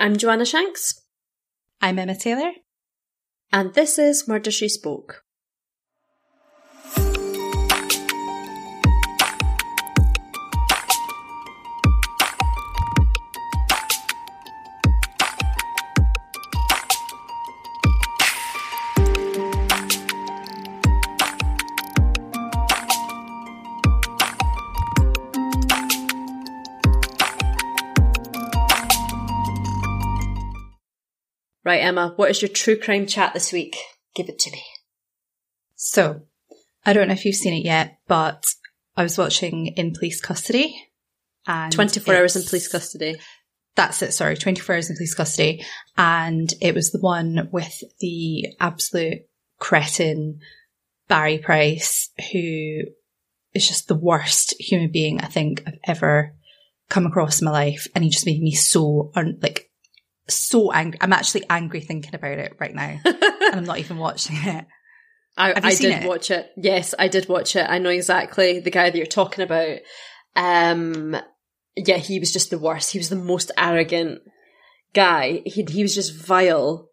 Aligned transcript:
I'm 0.00 0.16
Joannagh 0.16 0.46
Shanks. 0.46 1.02
I'm 1.80 1.98
Emma 1.98 2.14
Taylor. 2.14 2.52
And 3.52 3.74
this 3.74 3.98
is 3.98 4.28
Murder 4.28 4.52
She 4.52 4.68
Spoke. 4.68 5.24
Right, 31.68 31.82
Emma, 31.82 32.14
what 32.16 32.30
is 32.30 32.40
your 32.40 32.48
true 32.48 32.78
crime 32.78 33.06
chat 33.06 33.34
this 33.34 33.52
week? 33.52 33.76
Give 34.14 34.30
it 34.30 34.38
to 34.38 34.50
me. 34.50 34.64
So, 35.74 36.22
I 36.86 36.94
don't 36.94 37.08
know 37.08 37.12
if 37.12 37.26
you've 37.26 37.34
seen 37.34 37.52
it 37.52 37.62
yet, 37.62 37.98
but 38.08 38.42
I 38.96 39.02
was 39.02 39.18
watching 39.18 39.66
In 39.76 39.92
Police 39.92 40.18
Custody. 40.18 40.74
And 41.46 41.70
24 41.70 42.14
hours 42.14 42.36
in 42.36 42.44
police 42.44 42.68
custody. 42.68 43.16
That's 43.76 44.00
it, 44.00 44.14
sorry, 44.14 44.38
24 44.38 44.76
hours 44.76 44.88
in 44.88 44.96
police 44.96 45.12
custody. 45.12 45.62
And 45.98 46.50
it 46.62 46.74
was 46.74 46.90
the 46.90 47.00
one 47.00 47.50
with 47.52 47.82
the 48.00 48.46
absolute 48.58 49.28
cretin 49.58 50.40
Barry 51.06 51.36
Price, 51.36 52.08
who 52.32 52.78
is 53.52 53.68
just 53.68 53.88
the 53.88 53.94
worst 53.94 54.54
human 54.58 54.90
being 54.90 55.20
I 55.20 55.26
think 55.26 55.64
I've 55.66 55.80
ever 55.84 56.34
come 56.88 57.04
across 57.04 57.42
in 57.42 57.44
my 57.44 57.50
life. 57.50 57.86
And 57.94 58.04
he 58.04 58.08
just 58.08 58.24
made 58.24 58.40
me 58.40 58.54
so, 58.54 59.12
un- 59.14 59.38
like, 59.42 59.67
so 60.28 60.72
angry. 60.72 60.98
I'm 61.00 61.12
actually 61.12 61.44
angry 61.48 61.80
thinking 61.80 62.14
about 62.14 62.38
it 62.38 62.56
right 62.58 62.74
now. 62.74 63.00
and 63.04 63.54
I'm 63.54 63.64
not 63.64 63.78
even 63.78 63.98
watching 63.98 64.36
it. 64.36 64.66
I, 65.36 65.52
I 65.54 65.74
did 65.74 66.02
it? 66.02 66.08
watch 66.08 66.30
it. 66.30 66.50
Yes, 66.56 66.94
I 66.98 67.08
did 67.08 67.28
watch 67.28 67.54
it. 67.54 67.66
I 67.68 67.78
know 67.78 67.90
exactly 67.90 68.58
the 68.58 68.72
guy 68.72 68.90
that 68.90 68.96
you're 68.96 69.06
talking 69.06 69.44
about. 69.44 69.78
Um, 70.34 71.16
yeah, 71.76 71.98
he 71.98 72.18
was 72.18 72.32
just 72.32 72.50
the 72.50 72.58
worst. 72.58 72.92
He 72.92 72.98
was 72.98 73.08
the 73.08 73.16
most 73.16 73.52
arrogant 73.56 74.20
guy. 74.94 75.42
He 75.44 75.64
he 75.68 75.82
was 75.82 75.94
just 75.94 76.14
vile. 76.14 76.90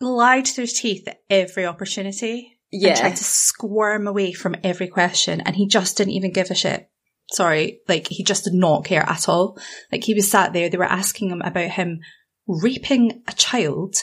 Lied 0.00 0.46
through 0.46 0.62
his 0.62 0.78
teeth 0.78 1.08
at 1.08 1.22
every 1.28 1.66
opportunity. 1.66 2.58
Yeah. 2.70 2.94
Tried 2.94 3.16
to 3.16 3.24
squirm 3.24 4.06
away 4.06 4.32
from 4.32 4.54
every 4.62 4.86
question. 4.86 5.40
And 5.40 5.56
he 5.56 5.66
just 5.66 5.96
didn't 5.96 6.12
even 6.12 6.32
give 6.32 6.52
a 6.52 6.54
shit. 6.54 6.88
Sorry. 7.32 7.80
Like, 7.88 8.06
he 8.06 8.22
just 8.22 8.44
did 8.44 8.54
not 8.54 8.84
care 8.84 9.02
at 9.02 9.28
all. 9.28 9.58
Like, 9.90 10.04
he 10.04 10.14
was 10.14 10.30
sat 10.30 10.52
there. 10.52 10.68
They 10.68 10.78
were 10.78 10.84
asking 10.84 11.30
him 11.30 11.42
about 11.42 11.70
him 11.70 11.98
raping 12.48 13.22
a 13.28 13.32
child. 13.32 13.94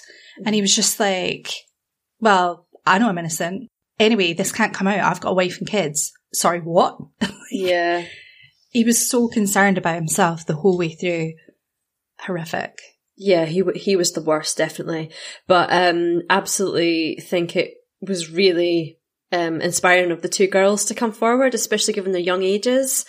And 0.46 0.56
he 0.56 0.62
was 0.62 0.76
just 0.76 1.00
like, 1.00 1.52
well, 2.20 2.68
I 2.86 3.00
know 3.00 3.10
I'm 3.10 3.18
innocent. 3.18 3.68
Anyway, 4.00 4.34
this 4.34 4.52
can't 4.52 4.74
come 4.74 4.88
out. 4.88 5.00
I've 5.00 5.22
got 5.22 5.32
a 5.32 5.36
wife 5.36 5.58
and 5.60 5.68
kids. 5.68 6.12
Sorry, 6.34 6.60
what? 6.60 6.98
Yeah. 7.52 8.04
he 8.72 8.84
was 8.84 9.10
so 9.10 9.28
concerned 9.30 9.78
about 9.78 9.96
himself 9.96 10.46
the 10.46 10.56
whole 10.56 10.78
way 10.78 10.90
through. 10.90 11.34
Horrific. 12.20 12.80
Yeah, 13.16 13.46
he 13.46 13.64
he 13.76 13.96
was 13.96 14.12
the 14.12 14.22
worst, 14.24 14.58
definitely. 14.58 15.12
But 15.48 15.72
um, 15.72 16.24
absolutely 16.30 17.18
think 17.22 17.56
it 17.56 17.76
was 18.02 18.30
really 18.32 19.00
um 19.32 19.62
inspiring 19.62 20.12
of 20.12 20.22
the 20.22 20.28
two 20.28 20.48
girls 20.48 20.84
to 20.86 20.94
come 20.96 21.14
forward, 21.14 21.54
especially 21.54 21.94
given 21.94 22.12
their 22.12 22.22
young 22.22 22.44
ages. 22.44 23.06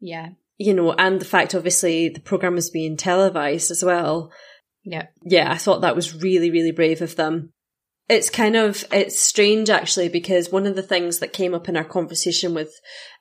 Yeah. 0.00 0.30
You 0.58 0.74
know, 0.74 0.92
and 0.92 1.20
the 1.20 1.24
fact 1.24 1.54
obviously 1.54 2.08
the 2.10 2.20
program 2.20 2.54
was 2.54 2.68
being 2.68 2.96
televised 2.96 3.70
as 3.70 3.82
well. 3.84 4.30
Yeah. 4.86 5.06
Yeah, 5.24 5.52
I 5.52 5.58
thought 5.58 5.80
that 5.82 5.96
was 5.96 6.14
really 6.14 6.50
really 6.50 6.72
brave 6.72 7.02
of 7.02 7.16
them. 7.16 7.52
It's 8.08 8.30
kind 8.30 8.54
of 8.54 8.84
it's 8.92 9.20
strange 9.20 9.68
actually 9.68 10.08
because 10.08 10.52
one 10.52 10.66
of 10.66 10.76
the 10.76 10.82
things 10.82 11.18
that 11.18 11.32
came 11.32 11.54
up 11.54 11.68
in 11.68 11.76
our 11.76 11.84
conversation 11.84 12.54
with 12.54 12.72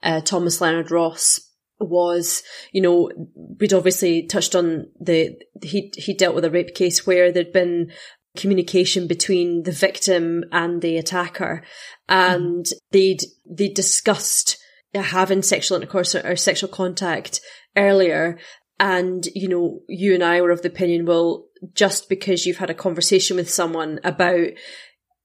uh, 0.04 0.22
Thomas 0.22 0.62
Leonard 0.62 0.92
Ross 0.92 1.40
was, 1.80 2.44
you 2.72 2.82
know, 2.82 3.12
we'd 3.60 3.74
obviously 3.74 4.28
touched 4.28 4.56
on 4.56 4.86
the 5.02 5.36
he 5.64 5.92
he 5.98 6.14
dealt 6.14 6.36
with 6.36 6.46
a 6.46 6.52
rape 6.52 6.76
case 6.76 7.06
where 7.06 7.32
there'd 7.32 7.52
been 7.52 7.92
communication 8.38 9.08
between 9.08 9.64
the 9.64 9.72
victim 9.72 10.44
and 10.52 10.84
the 10.84 10.98
attacker, 10.98 11.64
and 12.08 12.68
they'd 12.92 13.24
they 13.50 13.70
discussed 13.70 14.58
having 14.94 15.42
sexual 15.42 15.78
intercourse 15.78 16.14
or, 16.14 16.26
or 16.26 16.36
sexual 16.36 16.70
contact 16.70 17.42
earlier. 17.76 18.38
And, 18.78 19.26
you 19.34 19.48
know, 19.48 19.80
you 19.88 20.14
and 20.14 20.24
I 20.24 20.42
were 20.42 20.52
of 20.52 20.62
the 20.62 20.68
opinion, 20.68 21.06
well, 21.06 21.46
just 21.74 22.10
because 22.10 22.46
you've 22.46 22.58
had 22.58 22.70
a 22.70 22.74
conversation 22.76 23.38
with 23.38 23.50
someone 23.50 24.00
about 24.04 24.50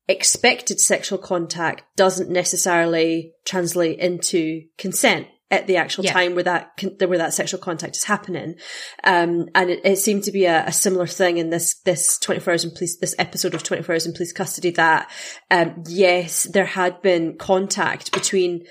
expected 0.08 0.80
sexual 0.80 1.18
contact 1.18 1.84
doesn't 1.96 2.30
necessarily 2.30 3.32
translate 3.44 3.98
into 3.98 4.62
consent 4.76 5.28
at 5.52 5.66
the 5.66 5.76
actual 5.76 6.04
Yeah. 6.04 6.12
time 6.12 6.34
where 6.34 6.44
that 6.44 6.70
where 7.04 7.18
that 7.18 7.34
sexual 7.34 7.60
contact 7.60 7.96
is 7.96 8.04
happening. 8.04 8.54
Um, 9.02 9.48
and 9.54 9.70
it, 9.70 9.80
it 9.84 9.96
seemed 9.98 10.24
to 10.24 10.32
be 10.32 10.44
a, 10.46 10.64
a 10.66 10.72
similar 10.72 11.06
thing 11.06 11.38
in 11.38 11.50
this 11.50 11.80
this 11.80 12.18
24 12.18 12.52
hours 12.52 12.64
in 12.64 12.70
police 12.70 12.98
this 12.98 13.14
episode 13.18 13.54
of 13.54 13.62
24 13.62 13.92
hours 13.92 14.06
in 14.06 14.12
police 14.12 14.32
custody 14.32 14.70
that 14.70 15.10
um, 15.50 15.82
yes, 15.88 16.44
there 16.44 16.66
had 16.66 17.02
been 17.02 17.36
contact 17.36 18.12
between 18.12 18.64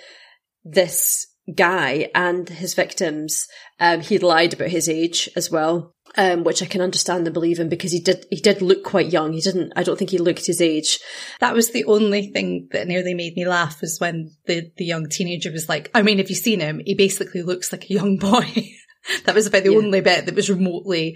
this 0.64 1.28
guy 1.56 2.10
and 2.16 2.48
his 2.50 2.74
victims. 2.74 3.48
Um, 3.80 4.02
he'd 4.02 4.24
lied 4.24 4.54
about 4.54 4.70
his 4.70 4.90
age 4.90 5.30
as 5.36 5.50
well. 5.50 5.94
Um, 6.18 6.44
which 6.44 6.64
I 6.64 6.66
can 6.66 6.82
understand 6.82 7.28
and 7.28 7.34
believe 7.36 7.60
in 7.60 7.70
because 7.70 7.92
he 7.92 8.00
did, 8.00 8.26
he 8.32 8.38
did 8.38 8.64
look 8.64 8.84
quite 8.84 9.14
young. 9.14 9.32
He 9.32 9.42
didn't, 9.42 9.74
I 9.76 9.84
don't 9.84 9.96
think 9.96 10.10
he 10.10 10.18
looked 10.18 10.48
his 10.48 10.60
age. 10.60 10.98
That 11.40 11.54
was 11.54 11.70
the 11.70 11.86
only 11.86 12.32
thing 12.32 12.68
that 12.72 12.88
nearly 12.88 13.14
made 13.14 13.36
me 13.36 13.46
laugh 13.48 13.80
was 13.80 14.00
when 14.00 14.32
the, 14.48 14.72
the 14.78 14.86
young 14.86 15.08
teenager 15.08 15.52
was 15.52 15.70
like, 15.70 15.92
I 15.94 16.02
mean, 16.02 16.18
have 16.18 16.28
you 16.30 16.36
seen 16.36 16.62
him? 16.62 16.82
He 16.84 16.96
basically 16.96 17.44
looks 17.44 17.72
like 17.72 17.84
a 17.86 17.94
young 17.94 18.18
boy. 18.20 18.52
that 19.26 19.36
was 19.36 19.46
about 19.46 19.62
the 19.64 19.72
Yeah. 19.72 19.78
only 19.78 20.02
bit 20.02 20.26
that 20.26 20.34
was 20.36 20.50
remotely 20.50 21.16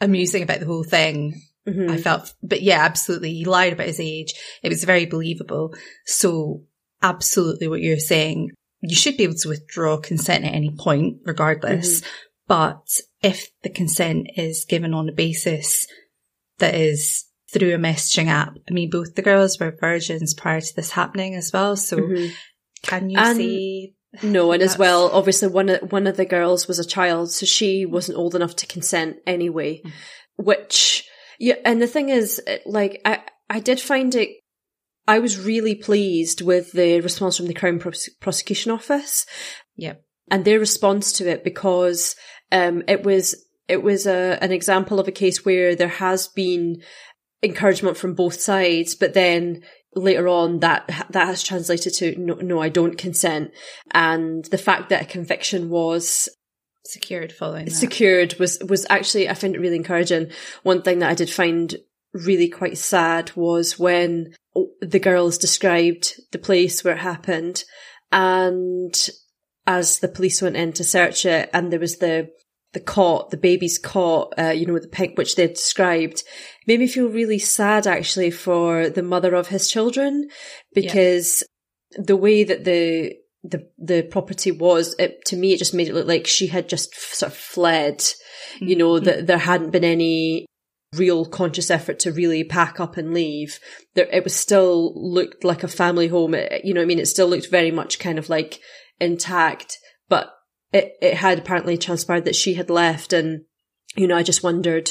amusing 0.00 0.44
about 0.44 0.60
the 0.60 0.66
whole 0.66 0.84
thing. 0.84 1.42
Mhm. 1.68 1.90
I 1.90 1.96
felt, 1.96 2.32
but 2.44 2.62
yeah, 2.62 2.78
absolutely. 2.84 3.32
He 3.34 3.44
lied 3.44 3.72
about 3.72 3.88
his 3.88 4.00
age. 4.00 4.34
It 4.62 4.68
was 4.68 4.84
very 4.84 5.04
believable. 5.06 5.74
So 6.06 6.62
absolutely 7.02 7.66
what 7.66 7.80
you're 7.80 7.98
saying, 7.98 8.50
you 8.82 8.96
should 8.96 9.16
be 9.16 9.24
able 9.24 9.34
to 9.34 9.48
withdraw 9.48 9.96
consent 9.96 10.44
at 10.44 10.54
any 10.54 10.70
point, 10.70 11.18
regardless. 11.24 12.02
But 12.48 13.00
if 13.22 13.50
the 13.62 13.70
consent 13.70 14.28
is 14.36 14.64
given 14.64 14.92
on 14.92 15.08
a 15.08 15.12
basis 15.12 15.86
that 16.58 16.74
is 16.74 17.24
through 17.52 17.74
a 17.74 17.78
messaging 17.78 18.26
app, 18.26 18.54
I 18.68 18.72
mean, 18.72 18.90
both 18.90 19.14
the 19.14 19.22
girls 19.22 19.58
were 19.58 19.76
virgins 19.78 20.34
prior 20.34 20.60
to 20.60 20.76
this 20.76 20.90
happening 20.90 21.34
as 21.34 21.52
well. 21.52 21.76
So 21.76 21.98
Mhm. 21.98 22.32
can 22.82 23.10
you 23.10 23.18
And- 23.18 23.36
say 23.36 23.94
No, 24.22 24.52
and 24.52 24.62
as 24.62 24.76
well, 24.76 25.08
obviously 25.10 25.48
one 25.48 25.70
of 25.70 25.90
one 25.90 26.06
of 26.06 26.18
the 26.18 26.26
girls 26.26 26.68
was 26.68 26.78
a 26.78 26.84
child, 26.84 27.32
so 27.32 27.46
she 27.46 27.86
wasn't 27.86 28.18
old 28.18 28.34
enough 28.34 28.54
to 28.56 28.66
consent 28.66 29.16
anyway. 29.26 29.80
Mm. 29.82 29.92
Which, 30.36 31.08
yeah, 31.38 31.54
and 31.64 31.80
the 31.80 31.86
thing 31.86 32.10
is, 32.10 32.38
like, 32.66 33.00
I 33.06 33.20
I 33.48 33.60
did 33.60 33.80
find 33.80 34.14
it. 34.14 34.41
I 35.06 35.18
was 35.18 35.38
really 35.38 35.74
pleased 35.74 36.40
with 36.40 36.72
the 36.72 37.00
response 37.00 37.36
from 37.36 37.46
the 37.46 37.54
Crown 37.54 37.78
Pros- 37.78 38.08
Prosecution 38.20 38.70
Office 38.70 39.26
Yep. 39.76 40.02
and 40.30 40.44
their 40.44 40.58
response 40.58 41.12
to 41.14 41.28
it 41.28 41.42
because 41.44 42.14
um, 42.50 42.82
it 42.86 43.02
was 43.02 43.46
it 43.68 43.82
was 43.82 44.06
a, 44.06 44.38
an 44.40 44.52
example 44.52 45.00
of 45.00 45.08
a 45.08 45.12
case 45.12 45.44
where 45.44 45.74
there 45.74 45.88
has 45.88 46.28
been 46.28 46.82
encouragement 47.42 47.96
from 47.96 48.14
both 48.14 48.40
sides, 48.40 48.94
but 48.94 49.14
then 49.14 49.62
later 49.94 50.28
on 50.28 50.60
that 50.60 50.86
that 51.10 51.26
has 51.26 51.42
translated 51.42 51.92
to 51.94 52.14
no, 52.18 52.34
no 52.34 52.60
I 52.60 52.68
don't 52.70 52.96
consent 52.96 53.50
and 53.90 54.44
the 54.46 54.56
fact 54.58 54.88
that 54.88 55.02
a 55.02 55.06
conviction 55.06 55.68
was 55.68 56.30
secured 56.84 57.30
following 57.30 57.66
that. 57.66 57.72
secured 57.72 58.34
was 58.38 58.58
was 58.66 58.86
actually 58.88 59.28
I 59.28 59.34
find 59.34 59.54
it 59.54 59.60
really 59.60 59.76
encouraging 59.76 60.30
one 60.62 60.80
thing 60.82 61.00
that 61.00 61.10
I 61.10 61.14
did 61.14 61.28
find 61.30 61.76
really 62.14 62.48
quite 62.48 62.78
sad 62.78 63.32
was 63.36 63.78
when 63.78 64.34
the 64.80 65.00
girls 65.00 65.38
described 65.38 66.20
the 66.32 66.38
place 66.38 66.84
where 66.84 66.94
it 66.94 67.00
happened 67.00 67.64
and 68.10 69.08
as 69.66 70.00
the 70.00 70.08
police 70.08 70.42
went 70.42 70.56
in 70.56 70.72
to 70.72 70.84
search 70.84 71.24
it 71.24 71.48
and 71.52 71.72
there 71.72 71.80
was 71.80 71.98
the 71.98 72.28
the 72.72 72.80
cot, 72.80 73.30
the 73.30 73.36
baby's 73.36 73.78
cot, 73.78 74.32
uh, 74.38 74.48
you 74.48 74.66
know, 74.66 74.78
the 74.78 74.88
pink, 74.88 75.18
which 75.18 75.36
they 75.36 75.46
described, 75.46 76.22
made 76.66 76.80
me 76.80 76.86
feel 76.86 77.08
really 77.08 77.38
sad 77.38 77.86
actually 77.86 78.30
for 78.30 78.88
the 78.88 79.02
mother 79.02 79.34
of 79.34 79.48
his 79.48 79.70
children 79.70 80.28
because 80.74 81.42
yeah. 81.92 82.04
the 82.06 82.16
way 82.16 82.44
that 82.44 82.64
the, 82.64 83.14
the, 83.44 83.68
the 83.76 84.02
property 84.02 84.50
was, 84.50 84.94
it, 84.98 85.22
to 85.26 85.36
me, 85.36 85.52
it 85.52 85.58
just 85.58 85.74
made 85.74 85.88
it 85.88 85.94
look 85.94 86.06
like 86.06 86.26
she 86.26 86.46
had 86.46 86.68
just 86.68 86.94
sort 86.94 87.32
of 87.32 87.36
fled, 87.36 87.98
mm-hmm. 87.98 88.68
you 88.68 88.76
know, 88.76 88.92
mm-hmm. 88.92 89.04
that 89.04 89.26
there 89.26 89.38
hadn't 89.38 89.70
been 89.70 89.84
any 89.84 90.46
real 90.94 91.24
conscious 91.24 91.70
effort 91.70 91.98
to 92.00 92.12
really 92.12 92.44
pack 92.44 92.78
up 92.78 92.96
and 92.96 93.14
leave. 93.14 93.58
There, 93.94 94.08
it 94.12 94.24
was 94.24 94.34
still 94.34 94.92
looked 94.94 95.44
like 95.44 95.62
a 95.62 95.68
family 95.68 96.08
home. 96.08 96.34
It, 96.34 96.64
you 96.64 96.74
know, 96.74 96.82
I 96.82 96.84
mean, 96.84 96.98
it 96.98 97.08
still 97.08 97.28
looked 97.28 97.50
very 97.50 97.70
much 97.70 97.98
kind 97.98 98.18
of 98.18 98.28
like 98.28 98.60
intact, 99.00 99.78
but 100.08 100.32
it, 100.72 100.94
it 101.00 101.14
had 101.14 101.38
apparently 101.38 101.78
transpired 101.78 102.26
that 102.26 102.36
she 102.36 102.54
had 102.54 102.70
left 102.70 103.12
and, 103.12 103.42
you 103.96 104.06
know, 104.06 104.16
I 104.16 104.22
just 104.22 104.42
wondered 104.42 104.90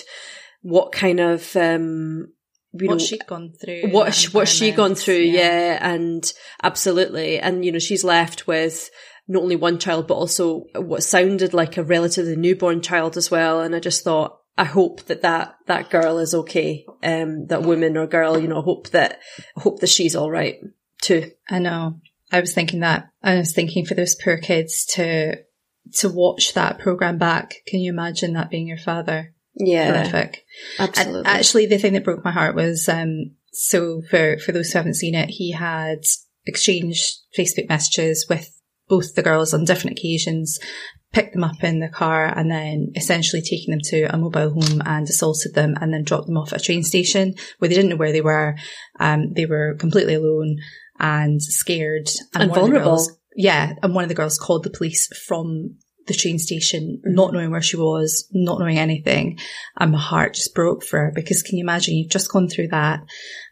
what 0.62 0.92
kind 0.92 1.20
of, 1.20 1.56
um, 1.56 2.34
you 2.74 2.88
what 2.88 3.00
know, 3.00 3.06
she'd 3.06 3.28
gone 3.28 3.54
through. 3.64 3.90
What, 3.90 4.30
what 4.32 4.48
she 4.48 4.72
gone 4.72 4.96
through. 4.96 5.16
Yeah. 5.16 5.42
yeah. 5.42 5.94
And 5.94 6.32
absolutely. 6.64 7.40
And, 7.40 7.64
you 7.64 7.72
know, 7.72 7.80
she's 7.80 8.04
left 8.04 8.48
with 8.48 8.90
not 9.28 9.44
only 9.44 9.56
one 9.56 9.78
child, 9.78 10.08
but 10.08 10.16
also 10.16 10.66
what 10.76 11.04
sounded 11.04 11.54
like 11.54 11.78
a 11.78 11.84
relatively 11.84 12.36
newborn 12.36 12.82
child 12.82 13.18
as 13.18 13.30
well. 13.30 13.62
And 13.62 13.76
I 13.76 13.80
just 13.80 14.04
thought, 14.04 14.38
I 14.58 14.66
hope 14.66 15.04
that 15.06 15.22
that, 15.22 15.56
that 15.68 15.90
girl 15.90 16.20
is 16.20 16.34
okay. 16.34 16.86
Um, 17.02 17.48
that 17.48 17.64
woman 17.64 17.98
or 17.98 18.08
girl, 18.08 18.40
you 18.40 18.48
know, 18.48 18.62
hope 18.62 18.90
that, 18.90 19.20
hope 19.56 19.80
that 19.80 19.90
she's 19.90 20.16
all 20.16 20.30
right 20.30 20.60
too. 21.02 21.32
I 21.50 21.60
know. 21.60 22.00
I 22.32 22.40
was 22.40 22.54
thinking 22.54 22.80
that. 22.82 23.10
I 23.22 23.36
was 23.36 23.54
thinking 23.54 23.86
for 23.86 23.94
those 23.94 24.16
poor 24.16 24.38
kids 24.38 24.86
to 24.94 25.38
to 25.96 26.10
watch 26.10 26.54
that 26.54 26.80
program 26.80 27.18
back. 27.18 27.56
Can 27.68 27.82
you 27.82 27.92
imagine 27.92 28.34
that 28.34 28.50
being 28.50 28.68
your 28.68 28.78
father? 28.78 29.34
Yeah. 29.56 29.92
Horrific. 29.92 30.46
Absolutely. 30.80 31.20
And 31.20 31.28
actually, 31.28 31.66
the 31.66 31.78
thing 31.78 31.94
that 31.94 32.06
broke 32.06 32.24
my 32.24 32.32
heart 32.32 32.56
was, 32.56 32.88
um, 32.88 33.36
so 33.52 34.02
for, 34.10 34.38
for 34.38 34.52
those 34.52 34.72
who 34.72 34.80
haven't 34.80 34.96
seen 34.96 35.16
it, 35.16 35.30
he 35.30 35.52
had 35.52 36.04
exchanged 36.46 37.18
Facebook 37.38 37.68
messages 37.68 38.26
with 38.30 38.61
both 38.92 39.16
the 39.16 39.24
girls 39.24 39.54
on 39.54 39.64
different 39.64 39.98
occasions, 39.98 40.60
picked 41.14 41.34
them 41.34 41.46
up 41.46 41.64
in 41.64 41.80
the 41.80 41.88
car 41.88 42.26
and 42.26 42.52
then 42.52 42.92
essentially 42.96 43.42
taken 43.42 43.72
them 43.72 43.80
to 43.82 44.04
a 44.14 44.18
mobile 44.18 44.50
home 44.50 44.82
and 44.86 45.08
assaulted 45.08 45.54
them 45.54 45.76
and 45.80 45.94
then 45.94 46.04
dropped 46.04 46.28
them 46.28 46.38
off 46.38 46.52
at 46.52 46.60
a 46.60 46.64
train 46.64 46.84
station 46.84 47.34
where 47.58 47.70
they 47.70 47.76
didn't 47.76 47.90
know 47.90 47.96
where 47.96 48.12
they 48.12 48.22
were. 48.22 48.56
Um, 49.00 49.32
they 49.34 49.46
were 49.46 49.76
completely 49.80 50.16
alone 50.16 50.58
and 51.00 51.42
scared 51.42 52.10
and, 52.34 52.44
and 52.44 52.54
vulnerable. 52.54 52.92
Girls, 52.92 53.18
yeah, 53.34 53.74
and 53.82 53.96
one 53.96 54.04
of 54.04 54.10
the 54.10 54.16
girls 54.16 54.38
called 54.38 54.64
the 54.66 54.70
police 54.70 55.08
from 55.26 55.78
the 56.08 56.14
train 56.14 56.38
station, 56.38 57.00
mm-hmm. 57.00 57.16
not 57.16 57.32
knowing 57.32 57.52
where 57.52 57.62
she 57.62 57.78
was, 57.78 58.28
not 58.34 58.60
knowing 58.60 58.78
anything. 58.78 59.40
And 59.80 59.94
my 59.94 60.00
heart 60.00 60.34
just 60.34 60.54
broke 60.54 60.84
for 60.84 61.00
her 61.00 61.12
because 61.16 61.44
can 61.44 61.58
you 61.58 61.64
imagine 61.64 61.96
you've 61.96 62.12
just 62.12 62.32
gone 62.32 62.50
through 62.50 62.70
that? 62.70 63.02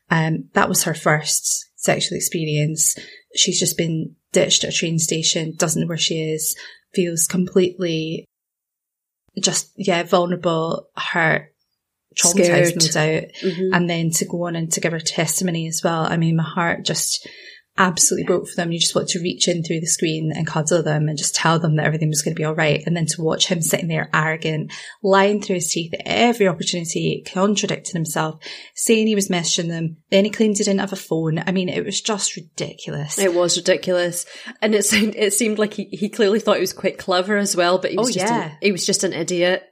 Um, 0.10 0.50
that 0.54 0.68
was 0.68 0.84
her 0.84 0.94
first 0.94 1.70
sexual 1.76 2.18
experience. 2.18 2.96
She's 3.36 3.60
just 3.60 3.78
been 3.78 4.16
ditched 4.32 4.64
at 4.64 4.72
a 4.72 4.76
train 4.76 5.00
station, 5.00 5.56
doesn't 5.56 5.82
know 5.82 5.88
where 5.88 5.98
she 5.98 6.22
is, 6.22 6.56
feels 6.94 7.28
completely 7.28 8.26
just, 9.40 9.72
yeah, 9.78 10.04
vulnerable, 10.04 10.90
hurt, 10.98 11.54
traumatized, 12.18 12.76
no 12.76 12.92
doubt. 12.92 13.30
Mm-hmm. 13.42 13.74
And 13.74 13.90
then 13.90 14.10
to 14.12 14.26
go 14.26 14.48
on 14.48 14.56
and 14.56 14.72
to 14.74 14.82
give 14.82 14.92
her 14.92 15.00
testimony 15.00 15.68
as 15.68 15.82
well. 15.84 16.04
I 16.04 16.18
mean, 16.18 16.36
my 16.36 16.44
heart 16.44 16.84
just 16.84 17.28
absolutely 17.80 18.26
broke 18.26 18.48
for 18.48 18.56
them. 18.56 18.72
You 18.72 18.80
just 18.80 18.94
want 18.94 19.08
to 19.10 19.20
reach 19.20 19.48
in 19.48 19.64
through 19.64 19.80
the 19.80 19.88
screen 19.88 20.32
and 20.36 20.46
cuddle 20.46 20.84
them 20.84 21.08
and 21.08 21.18
just 21.18 21.34
tell 21.34 21.58
them 21.58 21.78
that 21.78 21.86
everything 21.86 22.10
was 22.10 22.22
going 22.22 22.36
to 22.36 22.40
be 22.40 22.44
all 22.44 22.54
right. 22.54 22.84
And 22.86 22.96
then 22.96 23.06
to 23.08 23.24
watch 23.24 23.48
him 23.48 23.62
sitting 23.62 23.88
there 23.88 24.10
arrogant, 24.14 24.74
lying 25.02 25.42
through 25.42 25.56
his 25.56 25.72
teeth 25.72 25.94
at 25.94 26.02
every 26.06 26.48
opportunity, 26.48 27.24
contradicting 27.26 27.96
himself, 27.96 28.44
saying 28.76 29.08
he 29.08 29.16
was 29.16 29.30
messaging 29.30 29.70
them. 29.70 29.98
Then 30.12 30.26
he 30.26 30.30
claimed 30.30 30.58
he 30.58 30.66
didn't 30.66 30.82
have 30.82 30.94
a 30.94 30.98
phone. 30.98 31.40
I 31.40 31.52
mean, 31.52 31.70
it 31.70 31.86
was 31.86 32.02
just 32.02 32.36
ridiculous. 32.36 33.18
It 33.18 33.34
was 33.34 33.58
ridiculous. 33.58 34.26
And 34.62 34.76
it 34.76 34.84
seemed, 34.86 35.16
it 35.16 35.34
seemed 35.34 35.58
like 35.58 35.74
he, 35.74 35.86
he 35.86 36.10
clearly 36.10 36.42
thought 36.42 36.58
he 36.58 36.62
was 36.62 36.74
quite 36.74 36.98
clever 36.98 37.38
as 37.38 37.56
well, 37.56 37.78
but 37.78 37.92
he 37.92 37.98
was 37.98 38.10
oh, 38.10 38.20
just, 38.20 38.32
yeah. 38.32 38.44
an, 38.44 38.58
he 38.62 38.72
was 38.74 38.86
just 38.86 39.04
an 39.06 39.14
idiot. 39.14 39.64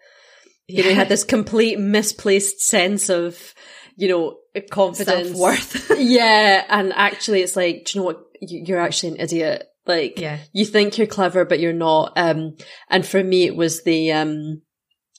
Yeah. 0.68 0.78
You 0.78 0.84
know, 0.84 0.90
he 0.90 0.96
had 0.96 1.10
this 1.10 1.24
complete 1.24 1.78
misplaced 1.78 2.62
sense 2.62 3.10
of, 3.10 3.54
you 3.98 4.08
know, 4.08 4.38
confidence. 4.70 5.30
Self-worth. 5.30 5.92
yeah. 5.98 6.64
And 6.70 6.94
actually 6.94 7.42
it's 7.42 7.56
like, 7.56 7.86
do 7.86 7.98
you 7.98 8.02
know 8.02 8.06
what? 8.06 8.22
You're 8.40 8.80
actually 8.80 9.10
an 9.10 9.22
idiot. 9.22 9.64
Like, 9.88 10.20
yeah. 10.20 10.38
you 10.54 10.66
think 10.66 10.98
you're 10.98 11.08
clever, 11.08 11.46
but 11.46 11.60
you're 11.60 11.74
not. 11.74 12.14
Um, 12.16 12.56
and 12.90 13.06
for 13.06 13.24
me, 13.24 13.46
it 13.46 13.56
was 13.56 13.84
the, 13.84 14.12
um, 14.12 14.62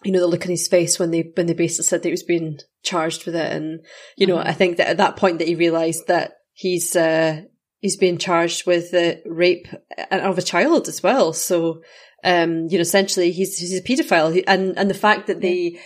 you 0.04 0.12
know, 0.12 0.20
the 0.20 0.26
look 0.28 0.44
on 0.44 0.50
his 0.50 0.68
face 0.68 0.98
when 0.98 1.10
they, 1.10 1.32
when 1.34 1.46
they 1.46 1.54
basically 1.54 1.84
said 1.84 2.02
that 2.02 2.08
he 2.08 2.12
was 2.12 2.22
being 2.22 2.58
charged 2.84 3.26
with 3.26 3.34
it. 3.34 3.52
And, 3.52 3.80
you 4.16 4.26
know, 4.26 4.36
mm-hmm. 4.36 4.48
I 4.48 4.52
think 4.52 4.76
that 4.76 4.88
at 4.88 4.98
that 4.98 5.16
point 5.16 5.40
that 5.40 5.48
he 5.48 5.56
realized 5.56 6.06
that 6.06 6.34
he's, 6.52 6.94
uh, 6.94 7.42
he's 7.80 7.96
being 7.96 8.18
charged 8.18 8.66
with 8.66 8.92
the 8.92 9.20
rape 9.26 9.66
of 10.10 10.38
a 10.38 10.42
child 10.42 10.86
as 10.86 11.02
well. 11.02 11.32
So, 11.32 11.82
um, 12.22 12.68
you 12.68 12.78
know, 12.78 12.82
essentially 12.82 13.32
he's, 13.32 13.58
he's 13.58 13.76
a 13.76 13.82
paedophile. 13.82 14.44
And, 14.46 14.78
and 14.78 14.88
the 14.88 14.94
fact 14.94 15.26
that 15.26 15.40
they, 15.40 15.80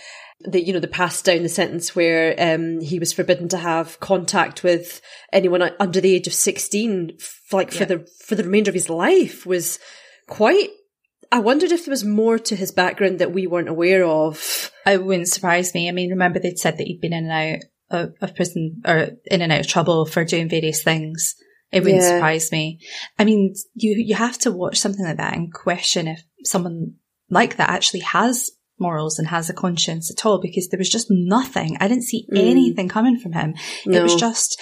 the 0.45 0.61
you 0.61 0.73
know 0.73 0.79
the 0.79 0.87
passed 0.87 1.25
down 1.25 1.43
the 1.43 1.49
sentence 1.49 1.95
where 1.95 2.35
um, 2.37 2.79
he 2.81 2.99
was 2.99 3.13
forbidden 3.13 3.47
to 3.49 3.57
have 3.57 3.99
contact 3.99 4.63
with 4.63 5.01
anyone 5.31 5.61
under 5.79 6.01
the 6.01 6.13
age 6.13 6.27
of 6.27 6.33
16 6.33 7.17
like 7.51 7.71
for 7.71 7.79
yeah. 7.79 7.85
the 7.85 8.07
for 8.25 8.35
the 8.35 8.43
remainder 8.43 8.69
of 8.69 8.75
his 8.75 8.89
life 8.89 9.45
was 9.45 9.79
quite 10.27 10.69
I 11.31 11.39
wondered 11.39 11.71
if 11.71 11.85
there 11.85 11.91
was 11.91 12.05
more 12.05 12.37
to 12.37 12.55
his 12.55 12.71
background 12.71 13.17
that 13.17 13.33
we 13.33 13.47
weren't 13.47 13.67
aware 13.67 14.05
of. 14.05 14.71
It 14.85 15.03
wouldn't 15.03 15.29
surprise 15.29 15.73
me. 15.73 15.89
I 15.89 15.91
mean, 15.91 16.11
remember 16.11 16.37
they'd 16.37 16.59
said 16.59 16.77
that 16.77 16.85
he'd 16.85 17.01
been 17.01 17.11
in 17.11 17.27
and 17.27 17.63
out 17.63 17.63
of, 17.89 18.13
of 18.21 18.35
prison 18.35 18.83
or 18.85 19.09
in 19.25 19.41
and 19.41 19.51
out 19.51 19.61
of 19.61 19.67
trouble 19.67 20.05
for 20.05 20.23
doing 20.25 20.47
various 20.47 20.83
things. 20.83 21.35
It 21.71 21.81
wouldn't 21.83 22.03
yeah. 22.03 22.17
surprise 22.17 22.51
me. 22.51 22.81
I 23.17 23.25
mean, 23.25 23.55
you 23.73 23.95
you 23.97 24.13
have 24.13 24.37
to 24.39 24.51
watch 24.51 24.77
something 24.77 25.03
like 25.03 25.17
that 25.17 25.35
and 25.35 25.51
question 25.51 26.07
if 26.07 26.23
someone 26.43 26.97
like 27.31 27.57
that 27.57 27.69
actually 27.69 28.01
has 28.01 28.51
morals 28.83 29.17
and 29.17 29.27
has 29.29 29.49
a 29.49 29.53
conscience 29.53 30.11
at 30.11 30.25
all 30.25 30.39
because 30.39 30.67
there 30.69 30.77
was 30.77 30.89
just 30.89 31.07
nothing. 31.09 31.77
I 31.79 31.87
didn't 31.87 32.03
see 32.03 32.27
mm. 32.31 32.37
anything 32.37 32.89
coming 32.89 33.17
from 33.17 33.33
him. 33.33 33.55
No. 33.85 33.97
It 33.97 34.03
was 34.03 34.15
just 34.15 34.61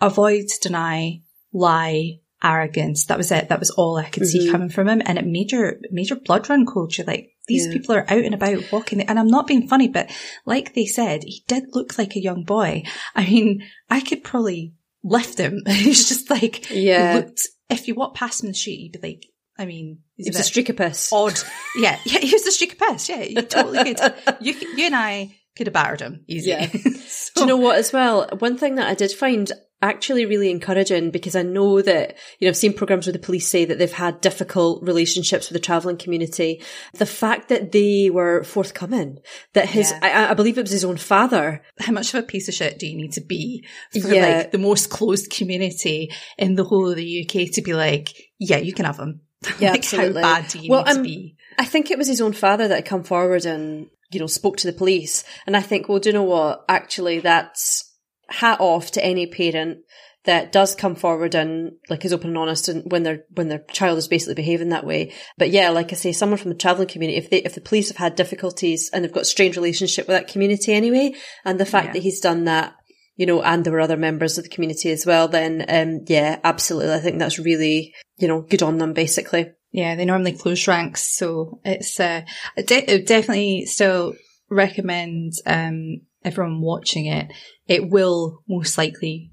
avoid, 0.00 0.44
deny, 0.60 1.22
lie, 1.52 2.20
arrogance. 2.44 3.06
That 3.06 3.18
was 3.18 3.32
it. 3.32 3.48
That 3.48 3.58
was 3.58 3.70
all 3.70 3.96
I 3.96 4.08
could 4.08 4.24
mm-hmm. 4.24 4.38
see 4.44 4.50
coming 4.50 4.68
from 4.68 4.88
him. 4.88 5.02
And 5.04 5.18
it 5.18 5.26
made 5.26 5.50
your, 5.52 5.76
made 5.90 6.10
your 6.10 6.20
blood 6.20 6.48
run 6.48 6.66
cold. 6.66 6.96
You're 6.96 7.06
like, 7.06 7.30
these 7.48 7.66
yeah. 7.66 7.72
people 7.72 7.94
are 7.94 8.04
out 8.08 8.24
and 8.24 8.34
about 8.34 8.70
walking. 8.70 9.00
And 9.00 9.18
I'm 9.18 9.28
not 9.28 9.46
being 9.46 9.68
funny, 9.68 9.88
but 9.88 10.10
like 10.44 10.74
they 10.74 10.86
said, 10.86 11.22
he 11.24 11.42
did 11.48 11.64
look 11.72 11.98
like 11.98 12.14
a 12.14 12.22
young 12.22 12.44
boy. 12.44 12.84
I 13.14 13.24
mean, 13.24 13.62
I 13.90 14.00
could 14.00 14.22
probably 14.22 14.74
lift 15.02 15.38
him. 15.38 15.62
He's 15.68 16.08
just 16.08 16.30
like, 16.30 16.70
yeah. 16.70 17.14
looked, 17.16 17.48
if 17.68 17.88
you 17.88 17.94
walk 17.94 18.14
past 18.14 18.42
him 18.42 18.48
in 18.48 18.52
the 18.52 18.58
street, 18.58 18.80
you'd 18.80 19.00
be 19.00 19.08
like, 19.08 19.24
I 19.58 19.66
mean, 19.66 19.98
he 20.16 20.30
was 20.30 20.40
a 20.40 20.42
streak 20.42 20.68
of. 20.68 20.80
Odd. 21.12 21.38
yeah, 21.76 21.98
yeah, 22.04 22.20
he 22.20 22.32
was 22.32 22.46
a 22.46 22.52
streak 22.52 22.80
of. 22.80 23.08
Yeah, 23.08 23.22
you 23.22 23.42
totally 23.42 23.94
could. 23.94 24.14
You, 24.40 24.54
you 24.76 24.86
and 24.86 24.96
I 24.96 25.36
could 25.56 25.66
have 25.66 25.74
battered 25.74 26.00
him 26.00 26.24
easy. 26.26 26.50
Yeah. 26.50 26.66
so. 26.66 27.30
Do 27.34 27.40
you 27.42 27.46
know 27.46 27.56
what? 27.58 27.78
As 27.78 27.92
well, 27.92 28.28
one 28.38 28.56
thing 28.56 28.76
that 28.76 28.88
I 28.88 28.94
did 28.94 29.12
find 29.12 29.50
actually 29.82 30.24
really 30.24 30.50
encouraging 30.50 31.10
because 31.10 31.34
I 31.34 31.42
know 31.42 31.82
that, 31.82 32.16
you 32.38 32.46
know, 32.46 32.50
I've 32.50 32.56
seen 32.56 32.72
programs 32.72 33.06
where 33.06 33.12
the 33.12 33.18
police 33.18 33.48
say 33.48 33.64
that 33.64 33.78
they've 33.78 33.92
had 33.92 34.20
difficult 34.20 34.82
relationships 34.82 35.48
with 35.48 35.54
the 35.54 35.64
traveling 35.64 35.96
community. 35.96 36.62
The 36.94 37.06
fact 37.06 37.48
that 37.48 37.72
they 37.72 38.08
were 38.08 38.44
forthcoming, 38.44 39.18
that 39.54 39.68
his, 39.68 39.90
yeah. 39.90 40.26
I, 40.28 40.30
I, 40.30 40.34
believe 40.34 40.56
it 40.56 40.62
was 40.62 40.70
his 40.70 40.84
own 40.84 40.98
father. 40.98 41.62
How 41.80 41.92
much 41.92 42.14
of 42.14 42.22
a 42.22 42.26
piece 42.26 42.46
of 42.48 42.54
shit 42.54 42.78
do 42.78 42.86
you 42.86 42.96
need 42.96 43.12
to 43.14 43.20
be 43.20 43.66
for 43.90 44.14
yeah. 44.14 44.38
like 44.38 44.52
the 44.52 44.58
most 44.58 44.88
closed 44.88 45.30
community 45.30 46.12
in 46.38 46.54
the 46.54 46.64
whole 46.64 46.88
of 46.88 46.96
the 46.96 47.24
UK 47.24 47.52
to 47.54 47.62
be 47.62 47.74
like, 47.74 48.14
yeah, 48.38 48.58
you 48.58 48.72
can 48.72 48.84
have 48.84 48.98
him. 48.98 49.20
Yeah, 49.58 49.70
like 49.70 49.78
absolutely. 49.80 50.22
how 50.22 50.40
bad 50.40 50.48
do 50.48 50.58
you 50.58 50.70
well, 50.70 50.84
need 50.84 50.90
um, 50.90 50.96
to 50.98 51.02
be? 51.02 51.36
I 51.58 51.64
think 51.64 51.90
it 51.90 51.98
was 51.98 52.08
his 52.08 52.20
own 52.20 52.32
father 52.32 52.68
that 52.68 52.74
had 52.76 52.84
come 52.84 53.04
forward 53.04 53.44
and, 53.44 53.88
you 54.10 54.20
know, 54.20 54.26
spoke 54.26 54.56
to 54.58 54.66
the 54.66 54.72
police. 54.72 55.24
And 55.46 55.56
I 55.56 55.60
think, 55.60 55.88
well, 55.88 55.98
do 55.98 56.08
you 56.08 56.12
know 56.14 56.22
what? 56.22 56.64
Actually, 56.68 57.20
that's 57.20 57.90
hat 58.28 58.60
off 58.60 58.92
to 58.92 59.04
any 59.04 59.26
parent 59.26 59.78
that 60.24 60.52
does 60.52 60.76
come 60.76 60.94
forward 60.94 61.34
and 61.34 61.72
like 61.90 62.04
is 62.04 62.12
open 62.12 62.28
and 62.28 62.38
honest 62.38 62.68
and 62.68 62.90
when 62.92 63.02
their 63.02 63.24
when 63.34 63.48
their 63.48 63.58
child 63.72 63.98
is 63.98 64.06
basically 64.06 64.34
behaving 64.34 64.68
that 64.68 64.86
way. 64.86 65.12
But 65.36 65.50
yeah, 65.50 65.70
like 65.70 65.92
I 65.92 65.96
say, 65.96 66.12
someone 66.12 66.38
from 66.38 66.50
the 66.50 66.56
traveling 66.56 66.88
community, 66.88 67.18
if 67.18 67.28
they 67.28 67.38
if 67.38 67.54
the 67.54 67.60
police 67.60 67.88
have 67.88 67.96
had 67.96 68.14
difficulties 68.14 68.88
and 68.92 69.04
they've 69.04 69.12
got 69.12 69.24
a 69.24 69.26
strange 69.26 69.56
relationship 69.56 70.06
with 70.06 70.16
that 70.16 70.28
community 70.28 70.72
anyway, 70.72 71.14
and 71.44 71.58
the 71.58 71.66
fact 71.66 71.88
Yeah. 71.88 71.92
that 71.94 72.02
he's 72.02 72.20
done 72.20 72.44
that, 72.44 72.74
you 73.16 73.26
know, 73.26 73.42
and 73.42 73.64
there 73.64 73.72
were 73.72 73.80
other 73.80 73.96
members 73.96 74.38
of 74.38 74.44
the 74.44 74.50
community 74.50 74.90
as 74.90 75.04
well, 75.06 75.28
then 75.28 75.64
um 75.68 76.04
yeah, 76.06 76.38
absolutely. 76.44 76.94
I 76.94 77.00
think 77.00 77.18
that's 77.18 77.38
really, 77.38 77.94
you 78.18 78.28
know, 78.28 78.42
good 78.42 78.62
on 78.62 78.78
them 78.78 78.92
basically. 78.92 79.52
Yeah, 79.70 79.94
they 79.94 80.04
normally 80.04 80.32
close 80.32 80.68
ranks, 80.68 81.16
so 81.16 81.60
it's 81.64 81.98
uh, 81.98 82.22
I 82.56 82.62
de- 82.62 83.02
definitely 83.04 83.64
still 83.66 84.14
recommend 84.50 85.32
um 85.46 86.02
everyone 86.24 86.60
watching 86.60 87.06
it. 87.06 87.32
It 87.66 87.88
will 87.88 88.42
most 88.48 88.76
likely 88.78 89.32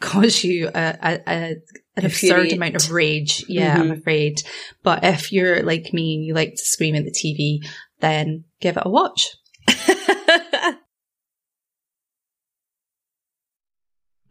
cause 0.00 0.44
you 0.44 0.68
a, 0.68 0.98
a, 1.02 1.20
a 1.26 1.56
an 1.96 2.04
absurd 2.04 2.52
amount 2.52 2.76
of 2.76 2.90
rage. 2.90 3.44
Yeah, 3.48 3.76
I'm 3.78 3.90
afraid. 3.90 4.42
But 4.82 5.04
if 5.04 5.32
you're 5.32 5.62
like 5.62 5.92
me 5.92 6.14
and 6.14 6.24
you 6.24 6.34
like 6.34 6.50
to 6.50 6.64
scream 6.64 6.94
at 6.94 7.04
the 7.04 7.10
TV, 7.10 7.66
then 8.00 8.44
give 8.60 8.76
it 8.76 8.82
a 8.84 8.90
watch. 8.90 9.30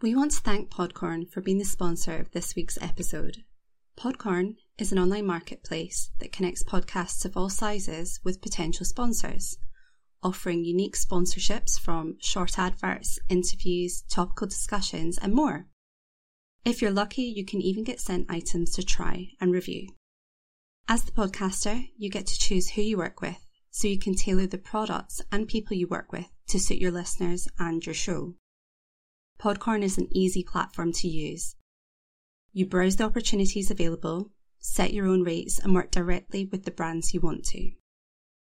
We 0.02 0.14
want 0.14 0.32
to 0.32 0.42
thank 0.42 0.70
Podcorn 0.70 1.32
for 1.32 1.40
being 1.40 1.58
the 1.58 1.64
sponsor 1.64 2.18
of 2.18 2.32
this 2.32 2.54
week's 2.54 2.78
episode. 2.82 3.46
Podcorn 3.98 4.58
is 4.78 4.92
an 4.92 5.00
online 5.00 5.26
marketplace 5.26 6.12
that 6.20 6.34
connects 6.34 6.64
podcasts 6.64 7.24
of 7.24 7.38
all 7.38 7.50
sizes 7.50 8.20
with 8.22 8.42
potential 8.42 8.86
sponsors, 8.86 9.58
offering 10.22 10.66
unique 10.66 10.98
sponsorships 10.98 11.80
from 11.80 12.18
short 12.20 12.60
adverts, 12.60 13.20
interviews, 13.30 14.04
topical 14.10 14.48
discussions, 14.48 15.18
and 15.18 15.34
more. 15.34 15.68
If 16.66 16.82
you're 16.82 16.92
lucky, 16.92 17.24
you 17.24 17.46
can 17.46 17.62
even 17.62 17.86
get 17.86 18.02
sent 18.02 18.30
items 18.30 18.72
to 18.72 18.84
try 18.84 19.30
and 19.40 19.54
review. 19.54 19.88
As 20.90 21.04
the 21.04 21.14
podcaster, 21.14 21.90
you 21.98 22.10
get 22.10 22.28
to 22.28 22.38
choose 22.38 22.72
who 22.72 22.82
you 22.82 22.98
work 22.98 23.22
with, 23.22 23.40
so 23.72 23.88
you 23.88 23.98
can 23.98 24.16
tailor 24.16 24.46
the 24.46 24.58
products 24.58 25.22
and 25.32 25.48
people 25.48 25.78
you 25.78 25.88
work 25.88 26.12
with 26.12 26.28
to 26.50 26.60
suit 26.60 26.80
your 26.80 26.92
listeners 26.92 27.48
and 27.58 27.86
your 27.86 27.96
show. 27.96 28.36
Podcorn 29.40 29.84
is 29.84 29.98
an 29.98 30.08
easy 30.12 30.44
platform 30.44 30.92
to 30.94 31.08
use. 31.08 31.56
You 32.54 32.66
browse 32.66 32.96
the 32.96 33.04
opportunities 33.04 33.70
available, 33.70 34.32
set 34.60 34.94
your 34.94 35.08
own 35.08 35.24
rates, 35.24 35.60
and 35.60 35.76
work 35.76 35.92
directly 35.92 36.46
with 36.46 36.64
the 36.64 36.72
brands 36.72 37.14
you 37.14 37.20
want 37.20 37.44
to. 37.48 37.72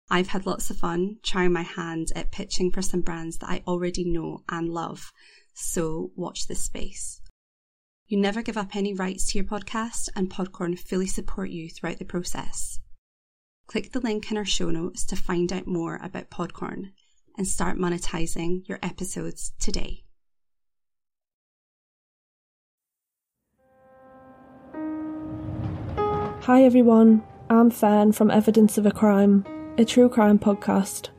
I've 0.10 0.30
had 0.30 0.46
lots 0.46 0.70
of 0.70 0.78
fun 0.78 1.18
trying 1.22 1.52
my 1.52 1.64
hand 1.64 2.14
at 2.16 2.32
pitching 2.32 2.72
for 2.72 2.82
some 2.82 3.02
brands 3.02 3.38
that 3.40 3.50
I 3.50 3.64
already 3.68 4.06
know 4.06 4.44
and 4.48 4.70
love, 4.70 5.12
so 5.54 6.12
watch 6.16 6.48
this 6.48 6.64
space. 6.64 7.22
You 8.08 8.18
never 8.18 8.42
give 8.42 8.56
up 8.56 8.74
any 8.74 8.94
rights 8.94 9.28
to 9.28 9.38
your 9.38 9.46
podcast, 9.46 10.08
and 10.16 10.30
Podcorn 10.30 10.80
fully 10.80 11.08
support 11.08 11.50
you 11.50 11.70
throughout 11.70 12.00
the 12.00 12.06
process. 12.06 12.80
Click 13.68 13.92
the 13.92 14.00
link 14.00 14.32
in 14.32 14.38
our 14.38 14.46
show 14.46 14.72
notes 14.72 15.06
to 15.08 15.18
find 15.18 15.52
out 15.52 15.68
more 15.68 16.00
about 16.02 16.30
Podcorn 16.30 16.94
and 17.38 17.46
start 17.46 17.78
monetizing 17.78 18.66
your 18.66 18.80
episodes 18.82 19.52
today. 19.60 20.06
Hi 26.42 26.64
everyone, 26.64 27.24
I'm 27.50 27.70
Fern 27.70 28.14
from 28.14 28.32
Evidence 28.32 28.78
of 28.78 28.86
a 28.86 28.92
Crime, 28.92 29.44
a 29.78 29.84
true 29.84 30.08
crime 30.08 30.40
podcast. 30.40 31.10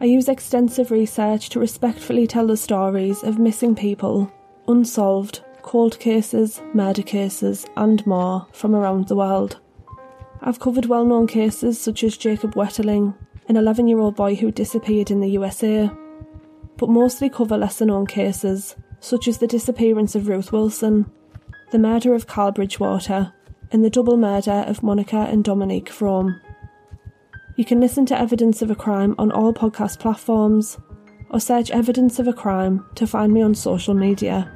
I 0.00 0.06
use 0.06 0.26
extensive 0.26 0.90
research 0.90 1.50
to 1.50 1.60
respectfully 1.60 2.26
tell 2.26 2.46
the 2.46 2.56
stories 2.56 3.22
of 3.22 3.38
missing 3.38 3.74
people, 3.74 4.32
unsolved, 4.66 5.42
cold 5.60 5.98
cases, 5.98 6.62
murder 6.72 7.02
cases, 7.02 7.66
and 7.76 8.06
more 8.06 8.46
from 8.52 8.74
around 8.74 9.08
the 9.08 9.16
world. 9.16 9.58
I've 10.40 10.60
covered 10.60 10.86
well 10.86 11.04
known 11.04 11.26
cases 11.26 11.78
such 11.78 12.02
as 12.02 12.16
Jacob 12.16 12.54
Wetterling, 12.54 13.14
an 13.48 13.56
11 13.58 13.86
year 13.86 13.98
old 13.98 14.16
boy 14.16 14.34
who 14.34 14.50
disappeared 14.50 15.10
in 15.10 15.20
the 15.20 15.30
USA, 15.30 15.90
but 16.78 16.88
mostly 16.88 17.28
cover 17.28 17.58
lesser 17.58 17.84
known 17.84 18.06
cases 18.06 18.76
such 19.00 19.28
as 19.28 19.38
the 19.38 19.46
disappearance 19.46 20.14
of 20.14 20.28
Ruth 20.28 20.52
Wilson, 20.52 21.10
the 21.70 21.78
murder 21.78 22.14
of 22.14 22.26
Carl 22.26 22.52
Bridgewater, 22.52 23.34
and 23.72 23.84
the 23.84 23.90
double 23.90 24.16
murder 24.16 24.64
of 24.68 24.82
Monica 24.82 25.26
and 25.30 25.42
Dominique 25.42 25.88
Frome. 25.88 26.40
You 27.56 27.64
can 27.64 27.80
listen 27.80 28.06
to 28.06 28.18
Evidence 28.18 28.62
of 28.62 28.70
a 28.70 28.74
Crime 28.74 29.14
on 29.18 29.32
all 29.32 29.52
podcast 29.52 29.98
platforms 29.98 30.78
or 31.30 31.40
search 31.40 31.70
Evidence 31.70 32.18
of 32.18 32.28
a 32.28 32.32
Crime 32.32 32.84
to 32.94 33.06
find 33.06 33.32
me 33.32 33.42
on 33.42 33.54
social 33.54 33.94
media. 33.94 34.50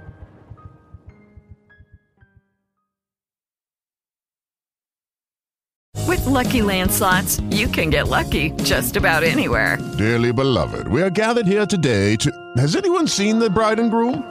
With 6.06 6.24
Lucky 6.26 6.62
Land 6.62 6.92
slots, 6.92 7.40
you 7.50 7.68
can 7.68 7.90
get 7.90 8.08
lucky 8.08 8.50
just 8.62 8.96
about 8.96 9.24
anywhere. 9.24 9.78
Dearly 9.98 10.32
beloved, 10.32 10.88
we 10.88 11.02
are 11.02 11.10
gathered 11.10 11.46
here 11.46 11.66
today 11.66 12.16
to. 12.16 12.30
Has 12.56 12.76
anyone 12.76 13.08
seen 13.08 13.38
the 13.38 13.50
bride 13.50 13.80
and 13.80 13.90
groom? 13.90 14.30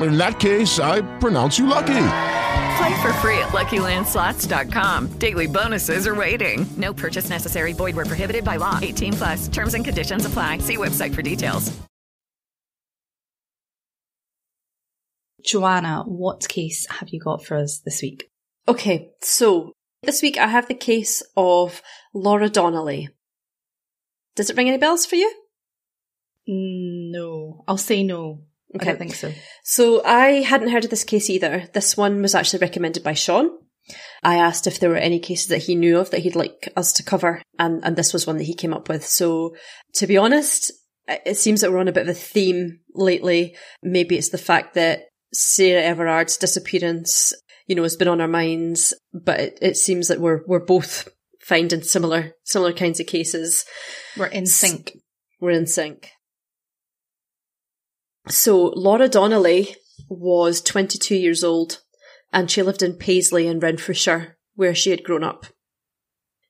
In 0.00 0.16
that 0.18 0.38
case, 0.38 0.78
I 0.78 1.00
pronounce 1.18 1.58
you 1.58 1.66
lucky. 1.66 2.04
Play 2.78 3.02
for 3.02 3.12
free 3.14 3.38
at 3.38 3.48
LuckyLandSlots.com. 3.48 5.18
Daily 5.18 5.46
bonuses 5.46 6.06
are 6.06 6.14
waiting. 6.14 6.66
No 6.76 6.94
purchase 6.94 7.28
necessary. 7.28 7.72
Void 7.72 7.96
where 7.96 8.04
prohibited 8.04 8.44
by 8.44 8.56
law. 8.56 8.78
18 8.80 9.12
plus. 9.14 9.48
Terms 9.48 9.74
and 9.74 9.84
conditions 9.84 10.24
apply. 10.26 10.58
See 10.58 10.76
website 10.76 11.14
for 11.14 11.22
details. 11.22 11.76
Joannagh, 15.44 16.06
what 16.06 16.48
case 16.48 16.86
have 16.90 17.08
you 17.08 17.18
got 17.20 17.44
for 17.44 17.56
us 17.56 17.80
this 17.80 18.02
week? 18.02 18.30
Okay, 18.66 19.10
so 19.22 19.72
this 20.02 20.20
week 20.20 20.36
I 20.36 20.46
have 20.46 20.68
the 20.68 20.74
case 20.74 21.22
of 21.36 21.80
Laura 22.12 22.48
Donnelly. 22.48 23.08
Does 24.36 24.50
it 24.50 24.56
ring 24.56 24.68
any 24.68 24.78
bells 24.78 25.06
for 25.06 25.16
you? 25.16 25.32
No, 26.46 27.64
I'll 27.66 27.78
say 27.78 28.02
no. 28.02 28.42
I 28.74 28.84
don't 28.84 28.98
think 28.98 29.14
so. 29.14 29.32
So 29.64 30.04
I 30.04 30.42
hadn't 30.42 30.70
heard 30.70 30.84
of 30.84 30.90
this 30.90 31.04
case 31.04 31.30
either. 31.30 31.68
This 31.72 31.96
one 31.96 32.20
was 32.20 32.34
actually 32.34 32.60
recommended 32.60 33.02
by 33.02 33.14
Shaun. 33.14 33.50
I 34.22 34.36
asked 34.36 34.66
if 34.66 34.78
there 34.78 34.90
were 34.90 34.96
any 34.96 35.18
cases 35.18 35.48
that 35.48 35.62
he 35.62 35.74
knew 35.74 35.98
of 35.98 36.10
that 36.10 36.20
he'd 36.20 36.36
like 36.36 36.70
us 36.76 36.92
to 36.94 37.02
cover, 37.02 37.40
and, 37.58 37.82
and 37.82 37.96
this 37.96 38.12
was 38.12 38.26
one 38.26 38.36
that 38.36 38.44
he 38.44 38.54
came 38.54 38.74
up 38.74 38.88
with. 38.88 39.06
So 39.06 39.56
to 39.94 40.06
be 40.06 40.18
honest, 40.18 40.70
it 41.06 41.36
seems 41.36 41.62
that 41.62 41.72
we're 41.72 41.78
on 41.78 41.88
a 41.88 41.92
bit 41.92 42.02
of 42.02 42.08
a 42.08 42.14
theme 42.14 42.80
lately. 42.94 43.56
Maybe 43.82 44.16
it's 44.16 44.28
the 44.28 44.38
fact 44.38 44.74
that 44.74 45.04
Sarah 45.32 45.82
Everard's 45.82 46.36
disappearance, 46.36 47.32
you 47.66 47.74
know, 47.74 47.82
has 47.82 47.96
been 47.96 48.08
on 48.08 48.20
our 48.20 48.28
minds, 48.28 48.94
but 49.12 49.40
it, 49.40 49.58
it 49.62 49.76
seems 49.76 50.08
that 50.08 50.20
we're 50.20 50.40
we're 50.46 50.64
both 50.64 51.08
finding 51.40 51.82
similar 51.82 52.32
similar 52.44 52.72
kinds 52.72 53.00
of 53.00 53.06
cases. 53.06 53.64
We're 54.16 54.26
in 54.26 54.46
sync. 54.46 54.92
We're 55.40 55.50
in 55.50 55.66
sync. 55.66 56.10
So 58.30 58.72
Laura 58.76 59.08
Donnelly 59.08 59.76
was 60.08 60.60
22 60.60 61.16
years 61.16 61.42
old 61.42 61.80
and 62.32 62.50
she 62.50 62.62
lived 62.62 62.82
in 62.82 62.94
Paisley 62.94 63.46
in 63.46 63.60
Renfrewshire, 63.60 64.36
where 64.54 64.74
she 64.74 64.90
had 64.90 65.02
grown 65.02 65.24
up. 65.24 65.46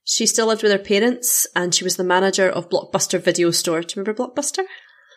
She 0.04 0.26
still 0.26 0.46
lived 0.46 0.62
with 0.62 0.72
her 0.72 0.78
parents 0.78 1.46
and 1.54 1.74
she 1.74 1.84
was 1.84 1.96
the 1.96 2.04
manager 2.04 2.48
of 2.48 2.70
Blockbuster 2.70 3.20
Video 3.20 3.50
Store. 3.50 3.82
Do 3.82 3.94
you 3.94 4.02
remember 4.02 4.14
Blockbuster? 4.14 4.64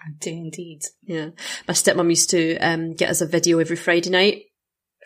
I 0.04 0.12
do 0.20 0.32
indeed. 0.32 0.82
Yeah. 1.04 1.30
My 1.68 1.74
stepmom 1.74 2.10
used 2.10 2.30
to 2.32 2.58
um, 2.58 2.94
get 2.94 3.10
us 3.10 3.22
a 3.22 3.28
video 3.28 3.60
every 3.60 3.76
Friday 3.76 4.10
night 4.10 4.44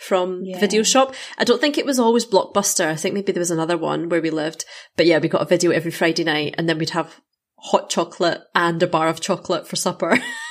from 0.01 0.43
the 0.43 0.57
video 0.59 0.83
shop. 0.83 1.13
I 1.37 1.43
don't 1.43 1.61
think 1.61 1.77
it 1.77 1.85
was 1.85 1.99
always 1.99 2.25
Blockbuster. 2.25 2.87
I 2.87 2.95
think 2.95 3.13
maybe 3.13 3.31
there 3.31 3.41
was 3.41 3.51
another 3.51 3.77
one 3.77 4.09
where 4.09 4.21
we 4.21 4.29
lived. 4.29 4.65
But 4.97 5.05
yeah, 5.05 5.19
we 5.19 5.29
got 5.29 5.41
a 5.41 5.45
video 5.45 5.71
every 5.71 5.91
Friday 5.91 6.23
night 6.23 6.55
and 6.57 6.67
then 6.67 6.77
we'd 6.77 6.89
have 6.91 7.21
hot 7.57 7.89
chocolate 7.89 8.41
and 8.53 8.81
a 8.81 8.87
bar 8.87 9.07
of 9.07 9.21
chocolate 9.21 9.67
for 9.67 9.75
supper. 9.75 10.19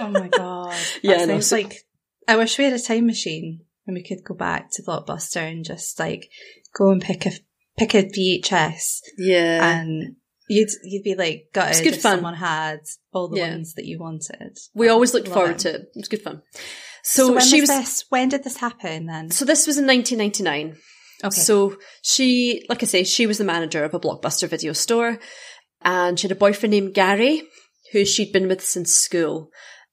Oh 0.00 0.08
my 0.08 0.28
god. 0.28 0.76
Yeah, 1.02 1.24
no, 1.24 1.40
so- 1.40 1.56
like 1.56 1.84
I 2.26 2.36
wish 2.36 2.58
we 2.58 2.64
had 2.64 2.72
a 2.74 2.78
time 2.78 3.06
machine 3.06 3.60
and 3.86 3.94
we 3.94 4.02
could 4.02 4.22
go 4.24 4.34
back 4.34 4.70
to 4.72 4.82
Blockbuster 4.82 5.50
and 5.50 5.64
just 5.64 5.98
like 5.98 6.30
go 6.76 6.90
and 6.90 7.00
pick 7.00 7.26
a 7.26 7.32
pick 7.78 7.94
a 7.94 8.02
VHS. 8.04 9.00
Yeah. 9.16 9.66
And 9.80 10.16
you'd 10.48 10.68
you'd 10.84 11.04
be 11.04 11.14
like 11.14 11.48
gutted 11.52 11.70
It's 11.72 11.80
good 11.80 11.94
if 11.94 12.02
fun. 12.02 12.16
someone 12.18 12.34
had 12.34 12.80
all 13.12 13.28
the 13.28 13.38
Yeah. 13.38 13.50
ones 13.50 13.74
that 13.74 13.86
you 13.86 13.98
wanted. 13.98 14.58
we 14.74 14.88
always 14.88 15.14
looked 15.14 15.28
Love 15.28 15.34
forward 15.36 15.58
to 15.60 15.68
it. 15.70 15.80
It 15.82 15.88
was 15.96 16.08
good 16.08 16.22
fun. 16.22 16.42
So, 17.02 17.28
So, 17.28 17.32
when 17.34 17.44
she 17.46 17.60
was, 17.60 17.70
was, 17.70 17.78
this? 17.78 18.04
When 18.10 18.28
did 18.28 18.44
this 18.44 18.58
happen 18.58 19.06
then? 19.06 19.30
so 19.30 19.44
this 19.46 19.66
was 19.66 19.78
in 19.78 19.86
1999. 19.86 20.76
Okay. 21.24 21.34
So 21.40 21.76
she, 22.02 22.64
like 22.68 22.82
I 22.82 22.86
say, 22.86 23.04
she 23.04 23.26
was 23.26 23.38
the 23.38 23.44
manager 23.44 23.82
of 23.84 23.94
a 23.94 24.00
Blockbuster 24.00 24.48
video 24.48 24.72
store 24.72 25.18
and 25.82 26.18
she 26.18 26.28
had 26.28 26.36
a 26.36 26.38
boyfriend 26.40 26.72
named 26.72 26.94
Gary 26.94 27.42
who 27.92 28.04
she'd 28.04 28.32
been 28.32 28.48
with 28.48 28.62
since 28.64 28.92
school. 28.94 29.50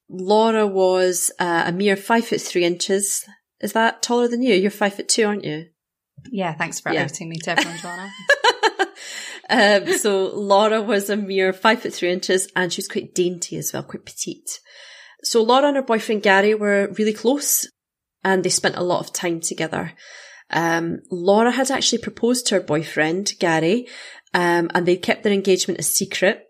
Laura 0.09 0.67
was 0.67 1.31
uh, 1.39 1.63
a 1.67 1.71
mere 1.71 1.95
five 1.95 2.25
foot 2.27 2.41
three 2.41 2.63
inches. 2.63 3.23
Is 3.61 3.73
that 3.73 4.01
taller 4.01 4.27
than 4.27 4.41
you? 4.41 4.53
You're 4.53 4.71
five 4.71 4.93
foot 4.95 5.07
two, 5.09 5.25
aren't 5.25 5.45
you? 5.45 5.65
yeah, 6.31 6.53
thanks 6.53 6.79
for 6.79 6.91
Yeah. 6.91 7.03
outing 7.03 7.29
me 7.29 7.37
to 7.37 7.51
everyone, 7.51 7.77
Joannagh. 7.77 8.09
Um, 9.47 9.85
so 9.99 10.31
Laura 10.35 10.81
was 10.81 11.09
a 11.11 11.15
mere 11.15 11.53
five 11.53 11.81
foot 11.83 11.93
three 11.93 12.11
inches 12.11 12.47
and 12.55 12.73
she 12.73 12.79
was 12.79 12.87
quite 12.87 13.13
dainty 13.13 13.57
as 13.57 13.71
well, 13.73 13.83
quite 13.83 14.03
petite. 14.03 14.59
So 15.23 15.43
Laura 15.43 15.67
and 15.67 15.75
her 15.75 15.83
boyfriend 15.83 16.23
Gary 16.23 16.55
were 16.55 16.91
really 16.97 17.13
close 17.13 17.67
and 18.23 18.43
they 18.43 18.49
spent 18.49 18.75
a 18.75 18.83
lot 18.83 19.01
of 19.01 19.13
time 19.13 19.39
together. 19.41 19.93
Um, 20.49 20.99
Laura 21.11 21.51
had 21.51 21.69
actually 21.69 21.99
proposed 21.99 22.47
to 22.47 22.55
her 22.55 22.61
boyfriend, 22.61 23.33
Gary, 23.39 23.87
um, 24.33 24.71
and 24.73 24.85
they 24.87 24.95
kept 24.97 25.21
their 25.23 25.33
engagement 25.33 25.79
a 25.79 25.83
secret, 25.83 26.44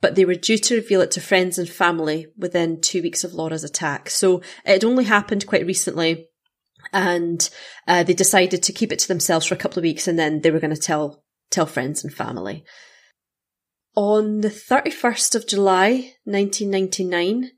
but 0.00 0.14
they 0.14 0.24
were 0.24 0.34
due 0.34 0.58
to 0.58 0.76
reveal 0.76 1.00
it 1.00 1.10
to 1.12 1.20
friends 1.20 1.58
and 1.58 1.68
family 1.68 2.26
within 2.36 2.80
two 2.80 3.02
weeks 3.02 3.24
of 3.24 3.34
Laura's 3.34 3.64
attack. 3.64 4.10
So 4.10 4.42
it 4.64 4.84
only 4.84 5.04
happened 5.04 5.46
quite 5.46 5.66
recently 5.66 6.28
and 6.92 7.48
uh, 7.86 8.04
they 8.04 8.14
decided 8.14 8.62
to 8.62 8.72
keep 8.72 8.92
it 8.92 8.98
to 9.00 9.08
themselves 9.08 9.46
for 9.46 9.54
a 9.54 9.58
couple 9.58 9.78
of 9.78 9.84
weeks 9.84 10.06
and 10.06 10.18
then 10.18 10.40
they 10.40 10.50
were 10.50 10.60
going 10.60 10.74
to 10.74 10.80
tell 10.80 11.24
tell 11.50 11.66
friends 11.66 12.04
and 12.04 12.12
family. 12.12 12.64
On 13.96 14.42
the 14.42 14.50
31st 14.50 15.34
of 15.34 15.46
July 15.46 16.12
1999, 16.24 17.50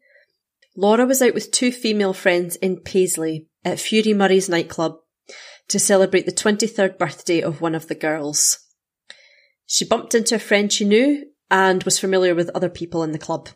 Laura 0.76 1.04
was 1.04 1.20
out 1.20 1.34
with 1.34 1.50
two 1.50 1.72
female 1.72 2.14
friends 2.14 2.56
in 2.56 2.78
Paisley 2.78 3.48
at 3.64 3.80
Fury 3.80 4.14
Murray's 4.14 4.48
nightclub 4.48 4.96
to 5.68 5.78
celebrate 5.78 6.26
the 6.26 6.32
23rd 6.32 6.98
birthday 6.98 7.40
of 7.40 7.60
one 7.60 7.74
of 7.74 7.88
the 7.88 7.94
girls. 7.94 8.58
She 9.66 9.84
bumped 9.84 10.14
into 10.14 10.36
a 10.36 10.38
friend 10.38 10.72
she 10.72 10.84
knew 10.84 11.26
and 11.50 11.82
was 11.84 11.98
familiar 11.98 12.34
with 12.34 12.50
other 12.54 12.68
people 12.68 13.02
in 13.02 13.12
the 13.12 13.18
club. 13.18 13.48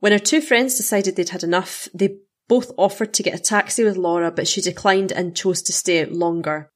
When 0.00 0.12
her 0.12 0.18
two 0.18 0.40
friends 0.40 0.76
decided 0.76 1.16
they'd 1.16 1.30
had 1.30 1.44
enough, 1.44 1.88
they 1.94 2.18
both 2.48 2.72
offered 2.76 3.14
to 3.14 3.22
get 3.22 3.38
a 3.38 3.42
taxi 3.42 3.84
with 3.84 3.96
Laura, 3.96 4.30
but 4.30 4.48
she 4.48 4.60
declined 4.60 5.12
and 5.12 5.36
chose 5.36 5.62
to 5.62 5.72
stay 5.72 6.02
out 6.02 6.12
longer. 6.12 6.70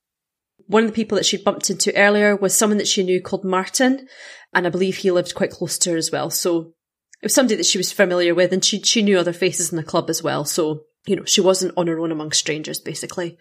One 0.67 0.85
of 0.85 0.91
the 0.91 0.95
people 0.95 1.17
that 1.17 1.27
she'd 1.27 1.45
bumped 1.45 1.71
into 1.71 1.95
earlier 1.97 2.37
was 2.37 2.55
someone 2.55 2.79
that 2.79 2.89
she 2.89 3.03
knew 3.03 3.23
called 3.23 3.45
Martin, 3.45 4.07
and 4.53 4.67
I 4.67 4.71
believe 4.71 4.99
he 4.99 5.11
lived 5.11 5.35
quite 5.35 5.51
close 5.51 5.79
to 5.79 5.91
her 5.91 5.97
as 5.97 6.11
well. 6.11 6.31
So 6.31 6.75
it 7.23 7.27
was 7.27 7.35
somebody 7.35 7.57
that 7.57 7.67
she 7.67 7.79
was 7.79 7.93
familiar 7.93 8.35
with, 8.35 8.53
and 8.53 8.65
she 8.65 8.81
she 8.83 9.03
knew 9.03 9.19
other 9.19 9.33
faces 9.33 9.71
in 9.71 9.77
the 9.77 9.83
club 9.83 10.11
as 10.11 10.23
well. 10.23 10.45
So 10.45 10.83
you 11.07 11.17
know 11.17 11.25
she 11.25 11.41
wasn't 11.41 11.75
on 11.77 11.87
her 11.87 11.99
own 11.99 12.13
among 12.13 12.33
strangers, 12.33 12.81
basically. 12.81 13.39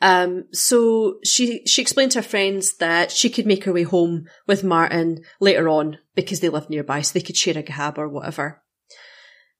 Um, 0.00 0.44
so 0.52 1.18
she 1.24 1.62
she 1.66 1.80
explained 1.80 2.12
to 2.12 2.18
her 2.18 2.28
friends 2.28 2.76
that 2.78 3.10
she 3.10 3.30
could 3.30 3.46
make 3.46 3.64
her 3.64 3.72
way 3.72 3.84
home 3.84 4.26
with 4.46 4.64
Martin 4.64 5.22
later 5.40 5.68
on 5.68 5.98
because 6.14 6.40
they 6.40 6.48
lived 6.48 6.68
nearby, 6.68 7.00
so 7.00 7.12
they 7.12 7.24
could 7.24 7.36
share 7.36 7.56
a 7.56 7.62
cab 7.62 7.98
or 7.98 8.08
whatever. 8.08 8.62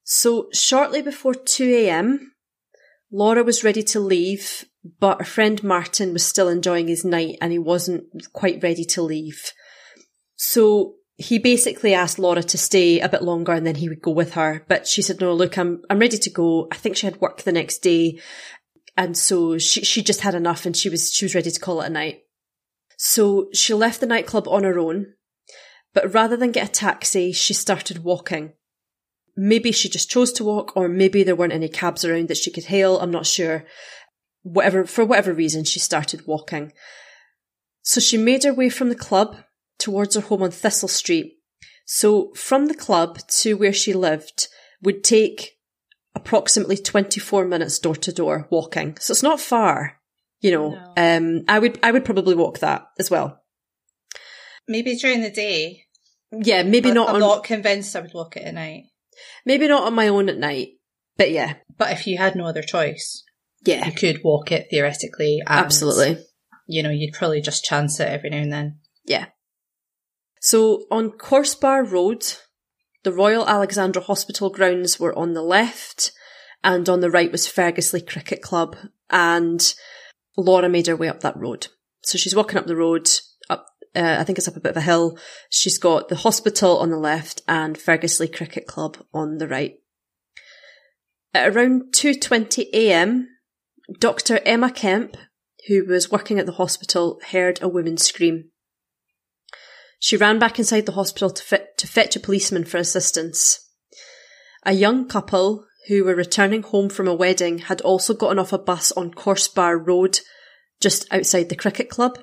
So 0.02 0.48
shortly 0.52 1.00
before 1.00 1.34
two 1.34 1.72
a.m., 1.74 2.32
Laura 3.10 3.42
was 3.42 3.64
ready 3.64 3.82
to 3.84 4.00
leave, 4.00 4.64
but 5.00 5.18
her 5.18 5.24
friend 5.24 5.62
Martin 5.62 6.12
was 6.12 6.26
still 6.26 6.48
enjoying 6.48 6.88
his 6.88 7.04
night 7.04 7.38
and 7.40 7.52
he 7.52 7.58
wasn't 7.58 8.04
quite 8.32 8.62
ready 8.62 8.84
to 8.84 9.02
leave. 9.02 9.52
So 10.36 10.96
he 11.16 11.38
basically 11.38 11.94
asked 11.94 12.18
Laura 12.18 12.42
to 12.42 12.58
stay 12.58 13.00
a 13.00 13.08
bit 13.08 13.22
longer 13.22 13.52
and 13.52 13.64
then 13.66 13.76
he 13.76 13.88
would 13.88 14.02
go 14.02 14.10
with 14.10 14.34
her. 14.34 14.64
But 14.68 14.86
she 14.86 15.00
said, 15.00 15.20
no, 15.20 15.32
look, 15.32 15.56
I'm, 15.56 15.82
I'm 15.88 16.00
ready 16.00 16.18
to 16.18 16.30
go. 16.30 16.66
I 16.72 16.76
think 16.76 16.96
she 16.96 17.06
had 17.06 17.20
work 17.20 17.42
the 17.42 17.52
next 17.52 17.78
day. 17.78 18.20
And 18.96 19.16
so 19.16 19.58
she, 19.58 19.84
she 19.84 20.02
just 20.02 20.20
had 20.20 20.34
enough 20.34 20.66
and 20.66 20.76
she 20.76 20.88
was, 20.88 21.12
she 21.12 21.24
was 21.24 21.34
ready 21.34 21.50
to 21.50 21.60
call 21.60 21.80
it 21.80 21.86
a 21.86 21.90
night. 21.90 22.22
So 22.96 23.48
she 23.52 23.74
left 23.74 24.00
the 24.00 24.06
nightclub 24.06 24.46
on 24.46 24.62
her 24.62 24.78
own, 24.78 25.14
but 25.92 26.12
rather 26.14 26.36
than 26.36 26.52
get 26.52 26.68
a 26.68 26.72
taxi, 26.72 27.32
she 27.32 27.54
started 27.54 28.04
walking. 28.04 28.52
Maybe 29.36 29.72
she 29.72 29.88
just 29.88 30.10
chose 30.10 30.32
to 30.34 30.44
walk 30.44 30.76
or 30.76 30.88
maybe 30.88 31.24
there 31.24 31.34
weren't 31.34 31.52
any 31.52 31.68
cabs 31.68 32.04
around 32.04 32.28
that 32.28 32.36
she 32.36 32.52
could 32.52 32.66
hail. 32.66 32.98
I'm 32.98 33.10
not 33.10 33.26
sure. 33.26 33.64
Whatever, 34.42 34.84
for 34.84 35.04
whatever 35.04 35.32
reason, 35.32 35.64
she 35.64 35.80
started 35.80 36.26
walking. 36.26 36.72
So 37.82 38.00
she 38.00 38.16
made 38.16 38.44
her 38.44 38.54
way 38.54 38.70
from 38.70 38.90
the 38.90 38.94
club 38.94 39.36
towards 39.78 40.14
her 40.14 40.20
home 40.20 40.42
on 40.42 40.52
Thistle 40.52 40.88
Street. 40.88 41.38
So 41.84 42.32
from 42.34 42.66
the 42.66 42.74
club 42.74 43.18
to 43.40 43.56
where 43.56 43.72
she 43.72 43.92
lived 43.92 44.48
would 44.80 45.02
take 45.02 45.53
approximately 46.14 46.76
24 46.76 47.44
minutes 47.46 47.78
door 47.78 47.96
to 47.96 48.12
door 48.12 48.46
walking. 48.50 48.96
So 49.00 49.12
it's 49.12 49.22
not 49.22 49.40
far, 49.40 49.98
you 50.40 50.50
know. 50.52 50.78
Um, 50.96 51.42
I 51.48 51.58
would, 51.58 51.78
I 51.82 51.90
would 51.90 52.04
probably 52.04 52.34
walk 52.34 52.60
that 52.60 52.86
as 52.98 53.10
well. 53.10 53.40
Maybe 54.68 54.96
during 54.96 55.22
the 55.22 55.30
day. 55.30 55.82
Yeah, 56.32 56.62
maybe 56.62 56.88
but 56.90 56.94
not 56.94 57.08
I'm 57.10 57.14
on, 57.16 57.20
not 57.20 57.44
convinced 57.44 57.94
I 57.94 58.00
would 58.00 58.14
walk 58.14 58.36
it 58.36 58.44
at 58.44 58.54
night. 58.54 58.84
maybe 59.44 59.68
not 59.68 59.84
on 59.86 59.94
my 59.94 60.08
own 60.08 60.28
at 60.28 60.38
night, 60.38 60.68
but 61.16 61.30
yeah, 61.30 61.54
But 61.76 61.92
if 61.92 62.06
you 62.06 62.18
had 62.18 62.34
no 62.34 62.46
other 62.46 62.62
choice, 62.62 63.22
yeah, 63.64 63.86
you 63.86 63.92
could 63.92 64.20
walk 64.24 64.50
it 64.50 64.66
theoretically. 64.70 65.40
and, 65.46 65.48
absolutely. 65.48 66.24
You 66.66 66.82
know, 66.82 66.90
you'd 66.90 67.12
probably 67.14 67.40
just 67.40 67.64
chance 67.64 68.00
it 68.00 68.08
every 68.08 68.30
now 68.30 68.38
and 68.38 68.52
then. 68.52 68.78
Yeah. 69.04 69.26
So 70.40 70.84
on 70.90 71.10
Corsebar 71.10 71.90
Road, 71.90 72.24
the 73.04 73.12
Royal 73.12 73.46
Alexandra 73.46 74.02
Hospital 74.02 74.50
grounds 74.50 74.98
were 74.98 75.16
on 75.16 75.34
the 75.34 75.42
left, 75.42 76.10
and 76.64 76.88
on 76.88 77.00
the 77.00 77.10
right 77.10 77.30
was 77.30 77.46
Ferguslie 77.46 78.06
Cricket 78.06 78.42
Club, 78.42 78.76
and 79.10 79.74
Laura 80.36 80.68
made 80.68 80.86
her 80.86 80.96
way 80.96 81.08
up 81.08 81.20
that 81.20 81.36
road. 81.36 81.68
So 82.02 82.18
she's 82.18 82.34
walking 82.34 82.58
up 82.58 82.66
the 82.66 82.76
road, 82.76 83.08
up, 83.48 83.66
uh, 83.94 84.16
I 84.18 84.24
think 84.24 84.38
it's 84.38 84.48
up 84.48 84.56
a 84.56 84.60
bit 84.60 84.70
of 84.70 84.76
a 84.78 84.82
hill. 84.82 85.18
She's 85.50 85.78
got 85.78 86.08
the 86.08 86.16
hospital 86.16 86.78
on 86.78 86.90
the 86.90 86.98
left 86.98 87.42
and 87.46 87.76
Ferguslie 87.76 88.34
Cricket 88.34 88.66
Club 88.66 88.98
on 89.12 89.38
the 89.38 89.48
right. 89.48 89.76
At 91.32 91.54
around 91.54 91.92
2.20am, 91.92 93.24
Dr. 93.98 94.40
Emma 94.46 94.70
Kemp, 94.70 95.16
who 95.68 95.84
was 95.84 96.10
working 96.10 96.38
at 96.38 96.46
the 96.46 96.52
hospital, 96.52 97.20
heard 97.30 97.62
a 97.62 97.68
woman 97.68 97.96
scream. 97.96 98.50
She 100.04 100.18
ran 100.18 100.38
back 100.38 100.58
inside 100.58 100.84
the 100.84 100.92
hospital 100.92 101.30
to, 101.30 101.42
fit, 101.42 101.78
to 101.78 101.86
fetch 101.86 102.14
a 102.14 102.20
policeman 102.20 102.66
for 102.66 102.76
assistance. 102.76 103.70
A 104.62 104.74
young 104.74 105.08
couple 105.08 105.64
who 105.88 106.04
were 106.04 106.14
returning 106.14 106.62
home 106.62 106.90
from 106.90 107.08
a 107.08 107.14
wedding 107.14 107.56
had 107.56 107.80
also 107.80 108.12
gotten 108.12 108.38
off 108.38 108.52
a 108.52 108.58
bus 108.58 108.92
on 108.92 109.14
Corsebar 109.14 109.78
Road, 109.78 110.20
just 110.78 111.10
outside 111.10 111.48
the 111.48 111.56
cricket 111.56 111.88
club. 111.88 112.18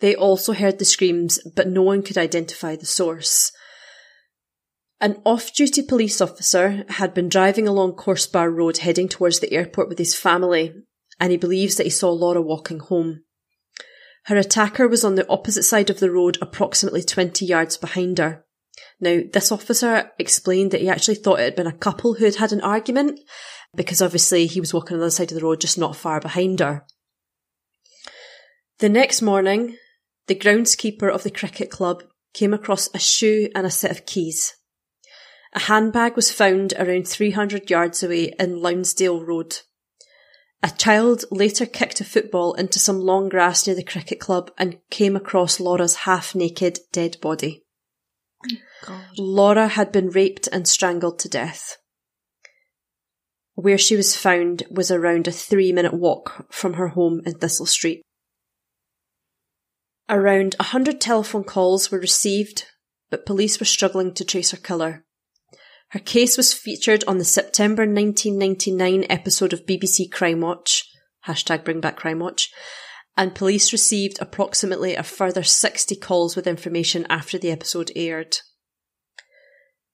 They 0.00 0.14
also 0.14 0.52
heard 0.52 0.78
the 0.78 0.84
screams, 0.84 1.40
but 1.56 1.66
no 1.66 1.80
one 1.80 2.02
could 2.02 2.18
identify 2.18 2.76
the 2.76 2.84
source. 2.84 3.52
An 5.00 5.22
off-duty 5.24 5.84
police 5.84 6.20
officer 6.20 6.84
had 6.90 7.14
been 7.14 7.30
driving 7.30 7.66
along 7.66 7.92
Corsebar 7.94 8.54
Road 8.54 8.78
heading 8.78 9.08
towards 9.08 9.40
the 9.40 9.54
airport 9.54 9.88
with 9.88 9.96
his 9.96 10.14
family, 10.14 10.74
and 11.18 11.30
he 11.30 11.38
believes 11.38 11.76
that 11.76 11.86
he 11.86 11.90
saw 11.90 12.10
Laura 12.10 12.42
walking 12.42 12.80
home. 12.80 13.22
Her 14.28 14.36
attacker 14.36 14.86
was 14.86 15.04
on 15.04 15.14
the 15.14 15.26
opposite 15.30 15.62
side 15.62 15.88
of 15.88 16.00
the 16.00 16.10
road, 16.10 16.36
approximately 16.42 17.02
20 17.02 17.46
yards 17.46 17.78
behind 17.78 18.18
her. 18.18 18.44
Now, 19.00 19.20
this 19.32 19.50
officer 19.50 20.10
explained 20.18 20.70
that 20.72 20.82
he 20.82 20.88
actually 20.90 21.14
thought 21.14 21.40
it 21.40 21.44
had 21.44 21.56
been 21.56 21.66
a 21.66 21.72
couple 21.72 22.12
who 22.12 22.26
had 22.26 22.34
had 22.34 22.52
an 22.52 22.60
argument, 22.60 23.20
because 23.74 24.02
obviously 24.02 24.44
he 24.44 24.60
was 24.60 24.74
walking 24.74 24.96
on 24.96 24.98
the 24.98 25.06
other 25.06 25.10
side 25.10 25.32
of 25.32 25.38
the 25.38 25.42
road, 25.42 25.62
just 25.62 25.78
not 25.78 25.96
far 25.96 26.20
behind 26.20 26.60
her. 26.60 26.84
The 28.80 28.90
next 28.90 29.22
morning, 29.22 29.78
the 30.26 30.34
groundskeeper 30.34 31.10
of 31.10 31.22
the 31.22 31.30
cricket 31.30 31.70
club 31.70 32.02
came 32.34 32.52
across 32.52 32.90
a 32.92 32.98
shoe 32.98 33.48
and 33.54 33.66
a 33.66 33.70
set 33.70 33.90
of 33.90 34.04
keys. 34.04 34.54
A 35.54 35.60
handbag 35.60 36.16
was 36.16 36.30
found 36.30 36.74
around 36.78 37.08
300 37.08 37.70
yards 37.70 38.02
away 38.02 38.34
in 38.38 38.60
Lounsdale 38.60 39.26
Road. 39.26 39.60
A 40.62 40.70
child 40.70 41.24
later 41.30 41.66
kicked 41.66 42.00
a 42.00 42.04
football 42.04 42.54
into 42.54 42.80
some 42.80 43.00
long 43.00 43.28
grass 43.28 43.66
near 43.66 43.76
the 43.76 43.84
cricket 43.84 44.18
club 44.18 44.50
and 44.58 44.78
came 44.90 45.14
across 45.14 45.60
Laura's 45.60 45.96
half 45.96 46.34
naked 46.34 46.80
dead 46.92 47.16
body. 47.20 47.64
God. 48.84 49.04
Laura 49.16 49.68
had 49.68 49.92
been 49.92 50.10
raped 50.10 50.48
and 50.50 50.66
strangled 50.66 51.18
to 51.20 51.28
death. 51.28 51.76
Where 53.54 53.78
she 53.78 53.96
was 53.96 54.16
found 54.16 54.64
was 54.70 54.90
around 54.90 55.26
a 55.28 55.32
three 55.32 55.72
minute 55.72 55.94
walk 55.94 56.46
from 56.52 56.74
her 56.74 56.88
home 56.88 57.22
in 57.24 57.34
Thistle 57.34 57.66
Street. 57.66 58.02
Around 60.08 60.56
a 60.58 60.64
hundred 60.64 61.00
telephone 61.00 61.44
calls 61.44 61.90
were 61.90 61.98
received, 61.98 62.64
but 63.10 63.26
police 63.26 63.60
were 63.60 63.66
struggling 63.66 64.14
to 64.14 64.24
trace 64.24 64.52
her 64.52 64.56
killer. 64.56 65.04
Her 65.92 66.00
case 66.00 66.36
was 66.36 66.52
featured 66.52 67.02
on 67.08 67.16
the 67.16 67.24
September 67.24 67.82
1999 67.82 69.06
episode 69.08 69.54
of 69.54 69.64
BBC 69.64 70.10
Crimewatch, 70.10 70.82
hashtag 71.26 71.64
bring 71.64 71.80
back 71.80 71.98
Crimewatch, 71.98 72.48
and 73.16 73.34
police 73.34 73.72
received 73.72 74.18
approximately 74.20 74.94
a 74.94 75.02
further 75.02 75.42
60 75.42 75.96
calls 75.96 76.36
with 76.36 76.46
information 76.46 77.06
after 77.08 77.38
the 77.38 77.50
episode 77.50 77.90
aired. 77.96 78.36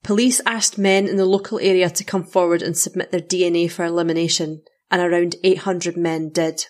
Police 0.03 0.41
asked 0.45 0.79
men 0.79 1.07
in 1.07 1.17
the 1.17 1.25
local 1.25 1.61
area 1.61 1.89
to 1.89 2.05
come 2.05 2.25
forward 2.25 2.61
and 2.61 2.77
submit 2.77 3.13
their 3.13 3.21
DNA 3.21 3.71
for 3.71 3.85
elimination, 3.85 4.63
and 4.91 5.01
around 5.01 5.37
800 5.45 5.97
men 5.97 6.29
did. 6.31 6.67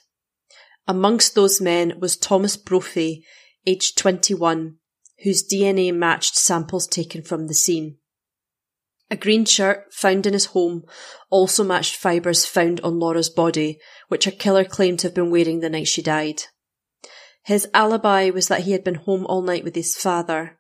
Amongst 0.87 1.35
those 1.35 1.63
men 1.63 1.95
was 1.99 2.19
Thomas 2.19 2.59
Brophy, 2.59 3.25
aged 3.67 3.97
21, 3.97 4.77
whose 5.23 5.49
DNA 5.49 5.95
matched 5.95 6.37
samples 6.37 6.87
taken 6.87 7.23
from 7.23 7.47
the 7.47 7.55
scene. 7.55 7.97
A 9.11 9.17
green 9.17 9.45
shirt 9.45 9.93
found 9.93 10.27
in 10.27 10.33
his 10.33 10.47
home 10.47 10.85
also 11.31 11.63
matched 11.63 11.97
fibres 11.97 12.47
found 12.47 12.81
on 12.81 12.99
Laura's 12.99 13.31
body, 13.31 13.79
which 14.09 14.25
her 14.25 14.31
killer 14.31 14.65
claimed 14.65 15.01
to 15.01 15.09
have 15.09 15.15
been 15.15 15.31
wearing 15.31 15.61
the 15.61 15.71
night 15.71 15.89
she 15.89 16.03
died. 16.03 16.43
His 17.45 17.69
alibi 17.75 18.31
was 18.31 18.49
that 18.49 18.63
he 18.63 18.73
had 18.73 18.83
been 18.83 18.95
home 18.95 19.27
all 19.27 19.43
night 19.43 19.65
with 19.65 19.75
his 19.75 19.95
father, 19.95 20.59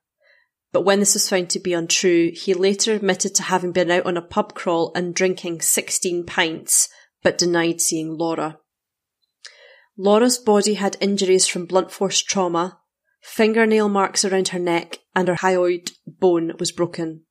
but 0.75 0.83
when 0.83 0.99
this 0.99 1.15
was 1.15 1.29
found 1.29 1.51
to 1.51 1.61
be 1.61 1.73
untrue, 1.73 2.33
he 2.35 2.53
later 2.53 2.95
admitted 2.95 3.33
to 3.37 3.45
having 3.45 3.71
been 3.71 3.93
out 3.93 4.07
on 4.07 4.17
a 4.17 4.23
pub 4.23 4.55
crawl 4.55 4.91
and 4.97 5.15
drinking 5.15 5.61
16 5.61 6.27
pints, 6.27 6.89
but 7.23 7.39
denied 7.39 7.81
seeing 7.81 8.19
Laura. 8.19 8.59
Laura's 9.97 10.37
body 10.37 10.75
had 10.75 10.97
injuries 11.01 11.47
from 11.47 11.67
blunt 11.67 11.93
force 11.93 12.21
trauma, 12.21 12.81
fingernail 13.23 13.89
marks 13.89 14.25
around 14.25 14.49
her 14.49 14.59
neck, 14.59 14.99
and 15.15 15.29
her 15.29 15.37
hyoid 15.37 15.93
bone 16.07 16.53
was 16.59 16.73
broken. 16.73 17.24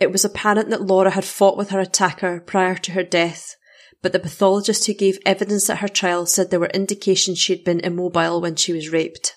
It 0.00 0.10
was 0.10 0.24
apparent 0.24 0.70
that 0.70 0.82
Laura 0.82 1.10
had 1.10 1.26
fought 1.26 1.58
with 1.58 1.70
her 1.70 1.78
attacker 1.78 2.40
prior 2.40 2.74
to 2.76 2.92
her 2.92 3.04
death, 3.04 3.54
but 4.00 4.12
the 4.12 4.18
pathologist 4.18 4.86
who 4.86 4.94
gave 4.94 5.18
evidence 5.26 5.68
at 5.68 5.78
her 5.78 5.88
trial 5.88 6.24
said 6.24 6.50
there 6.50 6.58
were 6.58 6.70
indications 6.72 7.38
she 7.38 7.54
had 7.54 7.64
been 7.64 7.80
immobile 7.80 8.40
when 8.40 8.56
she 8.56 8.72
was 8.72 8.88
raped. 8.88 9.36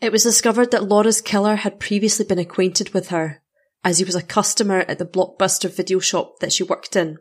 It 0.00 0.12
was 0.12 0.22
discovered 0.22 0.70
that 0.70 0.88
Laura's 0.88 1.20
killer 1.20 1.56
had 1.56 1.78
previously 1.78 2.24
been 2.24 2.38
acquainted 2.38 2.94
with 2.94 3.08
her, 3.08 3.42
as 3.84 3.98
he 3.98 4.04
was 4.04 4.14
a 4.14 4.22
customer 4.22 4.80
at 4.88 4.98
the 4.98 5.04
Blockbuster 5.04 5.68
video 5.68 5.98
shop 5.98 6.38
that 6.40 6.52
she 6.52 6.62
worked 6.62 6.96
in. 6.96 7.18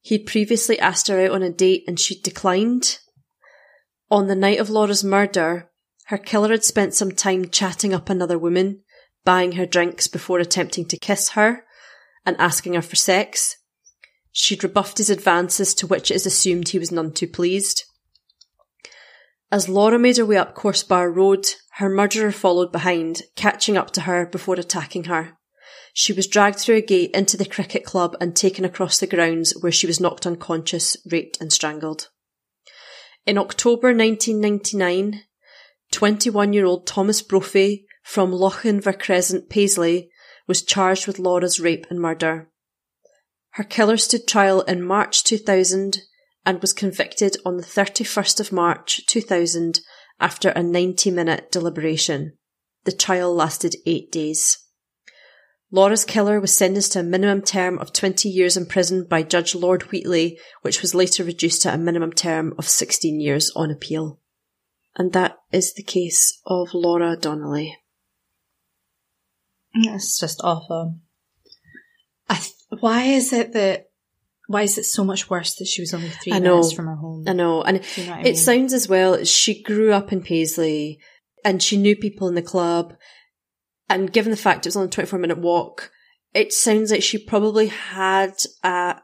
He'd 0.00 0.26
previously 0.26 0.78
asked 0.78 1.08
her 1.08 1.20
out 1.20 1.32
on 1.32 1.42
a 1.42 1.50
date 1.50 1.84
and 1.86 2.00
she'd 2.00 2.22
declined. 2.22 2.98
On 4.10 4.26
the 4.26 4.36
night 4.36 4.58
of 4.58 4.70
Laura's 4.70 5.04
murder, 5.04 5.70
her 6.06 6.16
killer 6.16 6.50
had 6.50 6.64
spent 6.64 6.94
some 6.94 7.12
time 7.12 7.50
chatting 7.50 7.92
up 7.92 8.08
another 8.08 8.38
woman, 8.38 8.84
buying 9.26 9.52
her 9.52 9.66
drinks 9.66 10.08
before 10.08 10.38
attempting 10.38 10.86
to 10.86 10.96
kiss 10.96 11.30
her 11.30 11.64
and 12.24 12.34
asking 12.38 12.72
her 12.72 12.80
for 12.80 12.96
sex. 12.96 13.56
She'd 14.32 14.64
rebuffed 14.64 14.96
his 14.96 15.10
advances, 15.10 15.74
to 15.74 15.86
which 15.86 16.10
it 16.10 16.14
is 16.14 16.24
assumed 16.24 16.70
he 16.70 16.78
was 16.78 16.92
none 16.92 17.12
too 17.12 17.26
pleased. 17.26 17.84
As 19.52 19.68
Laura 19.68 19.98
made 19.98 20.16
her 20.16 20.26
way 20.26 20.36
up 20.36 20.54
Corsebar 20.54 21.10
Road, 21.10 21.46
her 21.74 21.88
murderer 21.88 22.32
followed 22.32 22.72
behind, 22.72 23.22
catching 23.34 23.76
up 23.76 23.90
to 23.92 24.02
her 24.02 24.26
before 24.26 24.54
attacking 24.54 25.04
her. 25.04 25.36
She 25.92 26.12
was 26.12 26.26
dragged 26.26 26.58
through 26.58 26.76
a 26.76 26.82
gate 26.82 27.12
into 27.12 27.36
the 27.36 27.46
cricket 27.46 27.84
club 27.84 28.16
and 28.20 28.36
taken 28.36 28.64
across 28.64 28.98
the 28.98 29.06
grounds 29.06 29.54
where 29.60 29.72
she 29.72 29.86
was 29.86 30.00
knocked 30.00 30.26
unconscious, 30.26 30.96
raped 31.10 31.40
and 31.40 31.52
strangled. 31.52 32.10
In 33.24 33.38
October 33.38 33.88
1999, 33.88 35.22
21 35.92 36.52
year 36.52 36.66
old 36.66 36.86
Thomas 36.86 37.22
Brophy 37.22 37.85
from 38.06 38.30
Lochinver 38.30 38.96
Crescent, 38.96 39.50
Paisley, 39.50 40.08
was 40.46 40.62
charged 40.62 41.08
with 41.08 41.18
Laura's 41.18 41.58
rape 41.58 41.86
and 41.90 41.98
murder. 41.98 42.48
Her 43.54 43.64
killer 43.64 43.96
stood 43.96 44.28
trial 44.28 44.60
in 44.60 44.80
March 44.80 45.24
2000 45.24 46.02
and 46.44 46.60
was 46.60 46.72
convicted 46.72 47.36
on 47.44 47.56
the 47.56 47.64
31st 47.64 48.38
of 48.38 48.52
March 48.52 49.04
2000 49.06 49.80
after 50.20 50.50
a 50.50 50.62
90 50.62 51.10
minute 51.10 51.50
deliberation. 51.50 52.38
The 52.84 52.92
trial 52.92 53.34
lasted 53.34 53.74
eight 53.86 54.12
days. 54.12 54.56
Laura's 55.72 56.04
killer 56.04 56.38
was 56.38 56.56
sentenced 56.56 56.92
to 56.92 57.00
a 57.00 57.02
minimum 57.02 57.42
term 57.42 57.76
of 57.80 57.92
20 57.92 58.28
years 58.28 58.56
in 58.56 58.66
prison 58.66 59.04
by 59.10 59.24
Judge 59.24 59.52
Lord 59.52 59.82
Wheatley, 59.90 60.38
which 60.62 60.80
was 60.80 60.94
later 60.94 61.24
reduced 61.24 61.62
to 61.62 61.74
a 61.74 61.76
minimum 61.76 62.12
term 62.12 62.54
of 62.56 62.68
16 62.68 63.20
years 63.20 63.50
on 63.56 63.72
appeal. 63.72 64.20
And 64.94 65.12
that 65.12 65.38
is 65.50 65.74
the 65.74 65.82
case 65.82 66.40
of 66.46 66.68
Laura 66.72 67.16
Donnelly. 67.16 67.76
It's 69.76 70.18
just 70.18 70.40
awful. 70.42 70.98
Th- 72.30 72.52
why 72.80 73.04
is 73.04 73.32
it 73.32 73.52
that? 73.52 73.86
Why 74.48 74.62
is 74.62 74.78
it 74.78 74.84
so 74.84 75.04
much 75.04 75.28
worse 75.28 75.56
that 75.56 75.66
she 75.66 75.82
was 75.82 75.92
only 75.92 76.08
three 76.08 76.32
I 76.32 76.38
know, 76.38 76.56
minutes 76.56 76.72
from 76.72 76.86
her 76.86 76.96
home? 76.96 77.24
I 77.26 77.32
know, 77.32 77.62
and 77.62 77.82
you 77.96 78.06
know 78.06 78.18
it 78.18 78.24
mean? 78.24 78.36
sounds 78.36 78.72
as 78.72 78.88
well. 78.88 79.24
She 79.24 79.62
grew 79.62 79.92
up 79.92 80.12
in 80.12 80.22
Paisley, 80.22 81.00
and 81.44 81.62
she 81.62 81.76
knew 81.76 81.96
people 81.96 82.28
in 82.28 82.34
the 82.34 82.42
club. 82.42 82.94
And 83.88 84.12
given 84.12 84.30
the 84.30 84.36
fact 84.36 84.66
it 84.66 84.68
was 84.68 84.76
only 84.76 84.88
a 84.88 84.90
twenty-four 84.90 85.18
minute 85.18 85.38
walk, 85.38 85.90
it 86.34 86.52
sounds 86.52 86.90
like 86.90 87.02
she 87.02 87.18
probably 87.18 87.68
had 87.68 88.34
a 88.62 88.96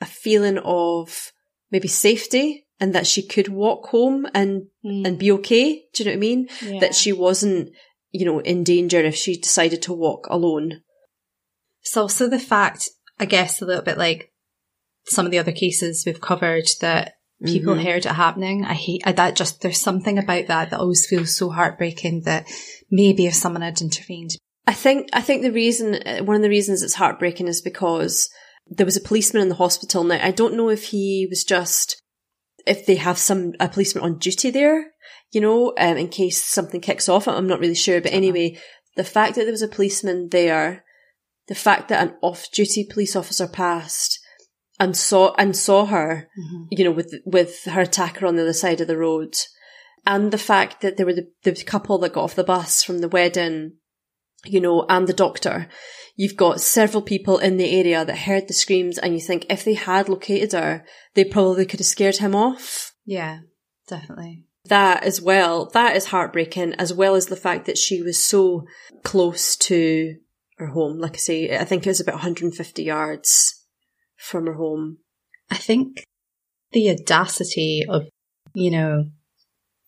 a 0.00 0.06
feeling 0.06 0.58
of 0.58 1.32
maybe 1.70 1.88
safety 1.88 2.66
and 2.80 2.94
that 2.94 3.06
she 3.06 3.22
could 3.22 3.48
walk 3.48 3.88
home 3.88 4.26
and 4.34 4.66
hmm. 4.82 5.04
and 5.04 5.18
be 5.18 5.30
okay. 5.32 5.84
Do 5.92 6.02
you 6.02 6.04
know 6.04 6.12
what 6.12 6.16
I 6.16 6.20
mean? 6.20 6.48
Yeah. 6.62 6.80
That 6.80 6.94
she 6.94 7.12
wasn't, 7.12 7.70
you 8.10 8.24
know, 8.24 8.40
in 8.40 8.64
danger 8.64 9.00
if 9.00 9.14
she 9.14 9.36
decided 9.36 9.82
to 9.82 9.92
walk 9.92 10.26
alone. 10.28 10.82
It's 11.82 11.96
also 11.96 12.28
the 12.28 12.38
fact, 12.38 12.88
I 13.18 13.24
guess, 13.24 13.60
a 13.60 13.66
little 13.66 13.82
bit 13.84 13.98
like 13.98 14.32
some 15.06 15.24
of 15.24 15.32
the 15.32 15.38
other 15.38 15.52
cases 15.52 16.04
we've 16.04 16.20
covered 16.20 16.68
that 16.80 17.14
people 17.44 17.74
Mhm. 17.74 17.84
heard 17.84 18.06
it 18.06 18.12
happening. 18.12 18.64
I 18.64 18.74
hate 18.74 19.02
I, 19.04 19.12
that. 19.12 19.34
Just 19.36 19.62
there's 19.62 19.80
something 19.80 20.18
about 20.18 20.46
that 20.48 20.70
that 20.70 20.80
always 20.80 21.06
feels 21.06 21.34
so 21.34 21.50
heartbreaking. 21.50 22.22
That 22.22 22.46
maybe 22.90 23.26
if 23.26 23.34
someone 23.34 23.62
had 23.62 23.80
intervened, 23.80 24.36
I 24.66 24.74
think 24.74 25.08
I 25.12 25.22
think 25.22 25.42
the 25.42 25.52
reason 25.52 25.94
uh, 26.06 26.22
one 26.22 26.36
of 26.36 26.42
the 26.42 26.50
reasons 26.50 26.82
it's 26.82 26.94
heartbreaking 26.94 27.48
is 27.48 27.62
because 27.62 28.28
there 28.66 28.86
was 28.86 28.96
a 28.96 29.00
policeman 29.00 29.42
in 29.42 29.48
the 29.48 29.54
hospital. 29.54 30.04
Now 30.04 30.20
I 30.22 30.32
don't 30.32 30.54
know 30.54 30.68
if 30.68 30.84
he 30.84 31.26
was 31.30 31.44
just 31.44 32.00
if 32.66 32.84
they 32.84 32.96
have 32.96 33.18
some 33.18 33.54
a 33.58 33.68
policeman 33.68 34.04
on 34.04 34.18
duty 34.18 34.50
there, 34.50 34.92
you 35.30 35.40
know, 35.40 35.72
um, 35.78 35.96
in 35.96 36.08
case 36.08 36.42
something 36.42 36.80
kicks 36.80 37.08
off. 37.08 37.28
I'm 37.28 37.46
not 37.46 37.60
really 37.60 37.74
sure, 37.74 38.00
but 38.00 38.12
anyway, 38.12 38.58
the 38.96 39.04
fact 39.04 39.34
that 39.34 39.42
there 39.42 39.52
was 39.52 39.62
a 39.62 39.68
policeman 39.68 40.28
there, 40.30 40.84
the 41.48 41.54
fact 41.54 41.88
that 41.88 42.02
an 42.06 42.16
off-duty 42.22 42.88
police 42.90 43.14
officer 43.14 43.46
passed 43.46 44.18
and 44.78 44.96
saw 44.96 45.34
and 45.38 45.56
saw 45.56 45.86
her, 45.86 46.28
you 46.70 46.84
know, 46.84 46.90
with 46.90 47.14
with 47.24 47.64
her 47.64 47.82
attacker 47.82 48.26
on 48.26 48.36
the 48.36 48.42
other 48.42 48.52
side 48.52 48.80
of 48.80 48.88
the 48.88 48.96
road, 48.96 49.34
and 50.06 50.32
the 50.32 50.38
fact 50.38 50.80
that 50.80 50.96
there 50.96 51.06
were 51.06 51.14
the, 51.14 51.28
the 51.44 51.52
couple 51.64 51.98
that 51.98 52.12
got 52.12 52.24
off 52.24 52.34
the 52.34 52.44
bus 52.44 52.82
from 52.82 52.98
the 52.98 53.08
wedding 53.08 53.72
you 54.44 54.60
know, 54.60 54.86
and 54.88 55.06
the 55.06 55.12
doctor. 55.12 55.68
You've 56.16 56.36
got 56.36 56.60
several 56.60 57.02
people 57.02 57.38
in 57.38 57.56
the 57.56 57.70
area 57.78 58.04
that 58.04 58.18
heard 58.18 58.48
the 58.48 58.54
screams 58.54 58.98
and 58.98 59.14
you 59.14 59.20
think 59.20 59.46
if 59.48 59.64
they 59.64 59.74
had 59.74 60.08
located 60.08 60.52
her, 60.52 60.84
they 61.14 61.24
probably 61.24 61.66
could 61.66 61.80
have 61.80 61.86
scared 61.86 62.18
him 62.18 62.34
off. 62.34 62.92
yeah, 63.04 63.40
definitely. 63.88 64.46
That 64.66 65.04
as 65.04 65.20
well, 65.22 65.66
that 65.70 65.96
is 65.96 66.06
heartbreaking, 66.06 66.74
as 66.74 66.92
well 66.92 67.14
as 67.14 67.26
the 67.26 67.36
fact 67.36 67.66
that 67.66 67.78
she 67.78 68.02
was 68.02 68.22
so 68.22 68.66
close 69.02 69.56
to 69.56 70.16
her 70.58 70.68
home. 70.68 70.98
Like 70.98 71.14
I 71.14 71.18
say, 71.18 71.58
I 71.58 71.64
think 71.64 71.86
it 71.86 71.90
was 71.90 72.00
about 72.00 72.16
150 72.16 72.82
yards 72.82 73.64
from 74.16 74.46
her 74.46 74.54
home. 74.54 74.98
I 75.50 75.56
think 75.56 76.04
the 76.72 76.90
audacity 76.90 77.84
of, 77.88 78.08
you 78.54 78.70
know, 78.70 79.06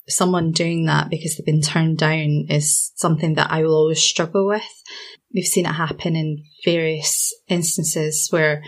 someone 0.09 0.53
doing 0.53 0.87
that 0.87 1.11
because 1.11 1.37
they've 1.37 1.47
been 1.47 1.63
turned 1.63 1.99
down 1.99 2.47
is 2.49 2.93
something 2.97 3.35
that 3.35 3.51
I 3.51 3.63
will 3.63 3.75
always 3.75 4.03
struggle 4.03 4.47
with. 4.47 4.67
We've 5.33 5.45
seen 5.45 5.67
it 5.67 5.73
happen 5.73 6.17
in 6.17 6.45
various 6.65 7.33
instances 7.49 8.29
where 8.31 8.63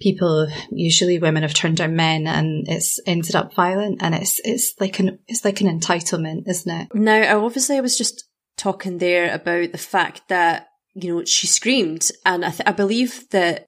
people, 0.00 0.48
usually 0.70 1.18
women, 1.18 1.42
have 1.42 1.54
turned 1.54 1.78
down 1.78 1.96
men 1.96 2.26
and 2.26 2.66
it's 2.68 3.00
ended 3.06 3.34
up 3.34 3.54
violent 3.54 4.02
and 4.02 4.14
it's, 4.14 4.40
it's 4.44 4.74
like 4.80 4.98
an, 4.98 5.18
it's 5.26 5.44
like 5.44 5.60
an 5.60 5.80
entitlement, 5.80 6.48
isn't 6.48 6.80
it? 6.80 6.88
Now, 6.94 7.16
I- 7.16 7.34
obviously, 7.34 7.76
I 7.76 7.80
was 7.80 7.96
just 7.96 8.24
talking 8.56 8.98
there 8.98 9.32
about 9.34 9.72
the 9.72 9.78
fact 9.78 10.22
that 10.28 10.68
you 10.98 11.14
know, 11.14 11.24
she 11.24 11.46
screamed. 11.46 12.10
And 12.24 12.42
I, 12.42 12.50
th- 12.50 12.62
I 12.66 12.72
believe 12.72 13.28
that 13.30 13.66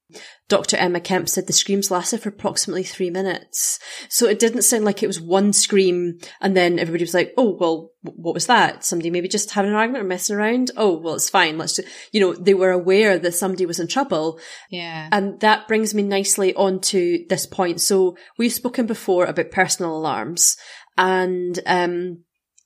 Dr. 0.48 0.78
Emma 0.78 0.98
Kemp 0.98 1.28
said 1.28 1.46
the 1.46 1.52
screams 1.52 1.90
lasted 1.90 2.22
for 2.22 2.30
approximately 2.30 2.82
three 2.82 3.10
minutes. 3.10 3.78
So 4.08 4.26
it 4.26 4.38
didn't 4.38 4.62
sound 4.62 4.86
like 4.86 5.02
it 5.02 5.06
was 5.06 5.20
one 5.20 5.52
scream 5.52 6.18
and 6.40 6.56
then 6.56 6.78
everybody 6.78 7.04
was 7.04 7.12
like, 7.12 7.34
oh, 7.36 7.58
well, 7.60 7.90
what 8.00 8.32
was 8.32 8.46
that? 8.46 8.82
Somebody 8.82 9.10
maybe 9.10 9.28
just 9.28 9.50
having 9.50 9.72
an 9.72 9.76
argument 9.76 10.04
or 10.04 10.08
messing 10.08 10.36
around? 10.36 10.70
Oh, 10.74 10.96
well, 10.96 11.16
it's 11.16 11.28
fine. 11.28 11.58
Let's 11.58 11.76
just, 11.76 11.88
you 12.12 12.20
know, 12.20 12.32
they 12.32 12.54
were 12.54 12.70
aware 12.70 13.18
that 13.18 13.34
somebody 13.34 13.66
was 13.66 13.78
in 13.78 13.88
trouble. 13.88 14.40
Yeah. 14.70 15.10
And 15.12 15.38
that 15.40 15.68
brings 15.68 15.94
me 15.94 16.04
nicely 16.04 16.54
onto 16.54 17.26
this 17.28 17.44
point. 17.44 17.82
So 17.82 18.16
we've 18.38 18.52
spoken 18.52 18.86
before 18.86 19.26
about 19.26 19.50
personal 19.50 19.94
alarms 19.94 20.56
and, 20.96 21.58
um, 21.66 22.24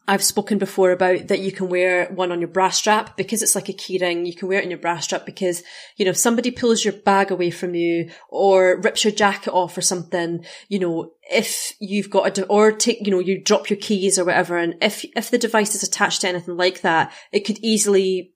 I've 0.08 0.22
spoken 0.22 0.58
before 0.58 0.90
about 0.90 1.28
that 1.28 1.38
you 1.38 1.52
can 1.52 1.68
wear 1.68 2.06
one 2.06 2.32
on 2.32 2.40
your 2.40 2.48
bra 2.48 2.70
strap 2.70 3.16
because 3.16 3.40
it's 3.40 3.54
like 3.54 3.68
a 3.68 3.72
keyring. 3.72 4.26
You 4.26 4.34
can 4.34 4.48
wear 4.48 4.58
it 4.58 4.64
in 4.64 4.70
your 4.70 4.80
bra 4.80 4.98
strap 4.98 5.24
because, 5.24 5.62
you 5.96 6.04
know, 6.04 6.10
if 6.10 6.16
somebody 6.16 6.50
pulls 6.50 6.84
your 6.84 6.94
bag 6.94 7.30
away 7.30 7.50
from 7.50 7.74
you 7.74 8.10
or 8.28 8.80
rips 8.80 9.04
your 9.04 9.12
jacket 9.12 9.52
off 9.52 9.78
or 9.78 9.80
something, 9.80 10.44
you 10.68 10.80
know, 10.80 11.12
if 11.30 11.74
you've 11.80 12.10
got 12.10 12.36
a, 12.36 12.44
or 12.46 12.72
take, 12.72 13.06
you 13.06 13.12
know, 13.12 13.20
you 13.20 13.40
drop 13.40 13.70
your 13.70 13.78
keys 13.78 14.18
or 14.18 14.24
whatever. 14.24 14.58
And 14.58 14.74
if, 14.82 15.04
if 15.16 15.30
the 15.30 15.38
device 15.38 15.74
is 15.76 15.84
attached 15.84 16.22
to 16.22 16.28
anything 16.28 16.56
like 16.56 16.80
that, 16.80 17.12
it 17.30 17.40
could 17.40 17.58
easily 17.62 18.32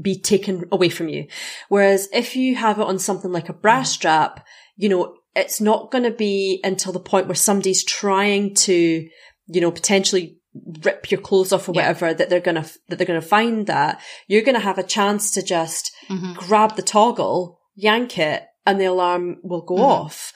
be 0.00 0.20
taken 0.20 0.66
away 0.70 0.88
from 0.88 1.08
you. 1.08 1.26
Whereas 1.68 2.08
if 2.12 2.36
you 2.36 2.54
have 2.54 2.78
it 2.78 2.86
on 2.86 3.00
something 3.00 3.32
like 3.32 3.48
a 3.48 3.54
bra 3.54 3.82
strap, 3.82 4.46
you 4.76 4.88
know, 4.88 5.16
it's 5.34 5.60
not 5.60 5.90
going 5.90 6.04
to 6.04 6.10
be 6.10 6.60
until 6.62 6.92
the 6.92 7.00
point 7.00 7.26
where 7.26 7.34
somebody's 7.34 7.84
trying 7.84 8.54
to, 8.54 9.08
you 9.46 9.60
know, 9.60 9.70
potentially 9.70 10.37
rip 10.84 11.10
your 11.10 11.20
clothes 11.20 11.52
off 11.52 11.68
or 11.68 11.72
Yeah. 11.74 11.82
whatever 11.82 12.14
that 12.14 12.30
they're 12.30 12.40
gonna 12.40 12.66
that 12.88 12.96
they're 12.98 13.06
gonna 13.06 13.20
find 13.20 13.66
that 13.66 14.00
you're 14.26 14.42
gonna 14.42 14.58
have 14.60 14.78
a 14.78 14.82
chance 14.82 15.30
to 15.32 15.42
just 15.42 15.92
Mhm. 16.08 16.34
grab 16.36 16.76
the 16.76 16.82
toggle 16.82 17.60
yank 17.76 18.18
it 18.18 18.42
and 18.66 18.80
the 18.80 18.86
alarm 18.86 19.38
will 19.44 19.60
go 19.62 19.76
Mhm. 19.76 19.82
off 19.84 20.32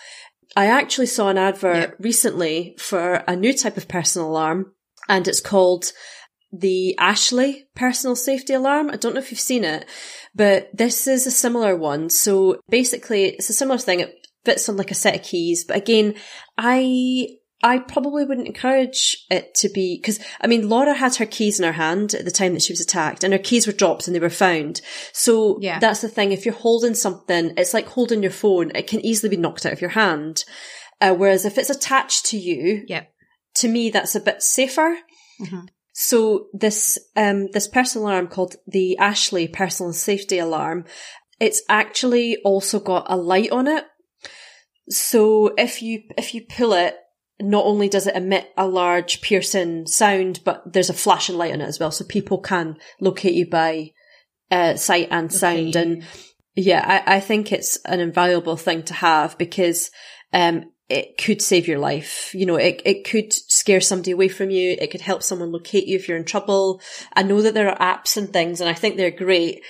i 0.54 0.66
actually 0.66 1.06
saw 1.06 1.28
an 1.28 1.38
advert 1.38 1.96
recently 1.98 2.76
for 2.78 3.24
a 3.26 3.34
new 3.34 3.52
type 3.52 3.76
of 3.76 3.88
personal 3.88 4.28
alarm 4.28 4.72
and 5.08 5.26
it's 5.26 5.40
called 5.40 5.92
the 6.52 6.94
ashley 6.98 7.66
personal 7.74 8.14
safety 8.14 8.52
alarm 8.52 8.90
i 8.90 8.96
don't 8.96 9.14
know 9.14 9.20
if 9.20 9.30
you've 9.30 9.40
seen 9.40 9.64
it 9.64 9.86
but 10.34 10.68
this 10.74 11.06
is 11.06 11.26
a 11.26 11.30
similar 11.30 11.74
one 11.74 12.10
so 12.10 12.60
basically 12.68 13.24
it's 13.30 13.48
a 13.48 13.54
similar 13.54 13.78
thing 13.78 14.00
it 14.00 14.14
fits 14.44 14.68
on 14.68 14.76
like 14.76 14.90
a 14.90 14.94
set 14.94 15.14
of 15.16 15.22
keys 15.22 15.64
but 15.64 15.76
again 15.78 16.14
i 16.58 17.26
I 17.62 17.78
probably 17.78 18.24
wouldn't 18.24 18.48
encourage 18.48 19.24
it 19.30 19.54
to 19.56 19.68
be 19.68 19.96
because 19.96 20.18
I 20.40 20.46
mean 20.46 20.68
Laura 20.68 20.94
had 20.94 21.16
her 21.16 21.26
keys 21.26 21.60
in 21.60 21.64
her 21.64 21.72
hand 21.72 22.14
at 22.14 22.24
the 22.24 22.30
time 22.30 22.54
that 22.54 22.62
she 22.62 22.72
was 22.72 22.80
attacked, 22.80 23.22
and 23.22 23.32
her 23.32 23.38
keys 23.38 23.66
were 23.66 23.72
dropped 23.72 24.06
and 24.06 24.16
they 24.16 24.20
were 24.20 24.30
found. 24.30 24.80
So 25.12 25.58
Yeah. 25.60 25.78
that's 25.78 26.00
the 26.00 26.08
thing. 26.08 26.32
If 26.32 26.44
you're 26.44 26.54
holding 26.54 26.94
something, 26.94 27.52
it's 27.56 27.72
like 27.74 27.86
holding 27.86 28.22
your 28.22 28.32
phone; 28.32 28.72
it 28.74 28.86
can 28.86 29.00
easily 29.04 29.30
be 29.30 29.40
knocked 29.40 29.64
out 29.64 29.72
of 29.72 29.80
your 29.80 29.90
hand. 29.90 30.44
Uh, 31.00 31.14
whereas 31.14 31.44
if 31.44 31.58
it's 31.58 31.70
attached 31.70 32.26
to 32.26 32.38
you, 32.38 32.84
Yep. 32.88 33.12
to 33.56 33.68
me 33.68 33.90
that's 33.90 34.14
a 34.14 34.20
bit 34.20 34.42
safer. 34.42 34.98
Mhm. 35.40 35.68
So 35.92 36.46
this 36.52 36.98
um 37.16 37.48
this 37.52 37.68
personal 37.68 38.08
alarm 38.08 38.28
called 38.28 38.56
the 38.66 38.96
Ashley 38.98 39.46
Personal 39.46 39.92
Safety 39.92 40.38
Alarm, 40.38 40.84
it's 41.38 41.62
actually 41.68 42.38
also 42.44 42.80
got 42.80 43.06
a 43.08 43.16
light 43.16 43.50
on 43.52 43.68
it. 43.68 43.84
So 44.88 45.52
if 45.58 45.82
you 45.82 46.02
if 46.18 46.34
you 46.34 46.42
pull 46.48 46.72
it, 46.72 46.96
not 47.42 47.64
only 47.64 47.88
does 47.88 48.06
it 48.06 48.16
emit 48.16 48.52
a 48.56 48.66
large 48.66 49.20
piercing 49.20 49.86
sound, 49.86 50.40
but 50.44 50.72
there's 50.72 50.90
a 50.90 50.94
flashing 50.94 51.36
light 51.36 51.52
on 51.52 51.60
it 51.60 51.66
as 51.66 51.80
well, 51.80 51.90
so 51.90 52.04
people 52.04 52.38
can 52.38 52.76
locate 53.00 53.34
you 53.34 53.48
by 53.48 53.92
uh, 54.50 54.76
sight 54.76 55.08
and 55.10 55.32
sound. 55.32 55.76
And 55.76 56.04
yeah, 56.54 57.02
I, 57.06 57.16
I 57.16 57.20
think 57.20 57.52
it's 57.52 57.78
an 57.84 58.00
invaluable 58.00 58.56
thing 58.56 58.82
to 58.84 58.94
have 58.94 59.38
because 59.38 59.90
um, 60.32 60.70
it 60.88 61.16
could 61.16 61.40
save 61.40 61.66
your 61.66 61.78
life. 61.78 62.34
You 62.34 62.46
know, 62.46 62.56
it 62.56 62.82
it 62.84 63.04
could 63.04 63.32
scare 63.32 63.80
somebody 63.80 64.10
away 64.10 64.28
from 64.28 64.50
you. 64.50 64.76
It 64.78 64.90
could 64.90 65.00
help 65.00 65.22
someone 65.22 65.52
locate 65.52 65.86
you 65.86 65.96
if 65.96 66.08
you're 66.08 66.18
in 66.18 66.24
trouble. 66.24 66.80
I 67.14 67.22
know 67.22 67.40
that 67.42 67.54
there 67.54 67.70
are 67.70 67.78
apps 67.78 68.16
and 68.16 68.32
things, 68.32 68.60
and 68.60 68.68
I 68.68 68.74
think 68.74 68.96
they're 68.96 69.10
great 69.10 69.62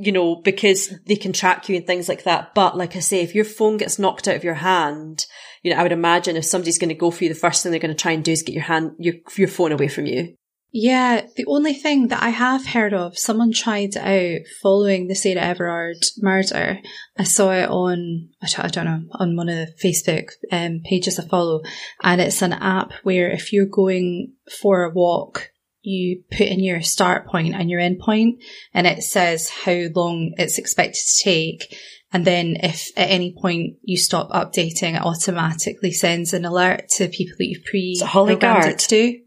you 0.00 0.12
know, 0.12 0.36
because 0.36 0.92
they 1.06 1.16
can 1.16 1.32
track 1.32 1.68
you 1.68 1.76
and 1.76 1.86
things 1.86 2.08
like 2.08 2.24
that. 2.24 2.54
But 2.54 2.76
like 2.76 2.96
I 2.96 3.00
say, 3.00 3.20
if 3.20 3.34
your 3.34 3.44
phone 3.44 3.76
gets 3.76 3.98
knocked 3.98 4.28
out 4.28 4.36
of 4.36 4.44
your 4.44 4.54
hand, 4.54 5.26
you 5.62 5.72
know, 5.72 5.78
I 5.78 5.82
would 5.82 5.92
imagine 5.92 6.36
if 6.36 6.44
somebody's 6.44 6.78
going 6.78 6.88
to 6.90 6.94
go 6.94 7.10
for 7.10 7.24
you, 7.24 7.28
the 7.28 7.34
first 7.34 7.62
thing 7.62 7.72
they're 7.72 7.80
going 7.80 7.94
to 7.94 8.00
try 8.00 8.12
and 8.12 8.24
do 8.24 8.32
is 8.32 8.42
get 8.42 8.54
your 8.54 8.62
hand, 8.62 8.92
your, 8.98 9.14
your 9.36 9.48
phone 9.48 9.72
away 9.72 9.88
from 9.88 10.06
you. 10.06 10.34
Yeah, 10.70 11.22
the 11.36 11.46
only 11.46 11.72
thing 11.72 12.08
that 12.08 12.22
I 12.22 12.28
have 12.28 12.66
heard 12.66 12.92
of, 12.92 13.16
someone 13.16 13.52
tried 13.52 13.96
out 13.96 14.40
following 14.62 15.08
the 15.08 15.14
Sarah 15.14 15.40
Everard 15.40 16.04
murder. 16.18 16.80
I 17.18 17.22
saw 17.24 17.50
it 17.52 17.70
on, 17.70 18.28
I 18.42 18.68
don't- 18.68 18.84
know, 18.84 19.02
on 19.12 19.34
one 19.34 19.48
of 19.48 19.56
the 19.56 19.72
Facebook 19.82 20.28
um, 20.52 20.82
pages 20.84 21.18
I 21.18 21.26
follow. 21.26 21.62
And 22.02 22.20
it's 22.20 22.42
an 22.42 22.52
app 22.52 22.92
where 23.02 23.30
if 23.30 23.52
you're 23.52 23.64
going 23.66 24.34
for 24.60 24.84
a 24.84 24.90
walk, 24.90 25.50
you 25.88 26.22
put 26.30 26.46
in 26.46 26.62
your 26.62 26.82
start 26.82 27.26
point 27.26 27.54
and 27.54 27.70
your 27.70 27.80
end 27.80 27.98
point, 27.98 28.42
and 28.74 28.86
it 28.86 29.02
says 29.02 29.48
how 29.48 29.86
long 29.94 30.34
it's 30.36 30.58
expected 30.58 31.00
to 31.00 31.24
take. 31.24 31.74
And 32.12 32.24
then 32.24 32.56
if 32.62 32.88
at 32.96 33.10
any 33.10 33.34
point 33.38 33.76
you 33.82 33.98
stop 33.98 34.30
updating, 34.30 34.94
it 34.94 35.02
automatically 35.02 35.92
sends 35.92 36.32
an 36.32 36.44
alert 36.44 36.88
to 36.96 37.08
people 37.08 37.36
that 37.38 37.46
you've 37.46 37.64
It's 37.72 38.02
a 38.02 38.06
Hollie 38.06 38.36
pre-programmed 38.36 38.72
it 38.72 38.78
to 38.78 38.88
do. 38.88 39.18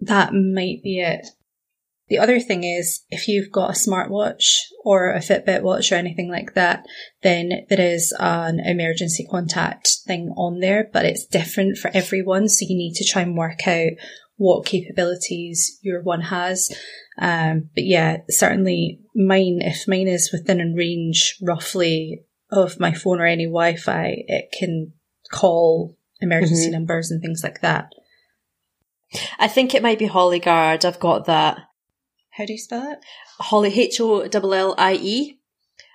That 0.00 0.32
might 0.32 0.82
be 0.82 1.00
it. 1.00 1.26
The 2.08 2.18
other 2.18 2.40
thing 2.40 2.62
is, 2.64 3.04
if 3.08 3.26
you've 3.26 3.50
got 3.50 3.70
a 3.70 3.72
smartwatch 3.72 4.44
or 4.84 5.10
a 5.10 5.20
Fitbit 5.20 5.62
watch 5.62 5.92
or 5.92 5.94
anything 5.94 6.30
like 6.30 6.52
that, 6.54 6.84
then 7.22 7.64
there 7.70 7.80
is 7.80 8.14
an 8.18 8.60
emergency 8.60 9.26
contact 9.30 9.88
thing 10.06 10.34
on 10.36 10.60
there, 10.60 10.90
but 10.92 11.06
it's 11.06 11.24
different 11.24 11.78
for 11.78 11.90
everyone. 11.94 12.48
So 12.48 12.66
you 12.68 12.76
need 12.76 12.94
to 12.96 13.04
try 13.04 13.22
and 13.22 13.36
work 13.36 13.66
out 13.66 13.92
what 14.36 14.66
capabilities 14.66 15.78
your 15.82 16.02
one 16.02 16.22
has. 16.22 16.70
Um, 17.18 17.70
but 17.74 17.84
yeah, 17.84 18.18
certainly 18.28 19.00
mine, 19.14 19.60
if 19.62 19.86
mine 19.86 20.08
is 20.08 20.30
within 20.32 20.60
a 20.60 20.74
range 20.76 21.36
roughly 21.42 22.24
of 22.50 22.80
my 22.80 22.92
phone 22.92 23.20
or 23.20 23.26
any 23.26 23.44
Wi-Fi, 23.44 24.24
it 24.26 24.54
can 24.58 24.92
call 25.30 25.96
emergency 26.20 26.68
Mhm. 26.68 26.72
numbers 26.72 27.10
and 27.10 27.20
things 27.20 27.42
like 27.42 27.60
that. 27.60 27.92
I 29.38 29.48
think 29.48 29.74
it 29.74 29.82
might 29.82 29.98
be 29.98 30.06
Hollie 30.06 30.38
Guard. 30.38 30.84
I've 30.84 31.00
got 31.00 31.26
that. 31.26 31.58
How 32.30 32.46
do 32.46 32.52
you 32.52 32.58
spell 32.58 32.90
it? 32.92 32.98
Hollie, 33.38 33.78
H 33.78 34.00
O 34.00 34.20
L 34.20 34.54
L 34.54 34.74
I 34.78 34.94
E, 34.94 35.38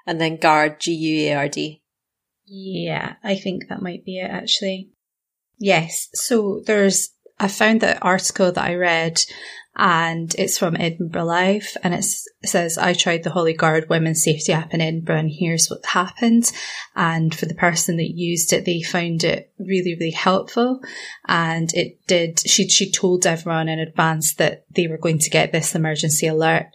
and 0.06 0.22
then 0.22 0.38
Guard, 0.38 0.80
G 0.80 0.94
U 0.94 1.30
A 1.30 1.34
R 1.34 1.50
D. 1.50 1.82
Yeah, 2.46 3.16
I 3.24 3.36
think 3.36 3.68
that 3.70 3.82
might 3.82 4.06
be 4.06 4.20
it 4.20 4.30
actually. 4.30 4.92
Yes. 5.60 6.10
So 6.14 6.62
there's, 6.66 7.10
I 7.40 7.48
found 7.48 7.82
that 7.82 8.04
article 8.04 8.52
that 8.52 8.64
I 8.64 8.76
read 8.76 9.22
and 9.80 10.34
it's 10.40 10.58
from 10.58 10.76
Edinburgh 10.76 11.26
Live 11.26 11.78
and 11.84 11.94
it 11.94 12.04
says, 12.44 12.80
I 12.80 12.94
tried 12.94 13.24
the 13.24 13.30
Hollie 13.30 13.54
Guard 13.54 13.88
Women's 13.90 14.24
Safety 14.24 14.52
app 14.52 14.74
in 14.74 14.82
Edinburgh 14.82 15.20
and 15.20 15.32
here's 15.32 15.68
what 15.68 15.86
happened. 15.86 16.52
And 16.96 17.34
for 17.34 17.46
the 17.46 17.54
person 17.54 17.98
that 17.98 18.10
used 18.10 18.52
it, 18.54 18.66
they 18.66 18.82
found 18.82 19.24
it 19.24 19.54
really, 19.60 19.96
really 20.00 20.12
helpful. 20.12 20.82
And 21.28 21.72
it 21.76 22.00
did, 22.08 22.40
she, 22.40 22.68
she 22.70 22.92
told 22.92 23.28
everyone 23.28 23.70
in 23.70 23.78
advance 23.78 24.34
that 24.36 24.66
they 24.76 24.88
were 24.88 24.98
going 24.98 25.20
to 25.20 25.30
get 25.30 25.52
this 25.52 25.76
emergency 25.76 26.26
alert. 26.26 26.66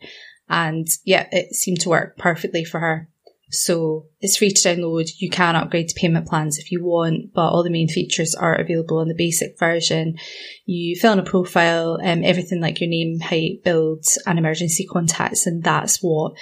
And 0.48 0.86
yeah, 1.04 1.26
it 1.32 1.54
seemed 1.54 1.80
to 1.80 1.88
work 1.88 2.16
perfectly 2.18 2.64
for 2.64 2.78
her. 2.78 3.08
So 3.52 4.06
it's 4.20 4.38
free 4.38 4.50
to 4.50 4.68
download. 4.68 5.10
You 5.18 5.28
can 5.28 5.56
upgrade 5.56 5.88
to 5.88 5.94
payment 5.94 6.26
plans 6.26 6.58
if 6.58 6.72
you 6.72 6.82
want, 6.82 7.34
but 7.34 7.50
all 7.50 7.62
the 7.62 7.70
main 7.70 7.86
features 7.86 8.34
are 8.34 8.54
available 8.54 8.98
on 8.98 9.08
the 9.08 9.14
basic 9.14 9.58
version. 9.58 10.16
You 10.64 10.96
fill 10.96 11.12
in 11.12 11.18
a 11.18 11.22
profile, 11.22 11.98
um, 12.02 12.24
everything 12.24 12.62
like 12.62 12.80
your 12.80 12.88
name, 12.88 13.20
height, 13.20 13.62
build, 13.62 14.06
and 14.26 14.38
emergency 14.38 14.86
contacts, 14.90 15.46
and 15.46 15.62
that's 15.62 15.98
what 15.98 16.32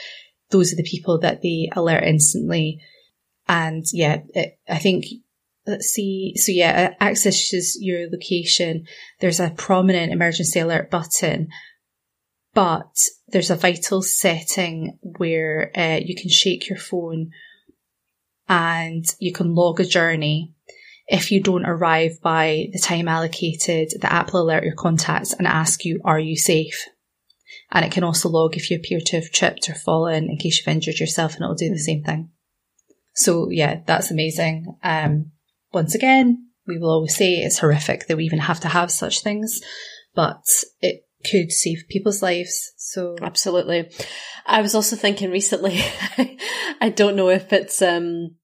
those 0.51 0.73
are 0.73 0.77
the 0.77 0.89
people 0.89 1.19
that 1.19 1.43
they 1.43 1.69
alert 1.75 2.05
instantly. 2.05 2.81
And 3.49 3.85
yeah, 3.93 4.19
it, 4.29 4.59
I 4.69 4.79
think 4.79 5.07
let's 5.67 5.89
see. 5.89 6.35
So 6.37 6.53
yeah, 6.53 6.95
accesses 7.01 7.77
your 7.81 8.09
location. 8.09 8.87
There's 9.19 9.41
a 9.41 9.51
prominent 9.51 10.13
emergency 10.13 10.61
alert 10.61 10.91
button 10.91 11.49
but 12.55 12.93
there's 13.29 13.51
a 13.51 13.57
vital 13.57 14.03
setting 14.03 14.99
where 15.03 15.71
uh, 15.77 16.01
you 16.03 16.15
can 16.17 16.29
shake 16.29 16.69
your 16.69 16.79
phone 16.79 17.31
and 18.49 19.05
you 19.19 19.33
can 19.33 19.55
log 19.55 19.81
a 19.81 19.85
journey. 19.85 20.55
If 21.07 21.31
you 21.31 21.43
don't 21.43 21.65
arrive 21.67 22.21
by 22.23 22.69
the 22.73 22.79
time 22.79 23.09
allocated, 23.09 23.93
the 24.01 24.13
app 24.13 24.33
will 24.33 24.43
alert 24.43 24.65
your 24.65 24.75
contacts 24.75 25.33
and 25.33 25.47
ask 25.47 25.85
you, 25.85 26.01
are 26.05 26.21
you 26.21 26.37
safe? 26.37 26.89
And 27.73 27.85
it 27.85 27.93
can 27.93 28.05
also 28.05 28.29
log 28.29 28.57
if 28.57 28.71
you 28.71 28.77
appear 28.77 29.01
to 29.01 29.21
have 29.21 29.31
tripped 29.31 29.69
or 29.69 29.75
fallen 29.75 30.29
in 30.29 30.37
case 30.37 30.59
you've 30.59 30.75
injured 30.75 30.99
yourself 30.99 31.35
and 31.35 31.43
it'll 31.43 31.55
do 31.55 31.71
the 31.71 31.79
same 31.79 32.03
thing. 32.03 32.31
So 33.15 33.51
yeah, 33.51 33.81
that's 33.87 34.11
amazing. 34.11 34.77
Um, 34.83 35.33
once 35.73 35.95
again, 35.95 36.49
we 36.67 36.79
will 36.79 36.91
always 36.91 37.17
say 37.17 37.35
it's 37.35 37.59
horrific 37.59 38.07
that 38.07 38.17
we 38.17 38.25
even 38.25 38.39
have 38.41 38.61
to 38.61 38.69
have 38.69 38.91
such 38.91 39.23
things, 39.23 39.61
but 40.15 40.43
it 40.81 41.07
could 41.29 41.53
save 41.53 41.85
people's 41.89 42.23
lives. 42.23 42.73
So 42.77 43.17
absolutely. 43.21 43.91
I 44.47 44.63
was 44.63 44.75
also 44.75 44.97
thinking 44.97 45.31
recently, 45.31 45.81
I 46.81 46.89
don't 46.95 47.17
know 47.17 47.29
if 47.29 47.53
it's, 47.53 47.83
um, 47.83 48.37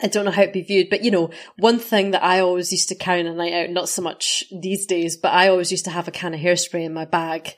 I 0.00 0.08
don't 0.08 0.24
know 0.24 0.30
how 0.30 0.42
it'd 0.42 0.52
be 0.52 0.62
viewed, 0.62 0.90
but 0.90 1.04
you 1.04 1.10
know, 1.10 1.30
one 1.56 1.78
thing 1.78 2.10
that 2.12 2.24
I 2.24 2.40
always 2.40 2.72
used 2.72 2.88
to 2.88 2.94
carry 2.94 3.20
on 3.20 3.26
a 3.26 3.34
night 3.34 3.52
out, 3.52 3.70
not 3.70 3.88
so 3.88 4.02
much 4.02 4.44
these 4.60 4.86
days, 4.86 5.16
but 5.16 5.32
I 5.32 5.48
always 5.48 5.70
used 5.70 5.84
to 5.84 5.90
have 5.90 6.08
a 6.08 6.12
can 6.12 6.34
of 6.34 6.40
hairspray 6.40 6.84
in 6.84 6.92
my 6.92 7.04
bag 7.04 7.54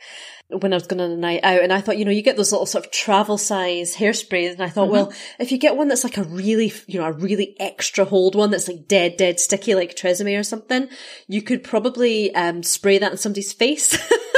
when 0.48 0.72
I 0.72 0.76
was 0.76 0.86
going 0.86 1.00
on 1.00 1.10
a 1.10 1.16
night 1.16 1.40
out. 1.42 1.62
And 1.62 1.72
I 1.72 1.80
thought, 1.80 1.98
you 1.98 2.04
know, 2.04 2.12
you 2.12 2.22
get 2.22 2.36
those 2.36 2.52
little 2.52 2.66
sort 2.66 2.86
of 2.86 2.92
travel 2.92 3.36
size 3.36 3.96
hairsprays. 3.96 4.52
And 4.52 4.62
I 4.62 4.68
thought, 4.68 4.88
Mhm. 4.88 4.92
well, 4.92 5.12
if 5.40 5.50
you 5.50 5.58
get 5.58 5.76
one 5.76 5.88
that's 5.88 6.04
like 6.04 6.18
a 6.18 6.22
really, 6.22 6.72
you 6.86 7.00
know, 7.00 7.06
a 7.06 7.12
really 7.12 7.56
extra 7.58 8.04
hold 8.04 8.36
one 8.36 8.50
that's 8.50 8.68
like 8.68 8.86
dead, 8.86 9.16
dead 9.16 9.40
sticky, 9.40 9.74
like 9.74 9.96
Tresemme 9.96 10.38
or 10.38 10.44
something, 10.44 10.88
you 11.26 11.42
could 11.42 11.64
probably, 11.64 12.32
um, 12.34 12.62
spray 12.62 12.98
that 12.98 13.10
in 13.12 13.18
somebody's 13.18 13.52
face. 13.52 13.98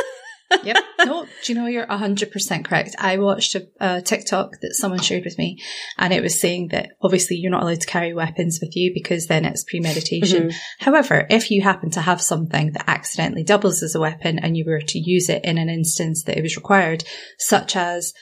yep. 0.65 0.77
No, 1.05 1.25
do 1.45 1.53
you 1.53 1.59
know 1.59 1.67
you're 1.67 1.87
100% 1.87 2.65
correct? 2.65 2.95
I 2.99 3.19
watched 3.19 3.55
a, 3.55 3.69
a 3.81 4.01
TikTok 4.03 4.53
that 4.63 4.75
someone 4.75 5.01
shared 5.01 5.25
with 5.25 5.39
me 5.39 5.61
and 5.97 6.13
it 6.13 6.23
was 6.23 6.41
saying 6.41 6.69
that 6.69 6.91
obviously 7.03 7.37
you're 7.37 7.51
not 7.51 7.63
allowed 7.63 7.81
to 7.81 7.87
carry 7.87 8.13
weapons 8.15 8.59
with 8.61 8.75
you 8.77 8.93
because 8.95 9.27
then 9.27 9.45
it's 9.45 9.65
premeditation. 9.65 10.49
Mhm. 10.49 10.55
However, 10.81 11.27
if 11.31 11.51
you 11.51 11.63
happen 11.63 11.91
to 11.91 12.01
have 12.01 12.21
something 12.21 12.73
that 12.73 12.85
accidentally 12.89 13.45
doubles 13.45 13.83
as 13.83 13.95
a 13.95 14.01
weapon 14.01 14.39
and 14.39 14.57
you 14.57 14.65
were 14.67 14.81
to 14.81 14.99
use 14.99 15.29
it 15.29 15.45
in 15.45 15.59
an 15.59 15.69
instance 15.69 16.25
that 16.25 16.39
it 16.39 16.43
was 16.43 16.57
required, 16.57 17.05
such 17.39 17.77
as 17.77 18.13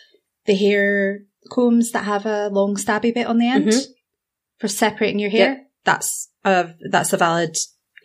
the 0.47 0.55
hair 0.55 1.21
combs 1.51 1.93
that 1.93 2.05
have 2.05 2.27
a 2.27 2.49
long 2.49 2.77
stabby 2.77 3.15
bit 3.15 3.27
on 3.27 3.39
the 3.39 3.49
end 3.49 3.69
Mhm. 3.69 3.87
for 4.59 4.69
separating 4.69 5.19
your 5.21 5.31
hair, 5.31 5.49
Yep. 5.53 5.67
that's 5.85 6.29
a, 6.45 6.69
that's 6.91 7.13
a 7.13 7.17
valid 7.17 7.57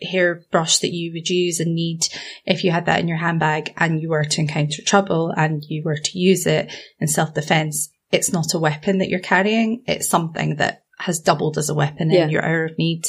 hairbrush 0.04 0.78
that 0.78 0.92
you 0.92 1.12
would 1.12 1.28
use 1.28 1.60
and 1.60 1.74
need 1.74 2.06
if 2.44 2.64
you 2.64 2.70
had 2.70 2.86
that 2.86 3.00
in 3.00 3.08
your 3.08 3.18
handbag 3.18 3.72
and 3.76 4.00
you 4.00 4.08
were 4.10 4.24
to 4.24 4.40
encounter 4.40 4.82
trouble 4.82 5.32
and 5.36 5.62
you 5.68 5.82
were 5.84 5.96
to 5.98 6.18
use 6.18 6.46
it 6.46 6.72
in 7.00 7.08
self-defense. 7.08 7.90
It's 8.10 8.32
not 8.32 8.54
a 8.54 8.58
weapon 8.58 8.98
that 8.98 9.08
you're 9.08 9.20
carrying. 9.20 9.82
It's 9.86 10.08
something 10.08 10.56
that 10.56 10.84
has 10.98 11.20
doubled 11.20 11.58
as 11.58 11.68
a 11.68 11.74
weapon 11.74 12.10
Yeah. 12.10 12.24
in 12.24 12.30
your 12.30 12.44
hour 12.44 12.64
of 12.66 12.78
need. 12.78 13.04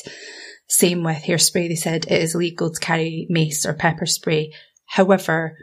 Same 0.67 1.03
with 1.03 1.17
hairspray. 1.23 1.67
They 1.67 1.75
said 1.75 2.05
it 2.05 2.21
is 2.21 2.33
legal 2.35 2.71
to 2.71 2.79
carry 2.79 3.27
mace 3.29 3.65
or 3.65 3.73
pepper 3.73 4.05
spray. 4.05 4.53
However, 4.85 5.57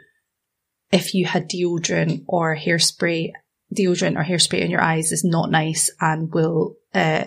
if 0.91 1.13
you 1.13 1.25
had 1.25 1.49
deodorant 1.49 2.23
or 2.27 2.55
hairspray, 2.55 3.31
deodorant 3.75 4.17
or 4.19 4.23
hairspray 4.23 4.61
in 4.61 4.71
your 4.71 4.81
eyes 4.81 5.11
is 5.11 5.23
not 5.23 5.49
nice 5.49 5.89
and 5.99 6.31
will 6.33 6.75
uh, 6.93 7.25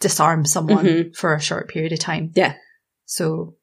disarm 0.00 0.44
someone 0.46 0.84
Mhm. 0.86 1.16
for 1.16 1.34
a 1.34 1.40
short 1.40 1.68
period 1.68 1.92
of 1.92 1.98
time. 1.98 2.32
Yeah. 2.34 2.54
So 3.16 3.54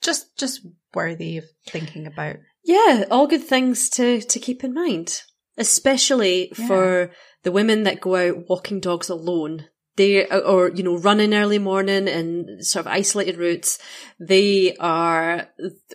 just 0.00 0.36
just 0.36 0.66
worthy 0.94 1.38
of 1.38 1.44
thinking 1.68 2.06
about. 2.06 2.36
Yeah, 2.64 3.04
all 3.10 3.26
good 3.26 3.44
things 3.44 3.88
to, 3.90 4.20
to 4.20 4.38
keep 4.38 4.62
in 4.62 4.74
mind, 4.74 5.22
especially 5.56 6.52
Yeah. 6.58 6.66
for 6.66 7.10
the 7.44 7.52
women 7.52 7.84
that 7.84 8.00
go 8.00 8.16
out 8.16 8.48
walking 8.48 8.80
dogs 8.80 9.08
alone. 9.08 9.66
They, 9.96 10.28
uh, 10.28 10.38
or, 10.38 10.70
you 10.70 10.84
know, 10.84 10.96
running 10.96 11.34
early 11.34 11.58
morning 11.58 12.06
and 12.08 12.64
sort 12.64 12.86
of 12.86 12.92
isolated 12.92 13.36
routes. 13.36 13.80
They 14.20 14.76
are, 14.76 15.48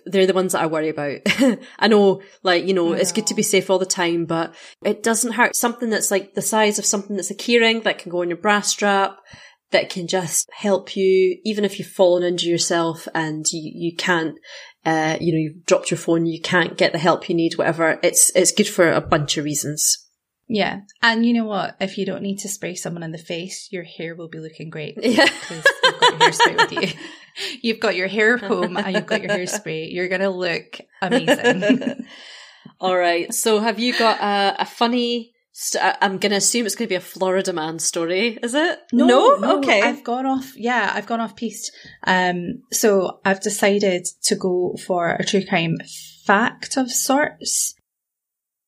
they're 0.05 0.27
the 0.27 0.33
ones 0.33 0.51
that 0.51 0.61
I 0.61 0.65
worry 0.65 0.89
about. 0.89 1.21
I 1.79 1.87
know, 1.87 2.21
like, 2.43 2.65
you 2.65 2.73
know, 2.73 2.91
it's 2.91 3.13
good 3.13 3.27
to 3.27 3.33
be 3.33 3.43
safe 3.43 3.69
all 3.69 3.79
the 3.79 3.85
time, 3.85 4.25
but 4.25 4.53
it 4.83 5.03
doesn't 5.03 5.31
hurt. 5.33 5.55
Something 5.55 5.89
that's 5.89 6.11
like 6.11 6.33
the 6.33 6.41
size 6.41 6.79
of 6.79 6.85
something 6.85 7.15
that's 7.15 7.31
a 7.31 7.35
keyring 7.35 7.83
that 7.83 7.97
can 7.99 8.11
go 8.11 8.21
on 8.21 8.29
your 8.29 8.37
bra 8.37 8.59
strap, 8.59 9.19
that 9.73 9.89
can 9.89 10.07
just 10.07 10.49
help 10.53 10.95
you, 10.95 11.39
even 11.43 11.65
if 11.65 11.77
you've 11.77 11.87
fallen 11.87 12.23
injure 12.23 12.49
yourself 12.49 13.07
and 13.13 13.45
you, 13.51 13.71
you 13.75 13.95
can't, 13.95 14.35
uh, 14.85 15.17
you 15.19 15.33
know, 15.33 15.39
you've 15.39 15.65
dropped 15.65 15.91
your 15.91 15.97
phone, 15.97 16.25
you 16.25 16.41
can't 16.41 16.77
get 16.77 16.93
the 16.93 16.97
help 16.97 17.29
you 17.29 17.35
need, 17.35 17.57
whatever. 17.57 17.99
It's, 18.01 18.31
it's 18.35 18.51
good 18.51 18.67
for 18.67 18.91
a 18.91 19.01
bunch 19.01 19.37
of 19.37 19.45
reasons. 19.45 20.03
Yeah. 20.47 20.81
And 21.01 21.25
you 21.25 21.33
know 21.33 21.45
what? 21.45 21.75
If 21.79 21.97
you 21.97 22.05
don't 22.05 22.21
need 22.21 22.37
to 22.39 22.49
spray 22.49 22.75
someone 22.75 23.03
in 23.03 23.11
the 23.11 23.17
face, 23.17 23.69
your 23.71 23.83
hair 23.83 24.15
will 24.15 24.27
be 24.27 24.39
looking 24.39 24.69
great. 24.69 24.97
Yeah. 25.01 25.25
Because 25.25 25.63
you've 25.83 25.99
got 25.99 26.11
your 26.11 26.19
hairspray 26.19 26.57
with 26.57 26.71
you. 26.71 26.99
You've 27.61 27.79
got 27.79 27.95
your 27.95 28.07
hair 28.07 28.37
comb 28.37 28.77
and 28.77 28.95
you've 28.95 29.05
got 29.05 29.21
your 29.21 29.31
hairspray. 29.31 29.91
You're 29.93 30.09
going 30.09 30.21
to 30.21 30.29
look 30.29 30.79
amazing. 31.01 32.05
All 32.79 32.95
right. 32.95 33.33
So 33.33 33.59
have 33.59 33.79
you 33.79 33.97
got 33.97 34.19
a, 34.19 34.61
a 34.61 34.65
funny, 34.65 35.32
st- 35.53 35.81
I- 35.83 35.97
I'm 36.01 36.17
going 36.17 36.31
to 36.31 36.37
assume 36.37 36.65
it's 36.65 36.75
going 36.75 36.87
to 36.87 36.91
be 36.91 36.95
a 36.95 36.99
Florida 36.99 37.53
man 37.53 37.79
story, 37.79 38.37
is 38.43 38.53
it? 38.53 38.79
No? 38.91 39.37
Okay. 39.59 39.81
I've 39.81 40.03
gone 40.03 40.25
off. 40.25 40.51
Yeah, 40.57 40.91
I've 40.93 41.05
gone 41.07 41.21
off 41.21 41.35
piste. 41.37 41.71
Um, 42.05 42.63
so 42.71 43.21
I've 43.23 43.39
decided 43.41 44.05
to 44.23 44.35
go 44.35 44.75
for 44.85 45.11
a 45.11 45.23
true 45.25 45.45
crime 45.45 45.77
fact 46.25 46.75
of 46.77 46.91
sorts. 46.91 47.75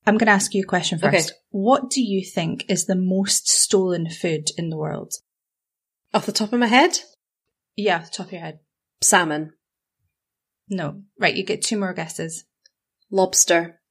I'm 0.08 0.18
going 0.18 0.28
to 0.28 0.34
ask 0.34 0.54
you 0.54 0.62
a 0.64 0.68
question 0.68 1.00
Okay. 1.04 1.18
first. 1.18 1.34
What 1.50 1.90
do 1.90 2.02
you 2.02 2.24
think 2.24 2.66
is 2.70 2.86
the 2.86 2.96
most 2.96 3.50
stolen 3.50 4.10
food 4.10 4.50
in 4.58 4.70
the 4.70 4.78
world? 4.78 5.14
Off 6.14 6.26
the 6.28 6.32
top 6.32 6.54
of 6.54 6.60
my 6.60 6.68
head, 6.68 7.00
Yeah, 7.76 7.98
off 7.98 8.06
the 8.12 8.18
top 8.18 8.28
of 8.28 8.32
your 8.32 8.42
head. 8.42 8.60
salmon, 9.02 9.54
No. 10.70 11.02
Right, 11.20 11.36
you 11.36 11.44
get 11.44 11.62
two 11.64 11.78
more 11.78 11.94
guesses. 11.94 12.46
lobster. 13.12 13.82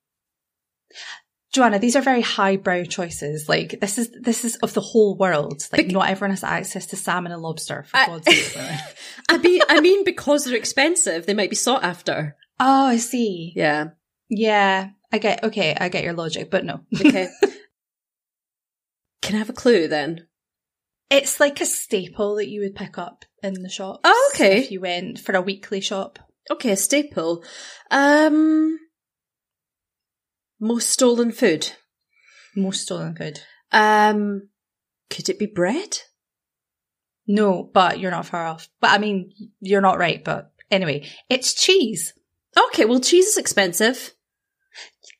Joannagh, 1.54 1.80
these 1.80 1.94
are 1.94 2.02
very 2.02 2.20
highbrow 2.20 2.82
choices. 2.84 3.48
Like 3.48 3.78
this 3.80 3.96
is 3.96 4.10
this 4.20 4.44
is 4.44 4.56
of 4.56 4.74
the 4.74 4.80
whole 4.80 5.16
world. 5.16 5.66
Like 5.72 5.86
not 5.86 6.08
everyone 6.10 6.30
has 6.32 6.42
access 6.42 6.86
to 6.86 6.96
salmon 6.96 7.30
and 7.32 7.40
lobster. 7.42 7.84
For 7.84 7.96
I- 7.96 8.06
God's 8.06 8.26
sake. 8.26 8.56
I 9.28 9.38
mean, 9.38 9.60
I 9.68 9.80
mean, 9.80 10.04
because 10.04 10.44
they're 10.44 10.56
expensive, 10.56 11.26
they 11.26 11.34
might 11.34 11.50
be 11.50 11.56
sought 11.56 11.84
after. 11.84 12.36
oh, 12.60 12.86
I 12.86 12.96
see. 12.96 13.52
Yeah. 13.54 13.90
Yeah, 14.28 14.88
I 15.12 15.18
get. 15.18 15.44
Okay, 15.44 15.76
I 15.78 15.88
get 15.88 16.02
your 16.02 16.14
logic, 16.14 16.50
but 16.50 16.64
no. 16.64 16.80
Okay. 17.00 17.28
Can 19.22 19.36
I 19.36 19.38
have 19.38 19.48
a 19.50 19.54
clue 19.54 19.88
then? 19.88 20.26
It's 21.10 21.38
like 21.40 21.60
a 21.60 21.66
staple 21.66 22.34
that 22.36 22.48
you 22.48 22.60
would 22.62 22.74
pick 22.74 22.98
up 22.98 23.24
in 23.42 23.54
the 23.62 23.68
shop. 23.68 24.00
Oh, 24.04 24.32
okay. 24.34 24.58
If 24.58 24.70
you 24.70 24.80
went 24.80 25.18
for 25.20 25.34
a 25.34 25.40
weekly 25.42 25.80
shop. 25.80 26.18
Okay, 26.50 26.72
a 26.72 26.76
staple. 26.76 27.44
Um, 27.90 28.78
most 30.60 30.90
stolen 30.90 31.32
food. 31.32 31.72
Most 32.56 32.82
stolen 32.82 33.16
food. 33.16 33.40
Um, 33.72 34.48
could 35.10 35.28
it 35.28 35.38
be 35.38 35.46
bread? 35.46 35.98
No, 37.26 37.68
but 37.72 37.98
you're 37.98 38.10
not 38.10 38.26
far 38.26 38.46
off. 38.46 38.68
But 38.80 38.90
I 38.90 38.98
mean, 38.98 39.32
you're 39.60 39.80
not 39.80 39.98
right. 39.98 40.22
But 40.22 40.52
anyway, 40.70 41.08
it's 41.28 41.54
cheese. 41.54 42.12
Okay, 42.68 42.84
well, 42.84 43.00
cheese 43.00 43.26
is 43.26 43.36
expensive. 43.36 44.14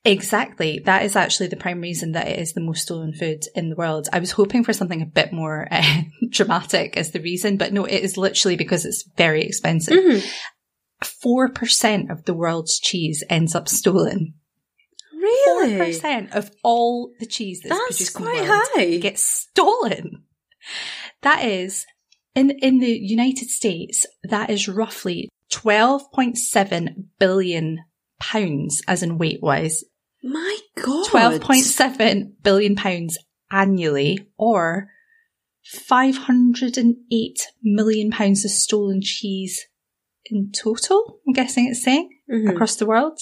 Exactly. 0.05 0.83
That 0.85 1.05
is 1.05 1.17
actually 1.17 1.47
the 1.47 1.57
prime 1.57 1.81
reason 1.81 2.13
that 2.13 2.29
it 2.29 2.39
is 2.39 2.53
the 2.53 2.61
most 2.61 2.83
stolen 2.83 3.15
food 3.15 3.45
in 3.55 3.71
the 3.71 3.77
world. 3.77 4.09
I 4.13 4.19
was 4.19 4.33
hoping 4.33 4.63
for 4.63 4.75
something 4.75 5.01
a 5.01 5.07
bit 5.07 5.33
more 5.33 5.67
uh, 5.71 6.03
dramatic 6.31 6.97
as 6.97 7.13
the 7.13 7.21
reason, 7.21 7.57
but 7.57 7.73
no, 7.73 7.87
it 7.87 8.03
is 8.03 8.19
literally 8.19 8.57
because 8.57 8.85
it's 8.85 9.09
very 9.17 9.43
expensive. 9.43 9.95
Mm-hmm. 9.95 10.27
Four 11.03 11.49
percent 11.49 12.11
of 12.11 12.25
the 12.25 12.35
world's 12.35 12.79
cheese 12.79 13.25
ends 13.31 13.55
up 13.55 13.69
stolen. 13.69 14.35
Really? 15.25 15.79
percent 15.79 16.33
of 16.35 16.51
all 16.63 17.13
the 17.21 17.27
cheese 17.27 17.61
that's, 17.63 17.75
That's 17.75 17.87
produced 18.11 18.17
in 18.17 18.23
quite 18.23 18.43
the 18.43 18.49
world 18.51 18.69
high. 18.75 18.97
gets 18.99 19.23
stolen. 19.25 20.25
That 21.23 21.45
is 21.45 21.87
in 22.35 22.51
in 22.51 22.79
the 22.81 22.93
United 22.93 23.49
States. 23.51 24.07
That 24.23 24.51
is 24.51 24.69
roughly 24.69 25.29
twelve 25.51 26.11
point 26.13 26.37
seven 26.39 27.11
billion 27.19 27.79
pounds, 28.21 28.83
as 28.89 29.03
in 29.03 29.19
weight 29.19 29.41
wise. 29.43 29.85
My 30.23 30.59
God. 30.83 31.07
Twelve 31.09 31.41
point 31.41 31.65
seven 31.65 32.37
billion 32.43 32.77
pounds 32.77 33.19
annually, 33.51 34.27
or 34.37 34.89
five 35.65 36.17
hundred 36.17 36.77
and 36.77 36.97
eight 37.13 37.41
million 37.63 38.11
pounds 38.11 38.45
of 38.45 38.51
stolen 38.51 39.01
cheese 39.03 39.61
in 40.27 40.51
total. 40.53 41.21
I'm 41.27 41.33
guessing 41.35 41.69
it's 41.69 41.83
saying 41.83 42.09
Mhm. 42.33 42.51
across 42.51 42.77
the 42.77 42.87
world. 42.87 43.19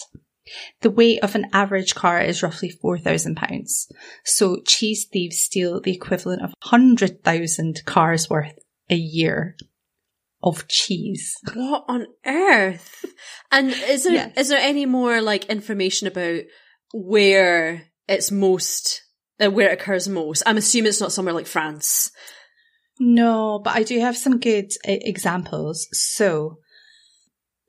The 0.81 0.91
weight 0.91 1.21
of 1.23 1.35
an 1.35 1.47
average 1.53 1.95
car 1.95 2.21
is 2.21 2.43
roughly 2.43 2.71
four 2.71 2.99
thousand 2.99 3.37
pounds. 3.37 3.91
So 4.25 4.61
cheese 4.67 5.07
thieves 5.11 5.39
steal 5.39 5.81
the 5.81 5.95
equivalent 5.95 6.43
of 6.43 6.55
hundred 6.63 7.23
thousand 7.25 7.83
cars 7.85 8.29
worth 8.29 8.59
a 8.91 8.97
year 8.97 9.57
of 10.43 10.67
cheese. 10.69 11.35
What 11.55 11.85
on 11.89 12.07
earth? 12.27 13.05
And 13.51 13.71
is 13.71 14.05
there 14.05 14.15
is 14.15 14.33
Yes. 14.37 14.49
there 14.49 14.61
any 14.61 14.87
more 14.87 15.21
like 15.23 15.45
information 15.47 16.09
about 16.09 16.43
where 16.93 17.87
it's 18.09 18.31
most, 18.31 19.03
uh, 19.43 19.51
where 19.51 19.71
it 19.71 19.81
occurs 19.81 20.09
most? 20.09 20.43
I'm 20.45 20.57
assuming 20.57 20.89
it's 20.89 21.01
not 21.01 21.13
somewhere 21.13 21.35
like 21.35 21.47
France. 21.47 22.11
No, 22.99 23.61
but 23.65 23.75
I 23.75 23.83
do 23.85 23.99
have 24.01 24.17
some 24.17 24.39
good 24.39 24.67
uh, 24.87 24.93
examples. 25.01 25.89
So, 25.93 26.59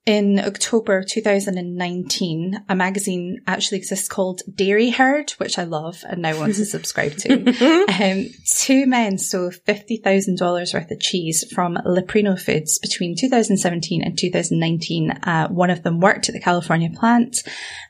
in 0.06 0.40
October 0.40 1.02
2019, 1.02 2.66
a 2.68 2.76
magazine 2.76 3.42
actually 3.48 3.78
exists 3.78 4.10
called 4.10 4.42
Dairy 4.54 4.90
Herd, 4.90 5.32
which 5.32 5.58
I 5.58 5.64
love 5.64 6.04
and 6.08 6.22
now 6.22 6.38
want 6.38 6.56
to 6.56 6.66
subscribe 6.66 7.16
to. 7.20 7.86
Um, 8.04 8.26
two 8.46 8.86
men 8.86 9.18
stole 9.18 9.52
$50,000 9.52 10.74
worth 10.74 10.92
of 10.92 11.00
cheese 11.00 11.46
from 11.54 11.76
Leprino 11.86 12.38
Foods 12.38 12.80
between 12.80 13.16
2017 13.16 14.04
and 14.04 14.18
2019. 14.18 15.12
Uh, 15.12 15.48
one 15.48 15.70
of 15.70 15.84
them 15.84 16.02
worked 16.02 16.28
at 16.28 16.34
the 16.34 16.42
California 16.42 16.90
plant 16.94 17.38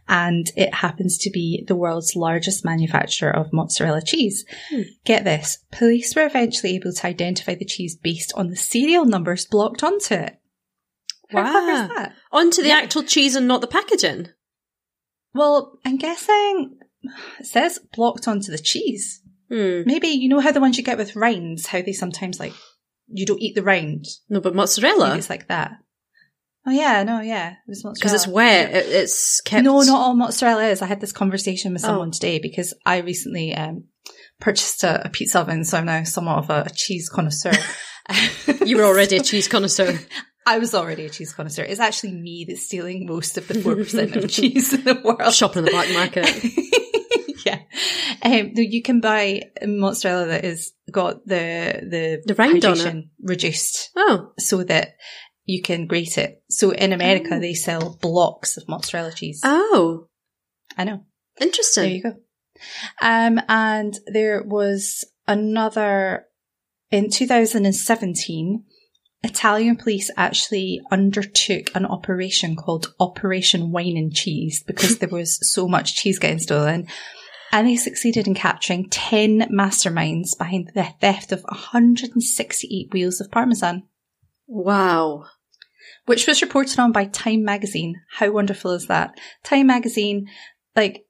and 0.07 0.51
it 0.55 0.73
happens 0.73 1.17
to 1.19 1.31
be 1.31 1.63
the 1.67 1.75
world's 1.75 2.15
largest 2.15 2.63
manufacturer 2.63 3.35
of 3.35 3.51
mozzarella 3.51 4.03
cheese. 4.03 4.45
Get 5.03 5.23
this. 5.23 5.57
Police 5.71 6.15
were 6.15 6.25
eventually 6.25 6.75
able 6.75 6.93
to 6.93 7.07
identify 7.07 7.55
the 7.55 7.65
cheese 7.65 7.95
based 7.95 8.33
on 8.35 8.49
the 8.49 8.55
serial 8.55 9.05
numbers 9.05 9.47
blocked 9.47 9.83
onto 9.83 10.13
it. 10.13 10.37
How 11.33 11.51
clever 11.51 11.71
is 11.71 11.89
Wow. 11.89 11.95
that? 11.95 12.13
Onto 12.31 12.61
the 12.61 12.67
Yeah. 12.69 12.77
actual 12.77 13.03
cheese 13.03 13.35
and 13.35 13.47
not 13.47 13.61
the 13.61 13.67
packaging. 13.67 14.27
Well, 15.33 15.79
I'm 15.85 15.97
guessing 15.97 16.77
it 17.39 17.45
says 17.45 17.79
blocked 17.95 18.27
onto 18.27 18.51
the 18.51 18.57
cheese. 18.59 19.21
Hmm. 19.49 19.81
Maybe 19.85 20.07
you 20.09 20.29
know 20.29 20.39
how 20.39 20.51
the 20.51 20.61
ones 20.61 20.77
you 20.77 20.83
get 20.83 20.97
with 20.97 21.15
rinds, 21.15 21.67
how 21.67 21.81
they 21.81 21.93
sometimes 21.93 22.39
like 22.39 22.53
you 23.07 23.25
don't 23.25 23.41
eat 23.41 23.55
the 23.55 23.63
rind. 23.63 24.05
No, 24.29 24.39
but 24.41 24.55
mozzarella. 24.55 25.09
Maybe 25.09 25.19
it's 25.19 25.29
like 25.29 25.47
that. 25.49 25.71
Oh 26.65 26.71
yeah, 26.71 27.03
no, 27.03 27.19
yeah, 27.19 27.51
it 27.51 27.57
was 27.67 27.83
mozzarella. 27.83 27.95
Because 27.99 28.13
it's 28.13 28.27
wet. 28.27 28.71
It, 28.73 28.85
it's 28.87 29.41
kept. 29.41 29.65
No, 29.65 29.81
not 29.81 29.99
all 29.99 30.15
mozzarella 30.15 30.65
is. 30.67 30.81
I 30.81 30.85
had 30.85 31.01
this 31.01 31.11
conversation 31.11 31.73
with 31.73 31.83
Oh. 31.83 31.87
someone 31.87 32.11
today 32.11 32.39
because 32.39 32.73
I 32.85 32.99
recently 32.99 33.53
um, 33.53 33.85
purchased 34.39 34.83
a, 34.83 35.05
a 35.07 35.09
pizza 35.09 35.41
oven, 35.41 35.65
so 35.65 35.77
I'm 35.79 35.85
now 35.85 36.03
somewhat 36.05 36.37
of 36.37 36.49
a, 36.49 36.63
a 36.67 36.69
cheese 36.73 37.09
connoisseur. 37.09 37.51
You 38.65 38.75
were 38.77 38.83
already 38.83 39.15
a 39.17 39.21
cheese 39.23 39.47
connoisseur. 39.47 39.97
I 40.45 40.57
was 40.59 40.73
already 40.75 41.05
a 41.05 41.09
cheese 41.09 41.33
connoisseur. 41.33 41.63
It's 41.63 41.79
actually 41.79 42.13
me 42.13 42.45
that's 42.47 42.65
stealing 42.65 43.05
most 43.05 43.37
of 43.37 43.47
the 43.47 43.55
four 43.61 43.75
percent 43.75 44.15
of 44.15 44.29
cheese 44.29 44.73
in 44.73 44.83
the 44.83 44.99
world. 45.03 45.33
Shopping 45.33 45.59
in 45.59 45.65
the 45.65 45.71
black 45.71 45.89
market. 45.93 47.45
yeah. 47.45 47.59
Um, 48.23 48.51
you 48.55 48.81
can 48.81 48.99
buy 49.01 49.43
mozzarella 49.65 50.27
that 50.27 50.43
has 50.43 50.71
got 50.91 51.25
the 51.25 51.79
the, 51.89 52.21
The 52.25 52.35
rind 52.35 52.63
on 52.65 52.75
hydration 52.75 53.09
reduced 53.21 53.89
Oh, 53.95 54.31
so 54.37 54.63
that 54.63 54.95
you 55.45 55.61
can 55.61 55.87
grate 55.87 56.17
it. 56.17 56.41
So 56.49 56.71
in 56.71 56.93
America, 56.93 57.31
Oh. 57.35 57.39
they 57.39 57.53
sell 57.53 57.97
blocks 58.01 58.55
of 58.57 58.67
mozzarella 58.67 59.11
cheese. 59.13 59.41
oh, 59.43 60.07
I 60.77 60.83
know. 60.85 61.05
interesting. 61.39 61.83
There 61.83 61.91
you 61.95 62.03
go. 62.03 62.13
Um, 63.01 63.41
and 63.49 63.97
there 64.07 64.41
was 64.43 65.03
another 65.27 66.25
in 66.91 67.09
2017. 67.09 68.63
Italian 69.23 69.77
police 69.77 70.11
actually 70.17 70.81
undertook 70.91 71.73
an 71.75 71.85
operation 71.85 72.55
called 72.55 72.93
Operation 72.99 73.71
Wine 73.71 73.95
and 73.97 74.13
Cheese 74.13 74.61
because 74.65 74.97
there 74.99 75.09
was 75.09 75.39
so 75.53 75.67
much 75.67 75.95
cheese 75.95 76.19
getting 76.19 76.39
stolen. 76.39 76.87
And 77.51 77.67
they 77.67 77.75
succeeded 77.75 78.27
in 78.27 78.33
capturing 78.33 78.89
10 78.89 79.49
masterminds 79.51 80.37
behind 80.37 80.71
the 80.73 80.87
theft 80.99 81.31
of 81.31 81.43
168 81.43 82.91
wheels 82.91 83.21
of 83.21 83.29
Parmesan, 83.31 83.83
Wow. 84.47 85.25
which 86.05 86.27
was 86.27 86.41
reported 86.41 86.79
on 86.79 86.91
by 86.91 87.05
Time 87.05 87.43
magazine. 87.45 88.01
How 88.11 88.31
wonderful 88.31 88.71
is 88.71 88.87
that? 88.87 89.19
Time 89.43 89.67
magazine, 89.67 90.27
like, 90.75 91.05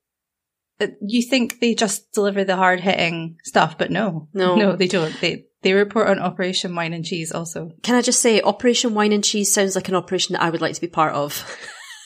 uh, 0.82 0.88
you 1.02 1.22
think 1.24 1.60
they 1.62 1.76
just 1.76 2.12
deliver 2.12 2.44
the 2.44 2.58
hard 2.58 2.82
hitting 2.82 3.38
stuff, 3.44 3.78
but 3.78 3.90
no. 3.90 4.28
No. 4.34 4.56
No, 4.56 4.76
they 4.76 4.88
don't. 4.88 5.18
They, 5.22 5.46
they 5.64 5.74
report 5.74 6.08
on 6.08 6.20
Operation 6.20 6.76
Wine 6.76 6.94
and 6.94 7.06
Cheese 7.06 7.32
also. 7.32 7.72
Can 7.82 7.96
I 7.96 8.02
just 8.02 8.22
say, 8.22 8.42
Operation 8.42 8.94
Wine 8.94 9.12
and 9.12 9.24
Cheese 9.24 9.54
sounds 9.54 9.76
like 9.76 9.90
an 9.90 9.96
operation 9.96 10.34
that 10.34 10.42
I 10.42 10.50
would 10.50 10.62
like 10.62 10.76
to 10.76 10.82
be 10.82 10.88
part 10.88 11.14
of. 11.14 11.44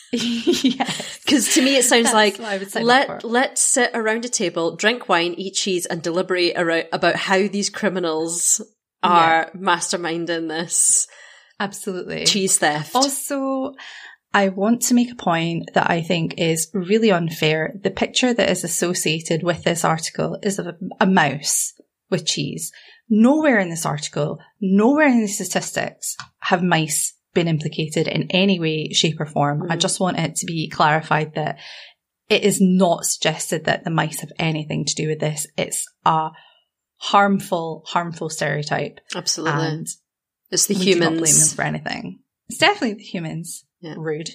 yes. 0.12 1.20
Because 1.26 1.54
to 1.56 1.62
me, 1.62 1.76
it 1.76 1.84
sounds 1.84 2.12
That's 2.12 2.40
like 2.40 2.82
let 2.82 3.24
let's 3.26 3.62
sit 3.62 3.92
around 3.94 4.24
a 4.24 4.30
table, 4.30 4.76
drink 4.76 5.10
wine, 5.10 5.34
eat 5.38 5.56
cheese, 5.56 5.86
and 5.86 6.02
deliberate 6.02 6.54
around, 6.56 6.86
about 6.94 7.16
how 7.16 7.48
these 7.48 7.70
criminals 7.70 8.62
are 9.04 9.52
masterminding 9.52 10.48
this 10.48 11.08
Absolutely. 11.60 12.26
cheese 12.26 12.58
theft. 12.58 12.96
Also, 12.96 13.74
I 14.34 14.50
want 14.50 14.82
to 14.84 14.94
make 14.94 15.12
a 15.12 15.16
point 15.16 15.72
that 15.74 15.90
I 15.90 16.02
think 16.02 16.36
is 16.38 16.70
really 16.74 17.12
unfair. 17.12 17.74
The 17.82 17.92
picture 17.92 18.34
that 18.34 18.50
is 18.50 18.64
associated 18.64 19.44
with 19.44 19.64
this 19.64 19.84
article 19.84 20.38
is 20.42 20.60
of 20.60 20.68
a, 20.68 20.78
a 21.02 21.06
mouse 21.06 21.74
with 22.10 22.26
cheese. 22.26 22.72
Nowhere 23.10 23.60
in 23.60 23.70
this 23.70 23.86
article, 23.86 24.40
nowhere 24.60 25.08
in 25.08 25.22
the 25.22 25.28
statistics 25.28 26.16
have 26.40 26.64
mice 26.64 27.14
been 27.34 27.48
implicated 27.48 28.08
in 28.08 28.30
any 28.32 28.60
way, 28.60 28.90
shape 28.90 29.20
or 29.20 29.26
form. 29.26 29.64
I 29.64 29.66
mm-hmm. 29.66 29.80
just 29.80 30.00
want 30.00 30.20
it 30.20 30.36
to 30.38 30.46
be 30.46 30.70
clarified 30.70 31.36
that 31.36 31.60
it 32.30 32.44
is 32.44 32.60
not 32.60 33.06
suggested 33.06 33.66
that 33.66 33.84
the 33.84 33.92
mice 33.92 34.20
have 34.22 34.32
anything 34.38 34.86
to 34.86 34.96
do 34.96 35.08
with 35.08 35.20
this. 35.20 35.48
It's 35.56 35.86
a 36.06 36.30
harmful, 36.98 37.84
harmful 37.88 38.30
stereotype. 38.30 39.00
Absolutely. 39.16 39.66
And 39.66 39.88
it's 40.50 40.68
the 40.68 40.76
do 40.76 41.00
not 41.00 41.18
blame 41.18 41.38
them 41.38 41.48
for 41.56 41.62
anything. 41.62 42.20
It's 42.50 42.58
definitely 42.58 42.96
the 42.96 43.04
humans. 43.04 43.66
Yeah. 43.80 43.96
Rude. 43.98 44.32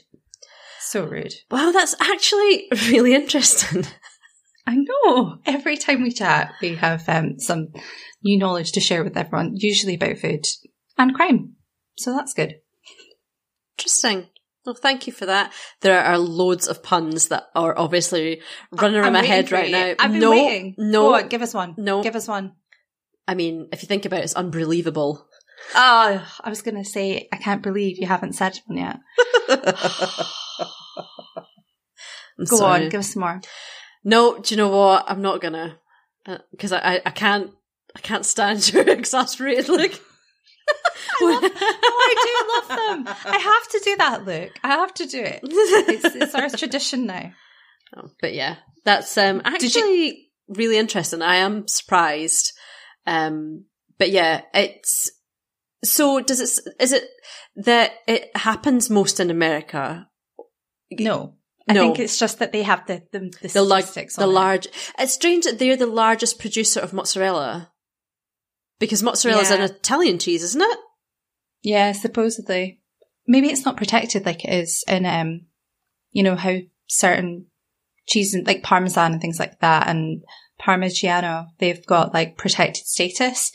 So 0.80 1.04
rude. 1.04 1.34
Wow, 1.50 1.72
that's 1.72 1.94
actually 2.00 2.68
really 2.88 3.14
interesting. 3.14 3.84
I 4.66 4.76
know. 4.76 5.38
Every 5.44 5.76
time 5.76 6.02
we 6.02 6.12
chat, 6.12 6.52
we 6.60 6.76
have 6.76 7.08
um, 7.08 7.38
some 7.38 7.68
new 8.22 8.38
knowledge 8.38 8.72
to 8.72 8.80
share 8.80 9.02
with 9.02 9.16
everyone, 9.16 9.56
usually 9.56 9.94
about 9.94 10.18
food 10.18 10.46
and 10.96 11.14
crime. 11.14 11.56
So 11.96 12.14
that's 12.14 12.32
good. 12.32 12.56
Interesting. 13.78 14.28
Well, 14.64 14.76
thank 14.76 15.08
you 15.08 15.12
for 15.12 15.26
that. 15.26 15.52
There 15.80 15.98
are 15.98 16.18
loads 16.18 16.68
of 16.68 16.84
puns 16.84 17.28
that 17.28 17.44
are 17.56 17.76
obviously 17.76 18.42
running 18.70 19.00
around 19.00 19.14
my 19.14 19.24
head 19.24 19.50
right 19.50 19.70
now. 19.70 19.94
I've 19.98 20.12
been 20.12 20.20
no, 20.20 20.30
waiting. 20.30 20.74
no, 20.78 21.02
Go 21.10 21.14
on, 21.16 21.28
give 21.28 21.42
us 21.42 21.52
one. 21.52 21.74
No. 21.76 22.02
Give 22.02 22.14
us 22.14 22.28
one. 22.28 22.52
I 23.26 23.34
mean, 23.34 23.68
if 23.72 23.82
you 23.82 23.88
think 23.88 24.04
about 24.04 24.20
it, 24.20 24.24
it's 24.24 24.34
unbelievable. 24.34 25.26
Oh, 25.74 26.32
I 26.44 26.48
was 26.48 26.62
going 26.62 26.76
to 26.76 26.88
say, 26.88 27.28
I 27.32 27.36
can't 27.36 27.62
believe 27.62 27.98
you 27.98 28.06
haven't 28.06 28.34
said 28.34 28.60
one 28.66 28.78
yet. 28.78 28.98
Go 32.38 32.56
sorry. 32.56 32.84
on, 32.84 32.88
give 32.88 33.00
us 33.00 33.12
some 33.12 33.20
more. 33.20 33.40
No, 34.04 34.38
do 34.38 34.54
you 34.54 34.56
know 34.56 34.68
what? 34.68 35.04
I'm 35.08 35.22
not 35.22 35.40
gonna 35.40 35.78
because 36.50 36.72
I, 36.72 36.78
I 36.78 37.02
I 37.06 37.10
can't 37.10 37.50
I 37.96 38.00
can't 38.00 38.26
stand 38.26 38.68
your 38.72 38.88
exasperated 38.88 39.68
look. 39.68 39.92
oh, 41.20 41.40
I 41.42 42.64
do 42.68 42.74
love 42.74 42.78
them. 42.78 43.14
I 43.24 43.38
have 43.38 43.68
to 43.70 43.80
do 43.84 43.96
that, 43.96 44.24
Luke. 44.24 44.58
I 44.62 44.68
have 44.68 44.94
to 44.94 45.06
do 45.06 45.20
it. 45.20 45.40
It's, 45.42 46.14
it's 46.14 46.34
our 46.34 46.48
tradition 46.50 47.06
now. 47.06 47.32
Oh, 47.94 48.08
but 48.22 48.32
yeah, 48.32 48.56
that's 48.86 49.18
um 49.18 49.42
actually 49.44 50.30
really 50.48 50.78
interesting. 50.78 51.20
I 51.20 51.36
am 51.36 51.68
surprised. 51.68 52.54
Um, 53.06 53.66
but 53.98 54.10
yeah, 54.10 54.40
it's 54.54 55.10
so. 55.84 56.20
Does 56.20 56.40
it? 56.40 56.74
Is 56.80 56.92
it 56.92 57.04
that 57.56 57.92
it 58.08 58.34
happens 58.34 58.88
most 58.88 59.20
in 59.20 59.30
America? 59.30 60.08
No. 60.90 61.34
I 61.68 61.74
No. 61.74 61.82
think 61.82 62.00
it's 62.00 62.18
just 62.18 62.38
that 62.40 62.52
they 62.52 62.62
have 62.62 62.86
the 62.86 63.02
the, 63.12 63.32
the, 63.40 63.48
The, 63.48 63.62
lar- 63.62 63.82
the 63.82 64.26
large. 64.26 64.66
It's 64.98 65.12
strange 65.14 65.44
that 65.44 65.58
they're 65.58 65.76
the 65.76 65.86
largest 65.86 66.38
producer 66.38 66.80
of 66.80 66.92
mozzarella 66.92 67.70
because 68.80 69.02
mozzarella 69.02 69.42
is 69.42 69.50
an 69.50 69.60
Italian 69.60 70.18
cheese, 70.18 70.42
isn't 70.42 70.60
it? 70.62 70.78
Yeah, 71.62 71.92
supposedly. 71.92 72.80
Maybe 73.26 73.48
it's 73.48 73.64
not 73.64 73.76
protected 73.76 74.26
like 74.26 74.44
it 74.44 74.52
is 74.52 74.82
in, 74.88 75.06
um, 75.06 75.42
you 76.10 76.24
know, 76.24 76.34
how 76.34 76.56
certain 76.88 77.46
cheese 78.08 78.34
and 78.34 78.44
like 78.46 78.64
Parmesan 78.64 79.12
and 79.12 79.20
things 79.20 79.38
like 79.38 79.60
that 79.60 79.86
and 79.86 80.22
Parmigiano, 80.60 81.46
they've 81.58 81.84
got 81.86 82.12
like 82.12 82.36
protected 82.36 82.86
status. 82.86 83.52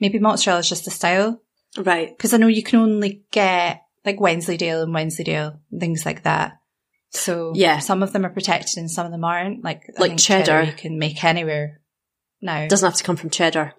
Maybe 0.00 0.18
mozzarella 0.18 0.60
is 0.60 0.68
just 0.68 0.88
a 0.88 0.90
style. 0.90 1.40
Right. 1.78 2.08
Because 2.16 2.34
I 2.34 2.38
know 2.38 2.48
you 2.48 2.62
can 2.64 2.80
only 2.80 3.24
get 3.30 3.82
like 4.04 4.20
Wensleydale 4.20 4.82
and 4.82 4.92
Wensleydale 4.92 5.60
and 5.70 5.80
things 5.80 6.04
like 6.04 6.24
that. 6.24 6.54
So 7.14 7.52
Yeah. 7.54 7.78
some 7.78 8.02
of 8.02 8.12
them 8.12 8.26
are 8.26 8.30
protected 8.30 8.76
and 8.78 8.90
some 8.90 9.06
of 9.06 9.12
them 9.12 9.24
aren't. 9.24 9.62
Like, 9.64 9.84
I 9.96 10.00
Like 10.00 10.10
think 10.10 10.20
cheddar. 10.20 10.62
you 10.64 10.72
can 10.72 10.98
make 10.98 11.22
anywhere 11.24 11.80
now. 12.42 12.66
Doesn't 12.66 12.86
have 12.86 12.98
to 12.98 13.04
come 13.04 13.16
from 13.16 13.30
cheddar. 13.30 13.74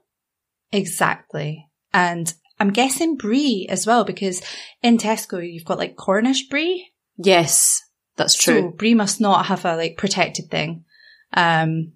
Exactly. 0.72 1.68
And 1.94 2.34
I'm 2.60 2.72
guessing 2.72 3.18
brie 3.18 3.68
as 3.70 3.86
well 3.86 4.04
because 4.04 4.42
in 4.82 4.98
Tesco 4.98 5.40
you've 5.42 5.66
got 5.66 5.78
like 5.78 5.96
Cornish 5.96 6.48
brie. 6.50 6.92
Yes, 7.18 7.82
that's 8.16 8.42
So 8.42 8.54
true. 8.62 8.72
brie 8.72 8.94
must 8.94 9.20
not 9.22 9.46
have 9.48 9.66
a 9.66 9.76
like 9.76 9.98
protected 9.98 10.50
thing. 10.50 10.86
Um, 11.34 11.94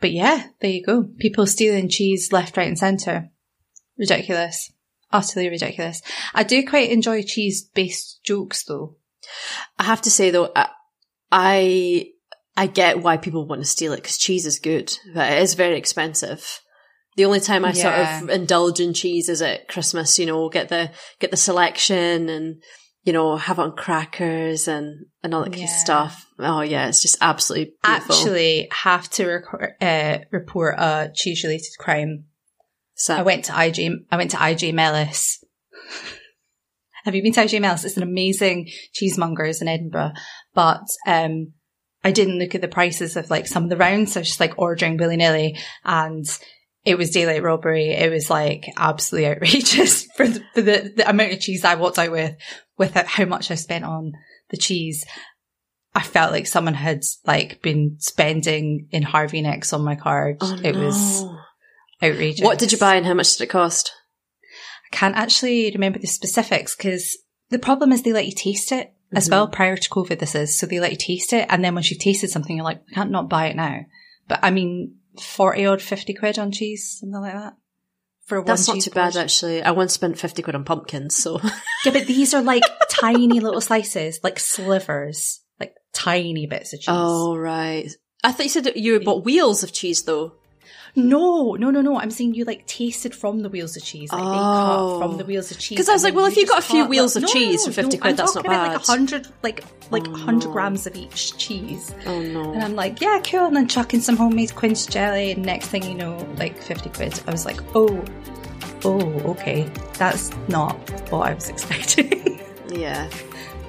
but 0.00 0.12
yeah, 0.12 0.48
there 0.60 0.70
you 0.70 0.84
go. 0.84 1.08
People 1.18 1.46
stealing 1.46 1.88
cheese 1.88 2.32
left, 2.32 2.56
right 2.56 2.68
and 2.68 2.78
centre. 2.78 3.30
Ridiculous. 3.98 4.70
Utterly 5.12 5.48
ridiculous. 5.48 6.02
I 6.34 6.42
do 6.42 6.66
quite 6.66 6.90
enjoy 6.90 7.22
cheese 7.22 7.62
based 7.62 8.20
jokes 8.24 8.64
though. 8.64 8.96
I 9.78 9.84
have 9.84 10.02
to 10.02 10.10
say 10.10 10.30
though, 10.30 10.50
I 10.54 10.68
I, 11.32 12.06
I 12.56 12.66
get 12.68 13.02
why 13.02 13.16
people 13.16 13.46
want 13.46 13.60
to 13.62 13.66
steal 13.66 13.92
it 13.92 13.96
because 13.96 14.18
cheese 14.18 14.46
is 14.46 14.58
good, 14.60 14.96
but 15.14 15.32
it 15.32 15.42
is 15.42 15.54
very 15.54 15.76
expensive. 15.76 16.60
The 17.16 17.24
only 17.24 17.40
time 17.40 17.64
I 17.64 17.72
Yeah. 17.72 18.20
sort 18.20 18.22
of 18.24 18.30
indulge 18.40 18.80
in 18.80 18.94
cheese 18.94 19.28
is 19.28 19.42
at 19.42 19.68
Christmas. 19.68 20.18
You 20.18 20.26
know, 20.26 20.48
get 20.48 20.68
the 20.68 20.90
get 21.20 21.30
the 21.30 21.36
selection 21.36 22.28
and 22.28 22.62
you 23.02 23.12
know, 23.12 23.36
have 23.36 23.58
it 23.58 23.62
on 23.62 23.76
crackers 23.76 24.66
and, 24.66 25.04
and 25.22 25.34
all 25.34 25.42
that 25.42 25.50
kind 25.50 25.58
Yeah. 25.58 25.64
of 25.66 25.70
stuff. 25.70 26.26
Oh 26.38 26.62
yeah, 26.62 26.88
it's 26.88 27.02
just 27.02 27.18
absolutely 27.20 27.74
beautiful. 27.82 28.14
Actually, 28.16 28.68
have 28.72 29.10
to 29.10 29.26
record, 29.26 29.74
uh, 29.80 30.18
report 30.30 30.76
a 30.78 31.10
cheese 31.14 31.44
related 31.44 31.72
crime. 31.78 32.24
So 32.94 33.14
I 33.14 33.22
went 33.22 33.44
to 33.46 33.52
IJ. 33.52 33.90
I 34.10 34.16
went 34.16 34.30
to 34.30 34.38
IJ 34.38 34.72
Mellis. 34.72 35.44
Have 37.04 37.14
you 37.14 37.22
been 37.22 37.32
to 37.32 37.60
Mellis? 37.60 37.84
It's 37.84 37.96
an 37.98 38.02
amazing 38.02 38.70
cheesemongers 38.94 39.60
in 39.60 39.68
Edinburgh, 39.68 40.12
but 40.54 40.84
um, 41.06 41.52
I 42.02 42.12
didn't 42.12 42.38
look 42.38 42.54
at 42.54 42.62
the 42.62 42.68
prices 42.68 43.16
of 43.16 43.30
like 43.30 43.46
some 43.46 43.64
of 43.64 43.70
the 43.70 43.76
rounds. 43.76 44.12
So 44.12 44.20
I 44.20 44.22
was 44.22 44.28
just 44.28 44.40
like 44.40 44.58
ordering 44.58 44.96
willy 44.96 45.18
nilly, 45.18 45.58
and 45.84 46.26
it 46.84 46.96
was 46.96 47.10
daylight 47.10 47.42
robbery. 47.42 47.90
It 47.90 48.10
was 48.10 48.30
like 48.30 48.64
absolutely 48.76 49.30
outrageous 49.30 50.04
for 50.16 50.26
the, 50.26 50.42
for 50.54 50.62
the, 50.62 50.92
the 50.96 51.08
amount 51.08 51.32
of 51.32 51.40
cheese 51.40 51.64
I 51.64 51.74
walked 51.74 51.98
out 51.98 52.10
with, 52.10 52.36
with 52.78 52.94
how 52.94 53.26
much 53.26 53.50
I 53.50 53.54
spent 53.54 53.84
on 53.84 54.12
the 54.50 54.56
cheese. 54.56 55.04
I 55.94 56.02
felt 56.02 56.32
like 56.32 56.46
someone 56.46 56.74
had 56.74 57.02
like 57.26 57.62
been 57.62 57.96
spending 58.00 58.88
in 58.90 59.02
Harvey 59.02 59.42
Nicks 59.42 59.72
on 59.72 59.84
my 59.84 59.94
card. 59.94 60.38
Oh, 60.40 60.58
it 60.62 60.74
was 60.74 61.24
outrageous. 62.02 62.44
What 62.44 62.58
did 62.58 62.72
you 62.72 62.78
buy 62.78 62.96
and 62.96 63.06
how 63.06 63.14
much 63.14 63.36
did 63.36 63.44
it 63.44 63.50
cost? 63.50 63.92
I 64.92 64.96
can't 64.96 65.16
actually 65.16 65.70
remember 65.72 65.98
the 65.98 66.06
specifics 66.06 66.76
because 66.76 67.18
the 67.50 67.58
problem 67.58 67.92
is 67.92 68.02
they 68.02 68.12
let 68.12 68.26
you 68.26 68.32
taste 68.32 68.72
it 68.72 68.92
as 69.12 69.30
well 69.30 69.46
mm-hmm. 69.46 69.54
prior 69.54 69.76
to 69.76 69.90
COVID. 69.90 70.18
This 70.18 70.34
is 70.34 70.58
so 70.58 70.66
they 70.66 70.80
let 70.80 70.92
you 70.92 70.98
taste 70.98 71.32
it, 71.32 71.46
and 71.48 71.64
then 71.64 71.74
once 71.74 71.90
you've 71.90 72.00
tasted 72.00 72.30
something, 72.30 72.56
you're 72.56 72.64
like, 72.64 72.82
I 72.90 72.94
can't 72.94 73.10
not 73.10 73.28
buy 73.28 73.46
it 73.46 73.56
now. 73.56 73.80
But 74.28 74.40
I 74.42 74.50
mean, 74.50 74.96
forty 75.20 75.66
odd, 75.66 75.82
fifty 75.82 76.14
quid 76.14 76.38
on 76.38 76.52
cheese, 76.52 76.98
something 77.00 77.20
like 77.20 77.34
that. 77.34 77.54
For 78.24 78.40
one 78.40 78.46
That's 78.46 78.66
not 78.66 78.80
too 78.80 78.90
bad 78.90 79.16
actually. 79.16 79.62
I 79.62 79.72
once 79.72 79.92
spent 79.92 80.18
50 80.18 80.42
quid 80.42 80.56
on 80.56 80.64
pumpkins, 80.64 81.14
so. 81.14 81.40
Yeah, 81.84 81.92
but 81.92 82.06
these 82.06 82.32
are 82.32 82.40
like 82.40 82.62
tiny 82.88 83.40
little 83.40 83.60
slices, 83.60 84.18
like 84.22 84.38
slivers, 84.38 85.42
like 85.60 85.74
tiny 85.92 86.46
bits 86.46 86.72
of 86.72 86.80
cheese. 86.80 86.88
oh, 86.88 87.36
right. 87.36 87.90
I 88.22 88.32
thought 88.32 88.44
you 88.44 88.48
said 88.48 88.64
that 88.64 88.78
you 88.78 88.98
bought 89.00 89.26
wheels 89.26 89.62
of 89.62 89.74
cheese 89.74 90.02
though. 90.04 90.32
No, 90.96 91.54
no, 91.54 91.70
no, 91.72 91.80
no. 91.80 91.98
I'm 91.98 92.10
saying 92.12 92.34
you 92.34 92.44
like 92.44 92.66
tasted 92.66 93.14
from 93.14 93.40
the 93.40 93.48
wheels 93.48 93.76
of 93.76 93.82
cheese. 93.82 94.12
Like 94.12 94.22
they 94.22 94.26
Oh. 94.28 94.98
cut 95.00 95.08
from 95.08 95.18
the 95.18 95.24
wheels 95.24 95.50
of 95.50 95.58
cheese. 95.58 95.76
Because 95.76 95.88
I 95.88 95.92
was 95.92 96.04
like, 96.04 96.14
well, 96.14 96.26
if 96.26 96.36
you 96.36 96.46
got 96.46 96.60
a 96.60 96.62
few 96.62 96.82
cut- 96.82 96.90
wheels 96.90 97.16
of 97.16 97.22
No, 97.22 97.28
cheese 97.28 97.66
for 97.66 97.72
50 97.72 97.96
no, 97.96 98.00
quid, 98.00 98.10
I'm 98.12 98.16
that's 98.16 98.34
not 98.36 98.44
about 98.46 98.68
like 98.68 98.72
bad. 98.78 98.80
a 98.82 98.92
hundred, 98.92 99.28
like 99.42 99.64
like 99.90 100.06
Oh, 100.08 100.14
hundred 100.16 100.46
no. 100.48 100.52
grams 100.52 100.86
of 100.86 100.94
each 100.96 101.36
cheese. 101.36 101.92
Oh 102.06 102.20
no. 102.20 102.52
And 102.52 102.62
I'm 102.62 102.76
like, 102.76 103.00
yeah, 103.00 103.20
cool. 103.24 103.46
And 103.46 103.56
then 103.56 103.66
chucking 103.66 104.00
some 104.00 104.16
homemade 104.16 104.54
quince 104.54 104.86
jelly, 104.86 105.32
and 105.32 105.44
next 105.44 105.66
thing 105.66 105.82
you 105.82 105.94
know, 105.94 106.16
like 106.38 106.56
50 106.62 106.90
quid. 106.90 107.20
I 107.26 107.32
was 107.32 107.44
like, 107.44 107.60
oh, 107.74 108.04
oh, 108.84 109.00
okay. 109.32 109.68
That's 109.98 110.30
not 110.48 110.76
what 111.10 111.28
I 111.28 111.34
was 111.34 111.48
expecting. 111.54 112.40
Yeah. 112.70 113.08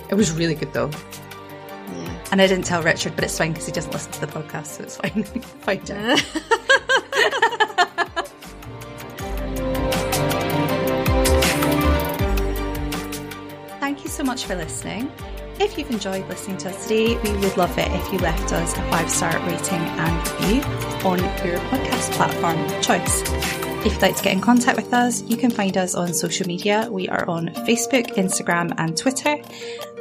it 0.09 0.15
was 0.15 0.31
really 0.31 0.53
good 0.53 0.71
though. 0.73 0.91
Yeah. 0.91 2.25
And 2.31 2.41
I 2.41 2.45
didn't 2.47 2.65
tell 2.65 2.83
Richard, 2.83 3.15
but 3.15 3.23
it's 3.23 3.37
fine 3.37 3.51
because 3.53 3.65
he 3.65 3.71
doesn't 3.71 3.91
listen 3.93 4.11
to 4.13 4.21
the 4.21 4.27
podcast, 4.27 4.67
so 4.67 4.83
it's 4.83 4.97
fine. 4.97 5.23
fine, 5.61 5.83
Jack. 5.85 6.23
so 14.15 14.23
much 14.23 14.45
for 14.45 14.55
listening. 14.55 15.11
If 15.59 15.77
you've 15.77 15.91
enjoyed 15.91 16.27
listening 16.29 16.57
to 16.59 16.69
us 16.69 16.83
today, 16.83 17.17
we 17.17 17.31
would 17.37 17.57
love 17.57 17.77
it 17.77 17.91
if 17.91 18.13
you 18.13 18.19
left 18.19 18.53
us 18.53 18.71
a 18.73 18.81
five 18.89 19.09
star 19.09 19.37
rating 19.45 19.81
and 19.81 20.27
review 20.27 20.61
on 21.05 21.19
your 21.19 21.59
podcast 21.59 22.11
platform 22.13 22.57
of 22.63 22.81
choice. 22.81 23.23
If 23.85 23.93
you'd 23.93 24.01
like 24.01 24.15
to 24.15 24.23
get 24.23 24.33
in 24.33 24.41
contact 24.41 24.77
with 24.77 24.93
us, 24.93 25.21
you 25.23 25.35
can 25.35 25.51
find 25.51 25.77
us 25.77 25.95
on 25.95 26.13
social 26.13 26.47
media. 26.47 26.87
We 26.89 27.09
are 27.09 27.27
on 27.29 27.49
Facebook, 27.67 28.15
Instagram, 28.15 28.73
and 28.77 28.97
Twitter. 28.97 29.35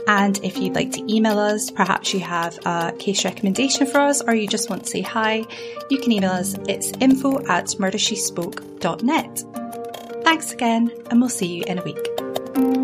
And 0.07 0.39
if 0.45 0.59
you'd 0.59 0.77
like 0.77 0.93
to 0.93 1.13
email 1.13 1.39
us, 1.39 1.71
perhaps 1.71 2.15
you 2.15 2.21
have 2.21 2.59
a 2.65 2.93
case 2.99 3.25
recommendation 3.25 3.87
for 3.87 3.99
us 3.99 4.23
or 4.23 4.35
you 4.35 4.47
just 4.47 4.71
want 4.71 4.85
to 4.85 4.91
say 4.91 5.01
hi, 5.03 5.45
you 5.91 5.99
can 5.99 6.13
email 6.13 6.31
us. 6.31 6.55
It's 6.69 6.93
info 7.01 7.45
at 7.47 7.67
murdershespoke.net. 7.67 9.45
Thanks 10.25 10.53
again, 10.53 10.91
and 11.11 11.21
we'll 11.21 11.29
see 11.29 11.57
you 11.57 11.65
in 11.67 11.79
a 11.79 11.83
week. 11.83 12.84